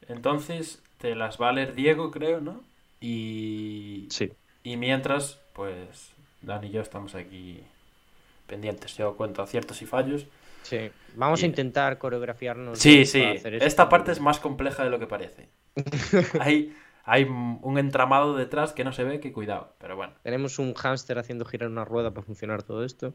[0.09, 2.62] Entonces, te las va a leer Diego, creo, ¿no?
[3.01, 4.09] Y.
[4.10, 4.32] Sí.
[4.62, 6.12] Y mientras, pues.
[6.43, 7.62] Dan y yo estamos aquí
[8.47, 8.97] pendientes.
[8.97, 10.26] Yo cuento aciertos y fallos.
[10.62, 10.90] Sí.
[11.14, 12.78] Vamos a intentar coreografiarnos.
[12.78, 13.22] Sí, sí.
[13.44, 15.48] Esta parte es más compleja de lo que parece.
[16.40, 16.74] hay,
[17.05, 19.74] hay un entramado detrás que no se ve, que cuidado.
[19.78, 20.15] Pero bueno.
[20.23, 23.15] Tenemos un hámster haciendo girar una rueda para funcionar todo esto.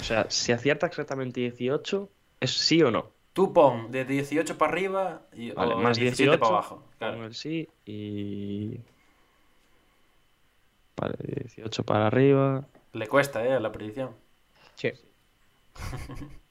[0.00, 2.08] O sea, si acierta exactamente 18,
[2.40, 3.10] ¿es sí o no?
[3.32, 6.84] Tú pon de 18 para arriba y, Vale, o más de 17 18 para abajo.
[6.98, 7.24] Claro.
[7.24, 8.80] el sí y.
[10.96, 13.60] Vale, 18 para arriba, Le cuesta, ¿eh?
[13.60, 14.10] La predicción.
[14.74, 14.92] Sí.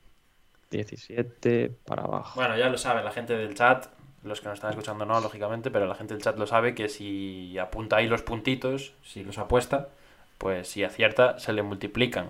[0.71, 2.33] 17 para abajo.
[2.39, 3.87] Bueno, ya lo sabe la gente del chat,
[4.23, 6.89] los que nos están escuchando no, lógicamente, pero la gente del chat lo sabe que
[6.89, 9.89] si apunta ahí los puntitos, si los apuesta,
[10.37, 12.29] pues si acierta, se le multiplican.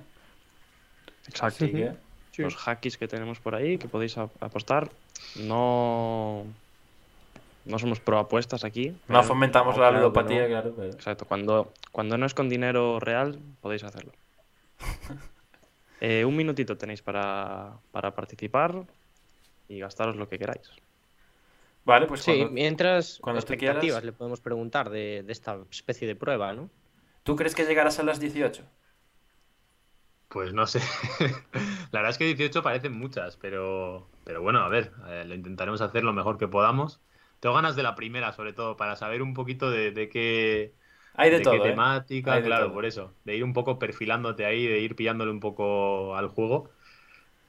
[1.27, 1.65] Exacto.
[1.65, 1.93] Así que,
[2.43, 4.89] Los hackies que tenemos por ahí, que podéis ap- apostar,
[5.37, 6.45] no.
[7.65, 8.95] No somos pro apuestas aquí.
[9.09, 10.47] no fomentamos no, la claro ludopatía, no.
[10.47, 10.73] claro.
[10.77, 14.13] pero- Exacto, cuando, cuando no es con dinero real, podéis hacerlo.
[15.99, 18.85] Eh, un minutito tenéis para, para participar
[19.69, 20.69] y gastaros lo que queráis.
[21.85, 24.03] Vale, pues Sí, cuando- mientras cuando expectativas quieras.
[24.03, 26.69] le podemos preguntar de, de esta especie de prueba, ¿no?
[27.23, 28.63] ¿tú crees que llegarás a las 18?
[30.29, 30.79] Pues no sé.
[31.91, 35.81] La verdad es que 18 parecen muchas, pero, pero bueno, a ver, eh, lo intentaremos
[35.81, 36.99] hacer lo mejor que podamos.
[37.39, 40.73] Tengo ganas de la primera, sobre todo, para saber un poquito de, de qué,
[41.17, 41.71] Hay de, de todo, qué ¿eh?
[41.71, 43.11] temática, Hay claro, por eso.
[43.25, 46.69] De ir un poco perfilándote ahí, de ir pillándole un poco al juego.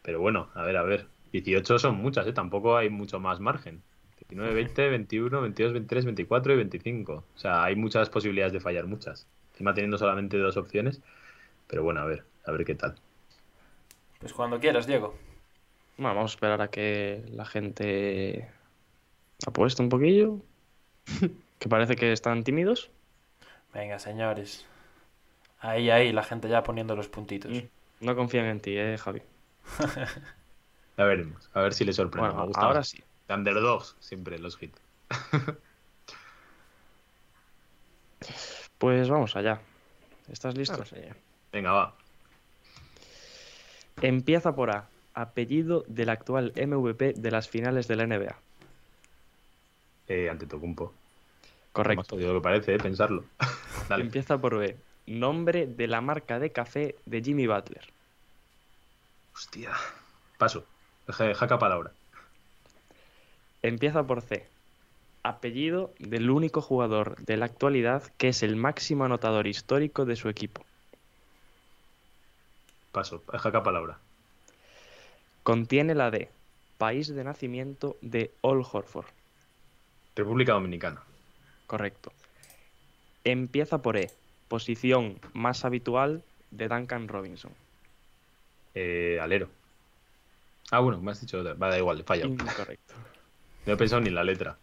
[0.02, 1.06] Pero bueno, a ver, a ver.
[1.32, 2.32] 18 son muchas, ¿eh?
[2.32, 3.82] Tampoco hay mucho más margen.
[4.30, 7.12] 19, 20, 21, 22, 23, 24 y 25.
[7.12, 9.26] O sea, hay muchas posibilidades de fallar, muchas.
[9.52, 11.02] Encima teniendo solamente dos opciones.
[11.66, 12.94] Pero bueno, a ver, a ver qué tal.
[14.18, 15.14] Pues cuando quieras, Diego.
[15.98, 18.48] Bueno, vamos a esperar a que la gente
[19.46, 20.38] apueste un poquillo.
[21.58, 22.90] que parece que están tímidos.
[23.74, 24.66] Venga, señores.
[25.60, 27.50] Ahí, ahí, la gente ya poniendo los puntitos.
[27.50, 27.60] Mm.
[28.00, 29.22] No confían en ti, eh, Javi.
[30.96, 31.48] Ya veremos.
[31.54, 32.26] A ver si le sorprende.
[32.30, 32.88] Bueno, Me gusta ahora más.
[32.88, 33.00] sí.
[33.28, 34.80] De Underdogs, siempre los hits.
[38.78, 39.60] Pues vamos allá.
[40.30, 40.82] ¿Estás listo?
[41.52, 41.94] Venga, va.
[44.02, 44.88] Empieza por A.
[45.14, 48.36] Apellido del actual MVP de las finales de la NBA.
[50.06, 50.46] Eh, ante
[51.72, 51.94] Tocumpo.
[51.94, 52.16] Más Correcto.
[52.16, 53.24] jodido que parece, eh, pensarlo.
[53.88, 54.04] Dale.
[54.04, 54.76] Empieza por B.
[55.06, 57.84] Nombre de la marca de café de Jimmy Butler.
[59.34, 59.72] Hostia.
[60.38, 60.64] Paso.
[61.08, 61.92] Ja- Jaca palabra.
[63.62, 64.46] Empieza por C.
[65.22, 70.28] Apellido del único jugador de la actualidad que es el máximo anotador histórico de su
[70.28, 70.64] equipo.
[72.92, 73.22] Paso.
[73.28, 73.98] Jaca palabra.
[75.42, 76.28] Contiene la D.
[76.78, 79.06] País de nacimiento de All Horford.
[80.14, 81.02] República Dominicana.
[81.68, 82.12] Correcto.
[83.22, 84.10] Empieza por E.
[84.48, 87.52] Posición más habitual de Duncan Robinson.
[88.74, 89.48] Eh, alero.
[90.70, 91.54] Ah, bueno, me has dicho otra.
[91.54, 92.26] Va, da igual, falla.
[92.26, 92.94] Incorrecto.
[93.66, 94.56] No he pensado ni en la letra.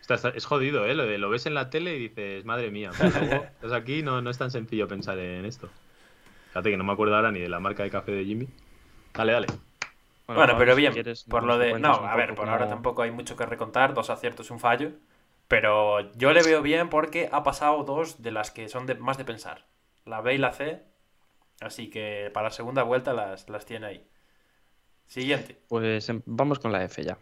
[0.00, 0.94] Está- está- es jodido, ¿eh?
[0.94, 2.90] Lo, de, lo ves en la tele y dices, madre mía.
[2.98, 5.68] luego estás aquí, no, no es tan sencillo pensar en esto.
[6.48, 8.48] Fíjate que no me acuerdo ahora ni de la marca de café de Jimmy.
[9.12, 9.46] Dale, dale.
[10.28, 11.78] Bueno, Pablo, pero si bien, quieres, por lo de...
[11.78, 14.92] No, a ver, por ahora tampoco hay mucho que recontar, dos aciertos y un fallo,
[15.48, 19.18] pero yo le veo bien porque ha pasado dos de las que son de, más
[19.18, 19.66] de pensar,
[20.04, 20.82] la B y la C,
[21.60, 24.10] así que para la segunda vuelta las, las tiene ahí.
[25.06, 25.60] Siguiente.
[25.68, 27.18] Pues em- vamos con la F ya.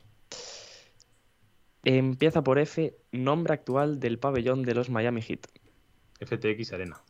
[1.85, 5.47] Empieza por F, nombre actual del pabellón de los Miami Heat.
[6.21, 7.03] FTX Arena.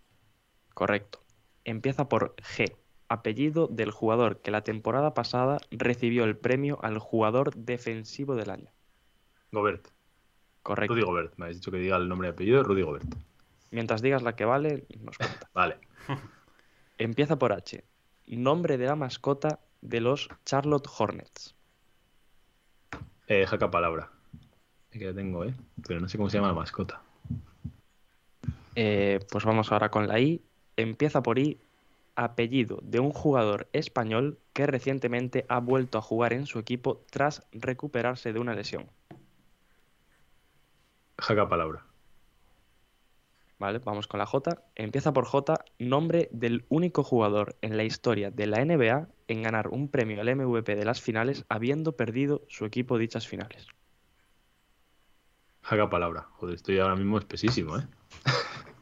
[0.75, 1.21] Correcto.
[1.65, 2.77] Empieza por G,
[3.09, 8.73] apellido del jugador que la temporada pasada recibió el premio al jugador defensivo del año.
[9.53, 9.94] Gobert.
[10.65, 10.95] Correcto.
[10.95, 11.35] Rudy Gobert.
[11.37, 12.63] Me has dicho que diga el nombre y apellido.
[12.65, 13.05] Rudy Gobert.
[13.71, 15.51] Mientras digas la que vale, nos cuenta.
[15.55, 15.77] Vale.
[16.99, 17.85] Empieza por H,
[18.29, 21.55] nombre de la mascota de los Charlotte Hornets.
[23.27, 24.11] Eh, jaca palabra.
[24.91, 25.55] Que la tengo, ¿eh?
[25.87, 27.03] Pero no sé cómo se llama la mascota.
[28.75, 30.41] Eh, pues vamos ahora con la I.
[30.77, 31.59] Empieza por I,
[32.17, 37.47] apellido de un jugador español que recientemente ha vuelto a jugar en su equipo tras
[37.53, 38.89] recuperarse de una lesión.
[41.19, 41.85] Jaca palabra.
[43.59, 44.63] Vale, vamos con la J.
[44.75, 49.69] Empieza por J, nombre del único jugador en la historia de la NBA en ganar
[49.69, 53.69] un premio al MVP de las finales habiendo perdido su equipo dichas finales.
[55.63, 56.27] Jaca palabra.
[56.33, 57.87] Joder, estoy ahora mismo espesísimo, ¿eh?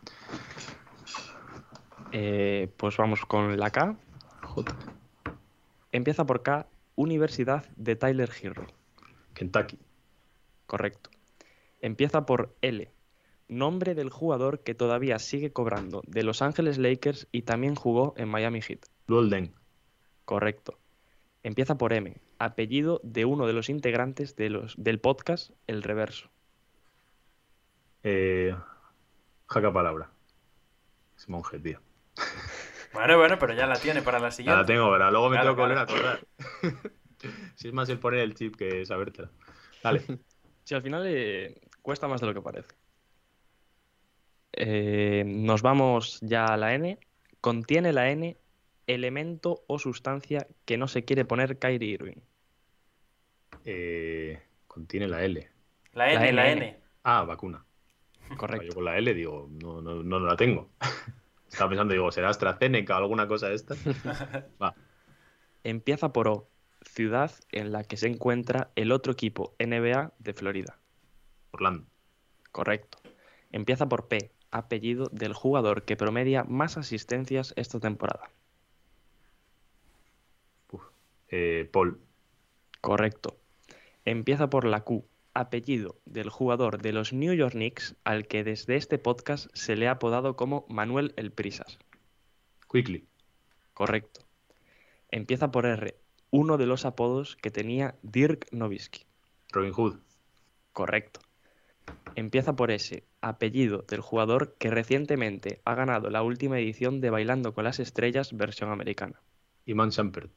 [2.14, 3.96] Eh, pues vamos con la K.
[4.42, 4.76] J.
[5.92, 8.66] Empieza por K, Universidad de Tyler Hero.
[9.32, 9.78] Kentucky.
[10.66, 11.11] Correcto.
[11.82, 12.90] Empieza por L,
[13.48, 18.28] nombre del jugador que todavía sigue cobrando de Los Ángeles Lakers y también jugó en
[18.28, 18.86] Miami Heat.
[19.08, 19.52] Golden.
[20.24, 20.78] Correcto.
[21.42, 26.30] Empieza por M, apellido de uno de los integrantes de los, del podcast El Reverso.
[28.04, 28.54] Eh,
[29.46, 30.10] jaca palabra.
[31.16, 31.80] Es monje, tío.
[32.92, 34.60] Bueno, bueno, pero ya la tiene para la Ya siguiente.
[34.60, 36.08] la tengo, pero luego me Claro, tengo que volver a claro.
[36.62, 36.92] acordar.
[37.56, 39.30] si es más el poner el chip que sabértela.
[39.82, 40.02] Dale.
[40.64, 42.74] Si al final eh, cuesta más de lo que parece.
[44.52, 46.98] Eh, nos vamos ya a la N.
[47.40, 48.36] Contiene la N
[48.86, 52.20] elemento o sustancia que no se quiere poner Kyrie Irving.
[53.64, 55.48] Eh, contiene la L.
[55.92, 56.66] La N, La la N.
[56.66, 56.80] N.
[57.04, 57.64] Ah, vacuna.
[58.36, 58.66] Correcto.
[58.66, 60.70] Yo con la L digo, no, no, no la tengo.
[61.48, 63.74] Estaba pensando, digo, ¿será AstraZeneca o alguna cosa de esta?
[64.62, 64.74] Va.
[65.64, 66.48] Empieza por O,
[66.82, 70.78] ciudad en la que se encuentra el otro equipo NBA de Florida.
[71.52, 71.86] Orlando.
[72.50, 72.98] Correcto.
[73.52, 78.30] Empieza por P, apellido del jugador que promedia más asistencias esta temporada.
[81.28, 81.98] Eh, Paul.
[82.80, 83.38] Correcto.
[84.04, 88.76] Empieza por la Q, apellido del jugador de los New York Knicks al que desde
[88.76, 91.78] este podcast se le ha apodado como Manuel El Prisas.
[92.70, 93.06] Quickly.
[93.72, 94.20] Correcto.
[95.10, 95.96] Empieza por R,
[96.30, 99.06] uno de los apodos que tenía Dirk Nowitzki.
[99.52, 100.00] Robin Hood.
[100.72, 101.20] Correcto.
[102.14, 107.54] Empieza por S, apellido del jugador que recientemente ha ganado la última edición de Bailando
[107.54, 109.20] con las Estrellas versión americana.
[109.64, 110.30] Iman Shumpert.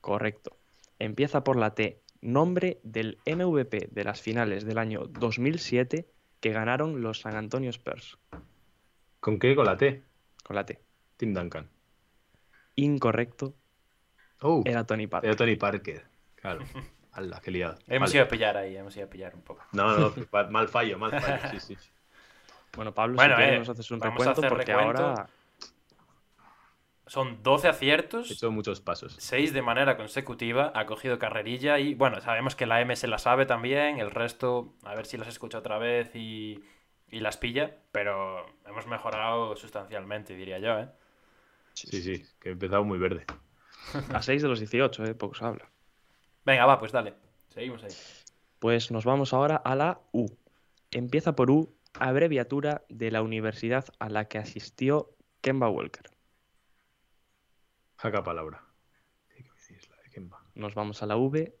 [0.00, 0.56] Correcto.
[0.98, 6.06] Empieza por la T, nombre del MVP de las finales del año 2007
[6.40, 8.16] que ganaron los San Antonio Spurs.
[9.20, 9.54] ¿Con qué?
[9.54, 10.02] Con la T.
[10.42, 10.80] Con la T.
[11.18, 11.68] Tim Duncan.
[12.76, 13.54] Incorrecto,
[14.42, 15.28] Oh, era Tony Parker.
[15.28, 16.06] era Tony Parker.
[16.36, 16.64] Claro.
[17.12, 17.78] Ala, qué liado.
[17.88, 18.16] Hemos Vale.
[18.18, 19.64] ido a pillar ahí, hemos ido a pillar un poco.
[19.72, 20.14] No, no,
[20.50, 21.58] mal fallo, mal fallo.
[21.58, 21.76] Sí, sí.
[22.76, 25.02] Bueno, Pablo, Bueno, si eh, nos haces un recuento hacer porque recuento.
[25.08, 25.26] ahora
[27.08, 29.16] Son 12 He aciertos, hecho muchos pasos.
[29.18, 33.18] 6 de manera consecutiva, ha cogido carrerilla y bueno, sabemos que la M se la
[33.18, 36.62] sabe también, el resto, a ver si las escucha otra vez y,
[37.08, 40.88] y las pilla, pero hemos mejorado sustancialmente, diría yo, ¿eh?
[41.74, 43.24] Sí, sí, que he empezado muy verde.
[44.14, 45.68] a 6 de los 18, eh, poco se habla.
[46.44, 47.14] Venga, va, pues dale,
[47.48, 47.92] seguimos ahí.
[48.58, 50.26] Pues nos vamos ahora a la U.
[50.90, 56.10] Empieza por U, abreviatura de la universidad a la que asistió Kemba Walker.
[57.96, 58.64] Jaca palabra.
[59.28, 59.44] ¿Qué
[59.74, 60.42] es la de Kemba?
[60.54, 61.54] Nos vamos a la V.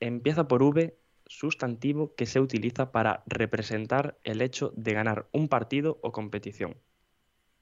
[0.00, 5.98] Empieza por V, sustantivo que se utiliza para representar el hecho de ganar un partido
[6.02, 6.76] o competición.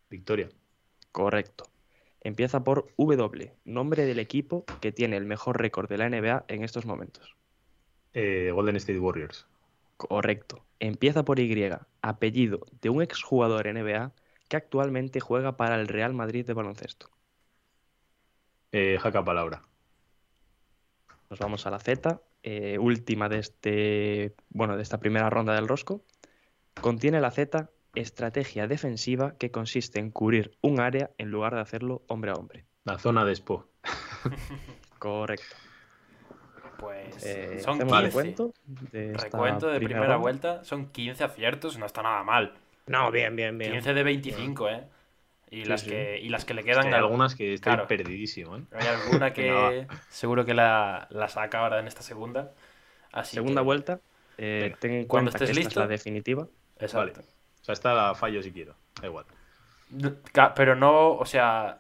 [0.09, 0.49] Victoria.
[1.11, 1.72] Correcto.
[2.25, 6.63] Empieza por W, nombre del equipo que tiene el mejor récord de la NBA en
[6.63, 7.37] estos momentos.
[8.15, 9.47] Eh, Golden State Warriors.
[9.97, 10.65] Correcto.
[10.79, 11.51] Empieza por Y,
[12.01, 14.13] apellido de un exjugador NBA
[14.49, 17.11] que actualmente juega para el Real Madrid de baloncesto.
[18.71, 19.63] Eh, jaca palabra.
[21.29, 25.67] Nos vamos a la Z, eh, última de este, bueno, de esta primera ronda del
[25.67, 26.05] rosco.
[26.81, 32.03] Contiene la Z estrategia defensiva que consiste en cubrir un área en lugar de hacerlo
[32.09, 32.65] hombre a hombre.
[32.85, 33.67] La zona de Expo.
[34.99, 35.57] Correcto.
[36.79, 38.07] Pues Eh, son hacemos 15.
[38.07, 42.55] recuento de Recuento de primera, vuelta, son 15 aciertos, no está nada mal.
[42.87, 43.73] No, bien, bien, bien.
[43.73, 44.85] 15 de 25, ¿eh?
[45.51, 45.91] Y, Sí, las, sí.
[45.91, 47.87] Que, y las que le Es quedan que hay al- algunas que estoy claro.
[47.87, 48.63] perdidísimo, ¿eh?
[48.73, 52.53] Hay alguna que seguro que la, la saca ahora en esta segunda.
[53.13, 54.01] Así Segunda que- vuelta.
[54.39, 54.77] eh, Venga.
[54.81, 55.89] ten en Cuando cuenta que estés esta es la listo.
[55.93, 56.49] definitiva.
[56.81, 57.21] Exacto.
[57.63, 58.75] O sea, esta la fallo si quiero.
[59.01, 59.25] Da igual.
[60.55, 61.79] Pero no, o sea,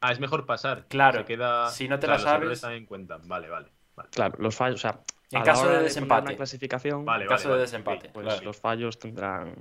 [0.00, 0.84] Ah, es mejor pasar.
[0.88, 1.70] Claro, Se queda...
[1.70, 3.26] si no te o sea, la los sabes- también cuentan.
[3.26, 3.68] Vale, vale.
[3.96, 5.00] Vale, Claro, los fallos, o sea,
[5.30, 6.26] En a la caso hora de desempate.
[6.26, 7.24] una clasificación, vale.
[7.24, 7.56] en caso vale.
[7.60, 8.06] de desempate.
[8.08, 8.42] Ok, pues claro.
[8.44, 9.54] los fallos tendrán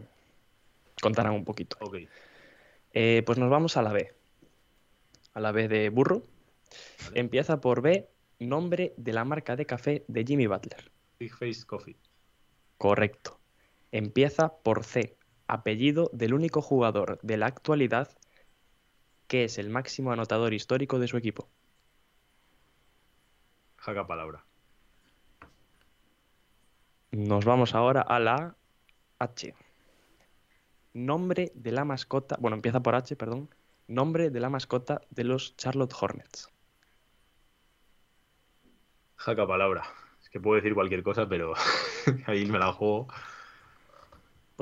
[1.02, 1.78] contarán un poquito.
[1.80, 1.96] Ok.
[2.92, 4.14] Eh, pues nos vamos a la B.
[5.34, 6.24] A la B de burro.
[7.06, 7.20] Vale.
[7.22, 8.10] Empieza por B,
[8.40, 10.92] nombre de la marca de café de Jimmy Butler.
[11.20, 11.96] Big Face Coffee.
[12.78, 13.40] Correcto.
[13.94, 15.16] Empieza por C,
[15.48, 18.10] apellido del único jugador de la actualidad
[19.28, 21.50] que es el máximo anotador histórico de su equipo.
[23.78, 24.46] Jaca palabra.
[27.12, 28.56] Nos vamos ahora a la
[29.20, 29.56] H.
[30.94, 33.50] Nombre de la mascota, bueno, empieza por H, perdón.
[33.88, 36.50] Nombre de la mascota de los Charlotte Hornets.
[39.16, 39.84] Jaca palabra.
[40.22, 41.54] Es que puedo decir cualquier cosa, pero
[42.28, 43.08] ahí me la juego.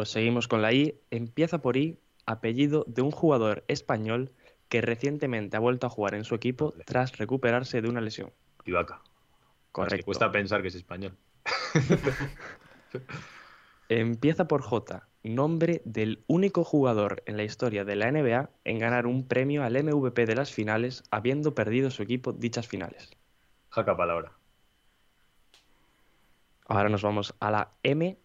[0.02, 1.00] Pues seguimos con la I.
[1.12, 4.32] Empieza por I, apellido de un jugador español
[4.68, 6.86] que recientemente ha vuelto a jugar en su equipo Vale.
[6.86, 8.34] tras recuperarse de una lesión.
[8.66, 9.04] Ibaka.
[9.72, 10.06] Correcto.
[10.06, 11.16] cuesta pensar que es español.
[13.90, 19.06] Empieza por J, nombre del único jugador en la historia de la NBA en ganar
[19.06, 23.12] un premio al MVP de las finales, habiendo perdido su equipo dichas finales.
[23.70, 24.32] Jaca palabra.
[26.66, 28.18] Ahora nos vamos a la M,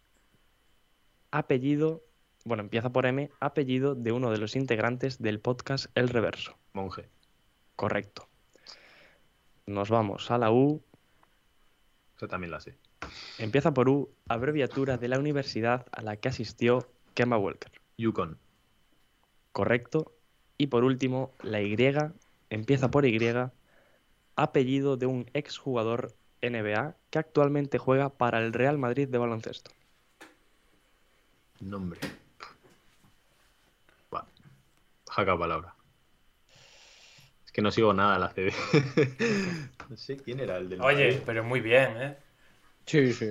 [1.38, 2.02] apellido,
[2.44, 6.56] bueno, empieza por M, apellido de uno de los integrantes del podcast El Reverso.
[6.72, 7.08] Monje.
[7.74, 8.28] Correcto.
[9.66, 10.82] Nos vamos a la U,
[12.16, 12.76] Eso también la sé.
[13.38, 17.72] empieza por U, abreviatura de la universidad a la que asistió Kemba Walker.
[17.98, 18.38] Yukon.
[19.52, 20.12] Correcto.
[20.58, 21.76] Y por último, la Y,
[22.50, 23.18] empieza por Y,
[24.36, 29.70] apellido de un exjugador NBA que actualmente juega para el Real Madrid de baloncesto.
[31.60, 32.00] Nombre.
[34.14, 34.26] Va.
[35.10, 35.74] Jaca palabra.
[37.44, 38.52] Es que no sigo nada en la CB.
[39.90, 42.16] no sé quién era el del Oye, pero muy bien, ¿eh?
[42.86, 43.26] Sí, sí.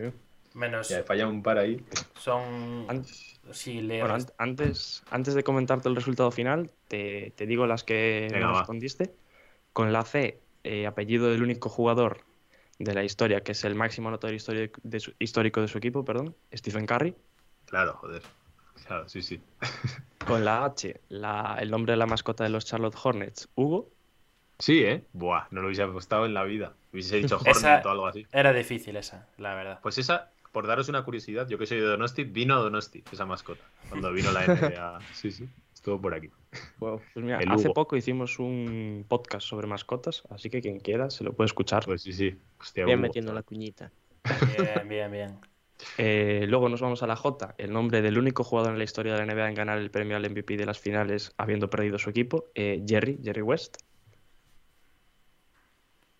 [0.53, 1.85] Menos Ya, he fallado un par ahí.
[2.17, 2.85] son...
[2.89, 3.05] An-
[3.51, 7.83] Si le Bueno, an- antes, antes de comentarte el resultado final, te, te digo las
[7.83, 8.59] que Venga, va.
[8.59, 9.13] respondiste.
[9.73, 12.25] Con la C, eh, apellido del único jugador
[12.79, 16.03] de la historia, que es el máximo anotador histórico de su, histórico de su equipo,
[16.03, 17.15] perdón, Stephen Curry.
[17.65, 18.21] Claro, joder.
[18.87, 19.41] Claro, sí, sí.
[20.27, 23.89] Con la H, la- el nombre de la mascota de los Charlotte Hornets, Hugo.
[24.59, 25.03] Sí, ¿eh?
[25.13, 26.73] Buah, no lo hubiese apostado en la vida.
[26.93, 28.25] Hubiese dicho Hornet Esa- o algo así.
[28.31, 29.79] Era difícil esa, la verdad.
[29.83, 33.63] Pues esa, por daros una curiosidad, yo que soy de Donosti, vino Donosti, esa mascota.
[33.89, 34.99] Cuando vino la NBA.
[35.13, 35.47] Sí, sí.
[35.73, 36.29] Estuvo por aquí.
[36.79, 37.73] Pues mira, El hace Hugo.
[37.75, 41.85] poco hicimos un podcast sobre mascotas, así que quien quiera se lo puede escuchar.
[41.85, 42.35] Pues sí, sí.
[42.59, 43.07] Hostia, Bien Hugo.
[43.07, 43.91] metiendo la cuñita.
[44.57, 45.39] Bien, bien, bien.
[45.97, 49.13] Eh, luego nos vamos a la J, el nombre del único jugador en la historia
[49.13, 52.09] de la NBA en ganar el premio al MVP de las finales habiendo perdido su
[52.09, 53.77] equipo, eh, Jerry, Jerry West.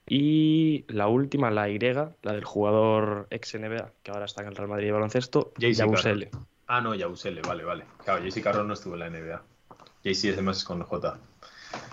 [0.08, 4.56] Y la última, la Y, la del jugador ex NBA, que ahora está en el
[4.56, 6.30] Real Madrid de baloncesto, Yabusele.
[6.68, 7.86] Ah, no, Yausele, vale, vale.
[8.04, 9.44] Claro, JC Carroll no estuvo en la NBA.
[10.04, 11.20] JC es más con J.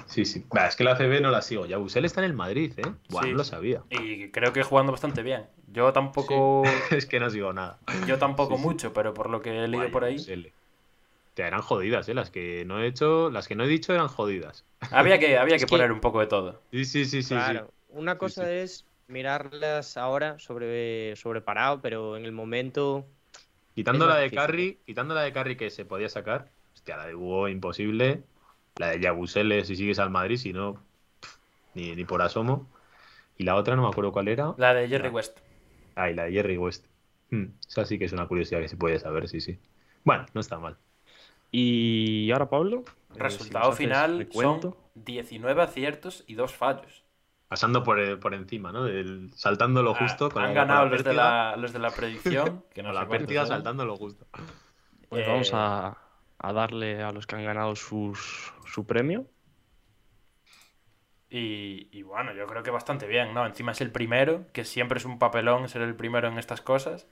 [0.06, 0.44] Sí, sí.
[0.50, 1.66] Bah, es que la CB no la sigo.
[1.66, 2.92] Yausele está en el Madrid, ¿eh?
[3.08, 3.30] Buah, Sí.
[3.30, 3.82] no lo sabía.
[3.90, 5.46] Y creo que jugando bastante bien.
[5.72, 7.78] Yo tampoco, es que no sigo nada.
[8.06, 8.68] yo tampoco Sí, sí.
[8.68, 10.52] mucho, pero por lo que he leído por ahí, Yabusele.
[11.34, 12.14] Te eran jodidas, ¿eh?
[12.14, 14.64] Las que no he hecho, las que no he dicho eran jodidas.
[14.92, 16.60] había que, había que que- poner un poco de todo.
[16.70, 17.34] Sí, sí, sí, sí.
[17.34, 17.66] claro.
[17.68, 17.72] sí.
[17.88, 18.50] Una cosa sí.
[18.52, 23.06] es mirarlas ahora sobre sobreparado, pero en el momento.
[23.74, 24.30] Quitando la de.
[24.30, 28.22] Carry, quitando la de Carry que se podía sacar, hostia, la de Hugo imposible.
[28.76, 30.74] La de Yabusele si sigues al Madrid, si no,
[31.20, 31.36] pff,
[31.74, 32.66] ni, ni por asomo.
[33.38, 34.54] Y la otra no me acuerdo cuál era.
[34.56, 35.08] La de Jerry.
[35.08, 35.38] West.
[35.94, 36.86] Ah, y la de Jerry West.
[37.30, 39.58] Hmm, esa sí que es una curiosidad que se puede saber, sí, sí.
[40.04, 40.76] Bueno, no está mal.
[41.50, 42.80] Y ahora, Pablo.
[42.80, 44.70] eh, si Resultado final recuento.
[44.70, 47.04] son 19 aciertos y 2 fallos.
[47.48, 48.84] Pasando por, eh, por encima, ¿no?
[48.84, 50.30] Del, saltando lo Ah, justo.
[50.30, 52.88] con han la- con ganado la los de, la, los de la predicción, que no
[52.88, 53.00] con la
[53.44, 53.46] eran.
[53.46, 54.26] saltando lo justo.
[55.10, 55.98] Pues Eh, vamos a,
[56.38, 59.26] a darle a los que han ganado sus, su premio.
[61.34, 63.46] Y, y, bueno, yo creo que bastante bien, ¿no?
[63.46, 67.06] Encima es el primero, que siempre es un papelón ser el primero en estas cosas.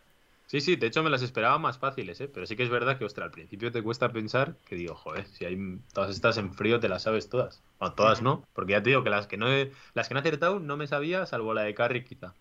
[0.44, 2.28] Sí, sí, de hecho me las esperaba más fáciles, ¿eh?
[2.28, 5.26] Pero sí que es verdad que, ostras, al principio te cuesta pensar que digo, joder,
[5.26, 5.56] si hay
[5.94, 7.62] todas estas en frío te las sabes todas.
[7.78, 10.18] Bueno, todas no, porque ya te digo que las que no he, las que no
[10.18, 12.34] he acertado no me sabía, salvo la de Carrick quizá.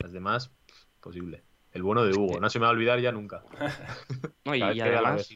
[0.00, 0.50] Las demás,
[1.00, 1.42] posible.
[1.72, 3.44] El bueno de Hugo, no se me va a olvidar ya nunca.
[4.44, 5.26] No, y, y además,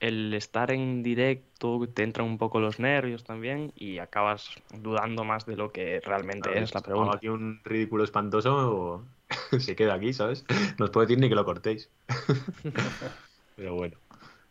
[0.00, 5.46] el estar en directo te entran un poco los nervios también y acabas dudando más
[5.46, 7.16] de lo que realmente es la pregunta.
[7.16, 9.04] aquí un ridículo espantoso
[9.58, 10.44] se queda aquí, ¿sabes?
[10.78, 11.90] No os puedo decir ni que lo cortéis.
[13.56, 13.96] Pero bueno,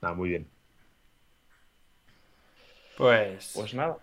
[0.01, 0.47] nada, muy bien.
[2.97, 3.97] Pues, pues nada,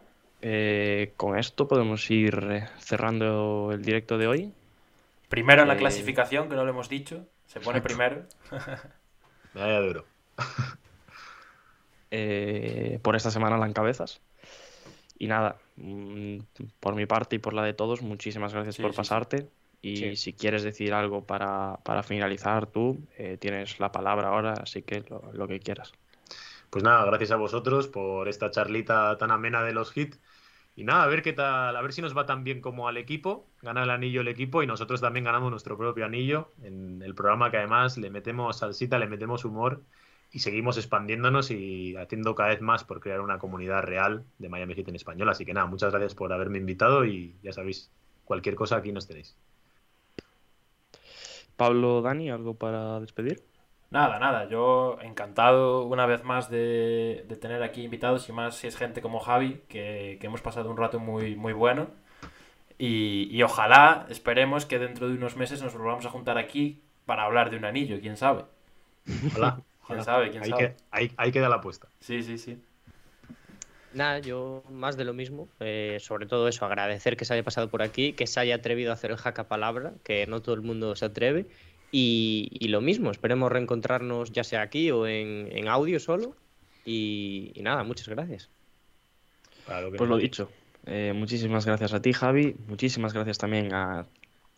[0.47, 4.53] eh, con esto podemos ir eh, cerrando el directo de hoy.
[5.31, 7.27] Primero en la eh, clasificación, que no lo hemos dicho.
[7.47, 8.25] Se pone primero.
[9.55, 10.05] De oro.
[12.17, 14.21] Eh, por esta semana la encabezas.
[15.19, 16.39] Y nada, mm,
[16.79, 19.49] por mi parte y por la de todos, muchísimas gracias por pasarte.
[19.83, 25.05] Y si quieres decir algo para, finalizar tú, eh, tienes la palabra ahora, así que
[25.33, 25.93] lo, que quieras.
[26.71, 30.21] Pues nada, gracias a vosotros por esta charlita tan amena de los hits.
[30.77, 32.97] Y nada, a ver qué tal, a ver si nos va tan bien como al
[32.97, 37.15] equipo, gana el anillo el equipo y nosotros también ganamos nuestro propio anillo en el
[37.15, 39.83] programa que además le metemos salsita, le metemos humor
[40.35, 44.75] y seguimos expandiéndonos y haciendo cada vez más por crear una comunidad real de Miami
[44.75, 45.29] Heat en español.
[45.29, 47.89] Así que nada, muchas gracias por haberme invitado y ya sabéis,
[48.25, 49.37] cualquier cosa aquí nos tenéis.
[51.57, 53.45] Pablo, Dani, ¿algo para despedir?
[53.93, 58.77] Nada, nada, yo encantado una vez más de, tener aquí invitados y más si es
[58.77, 61.87] gente como Javi, que, hemos pasado un rato muy, muy bueno.
[62.77, 67.23] Y, y, ojalá, esperemos que dentro de unos meses nos volvamos a juntar aquí para
[67.23, 68.47] hablar de un anillo, quién sabe.
[69.37, 69.63] Hola.
[69.87, 70.31] ¿Quién sabe?
[70.31, 70.75] ¿Quién ahí sabe?
[70.91, 71.89] Que, ahí, queda la apuesta.
[72.01, 72.59] Sí, sí, sí.
[73.93, 75.49] Nada, yo más de lo mismo.
[75.61, 78.91] Eh, sobre todo eso, agradecer que se haya pasado por aquí, que se haya atrevido
[78.91, 81.47] a hacer el jaca palabra, que no todo el mundo se atreve.
[81.97, 86.35] Y, lo mismo, esperemos reencontrarnos ya sea aquí o en, audio solo.
[86.85, 88.51] Y, nada, muchas gracias.
[89.65, 90.51] pues lo dicho.
[90.87, 92.57] Eh, muchísimas gracias a ti, Javi.
[92.67, 94.07] Muchísimas gracias también a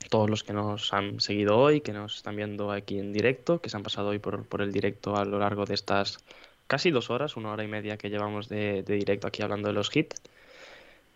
[0.09, 3.69] todos los que nos han seguido hoy, que nos están viendo aquí en directo, que
[3.69, 6.19] se han pasado hoy por, por el directo a lo largo de estas
[6.67, 9.75] casi dos horas, una hora y media que llevamos de, de directo aquí hablando de
[9.75, 10.21] los hits.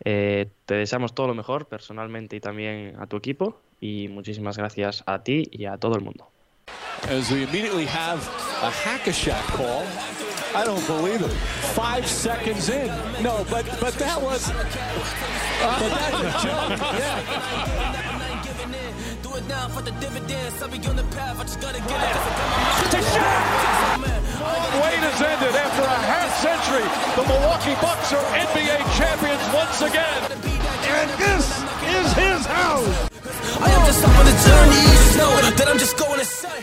[0.05, 5.03] Eh, te deseamos todo lo mejor personalmente y también a tu equipo y muchísimas gracias
[5.07, 6.29] a ti y a todo el mundo.
[7.09, 8.21] As we immediately have
[8.63, 9.85] a hack-a-shack call.
[10.55, 11.31] I don't believe it.
[11.75, 12.89] Five seconds in.
[13.23, 14.51] No, but but that was.
[15.61, 16.79] But a joke.
[16.99, 18.00] Yeah.
[19.81, 20.63] It the dividends.
[20.63, 22.17] I'll be on the path, I just gotta get it.
[24.41, 26.87] Long wait has ended after a half century.
[27.17, 30.21] The Milwaukee Bucks are NBA champions once again.
[31.01, 31.47] And this
[31.97, 32.89] is his house.
[33.61, 34.85] I am just on the journey.
[34.91, 36.61] You know that I'm just going to say.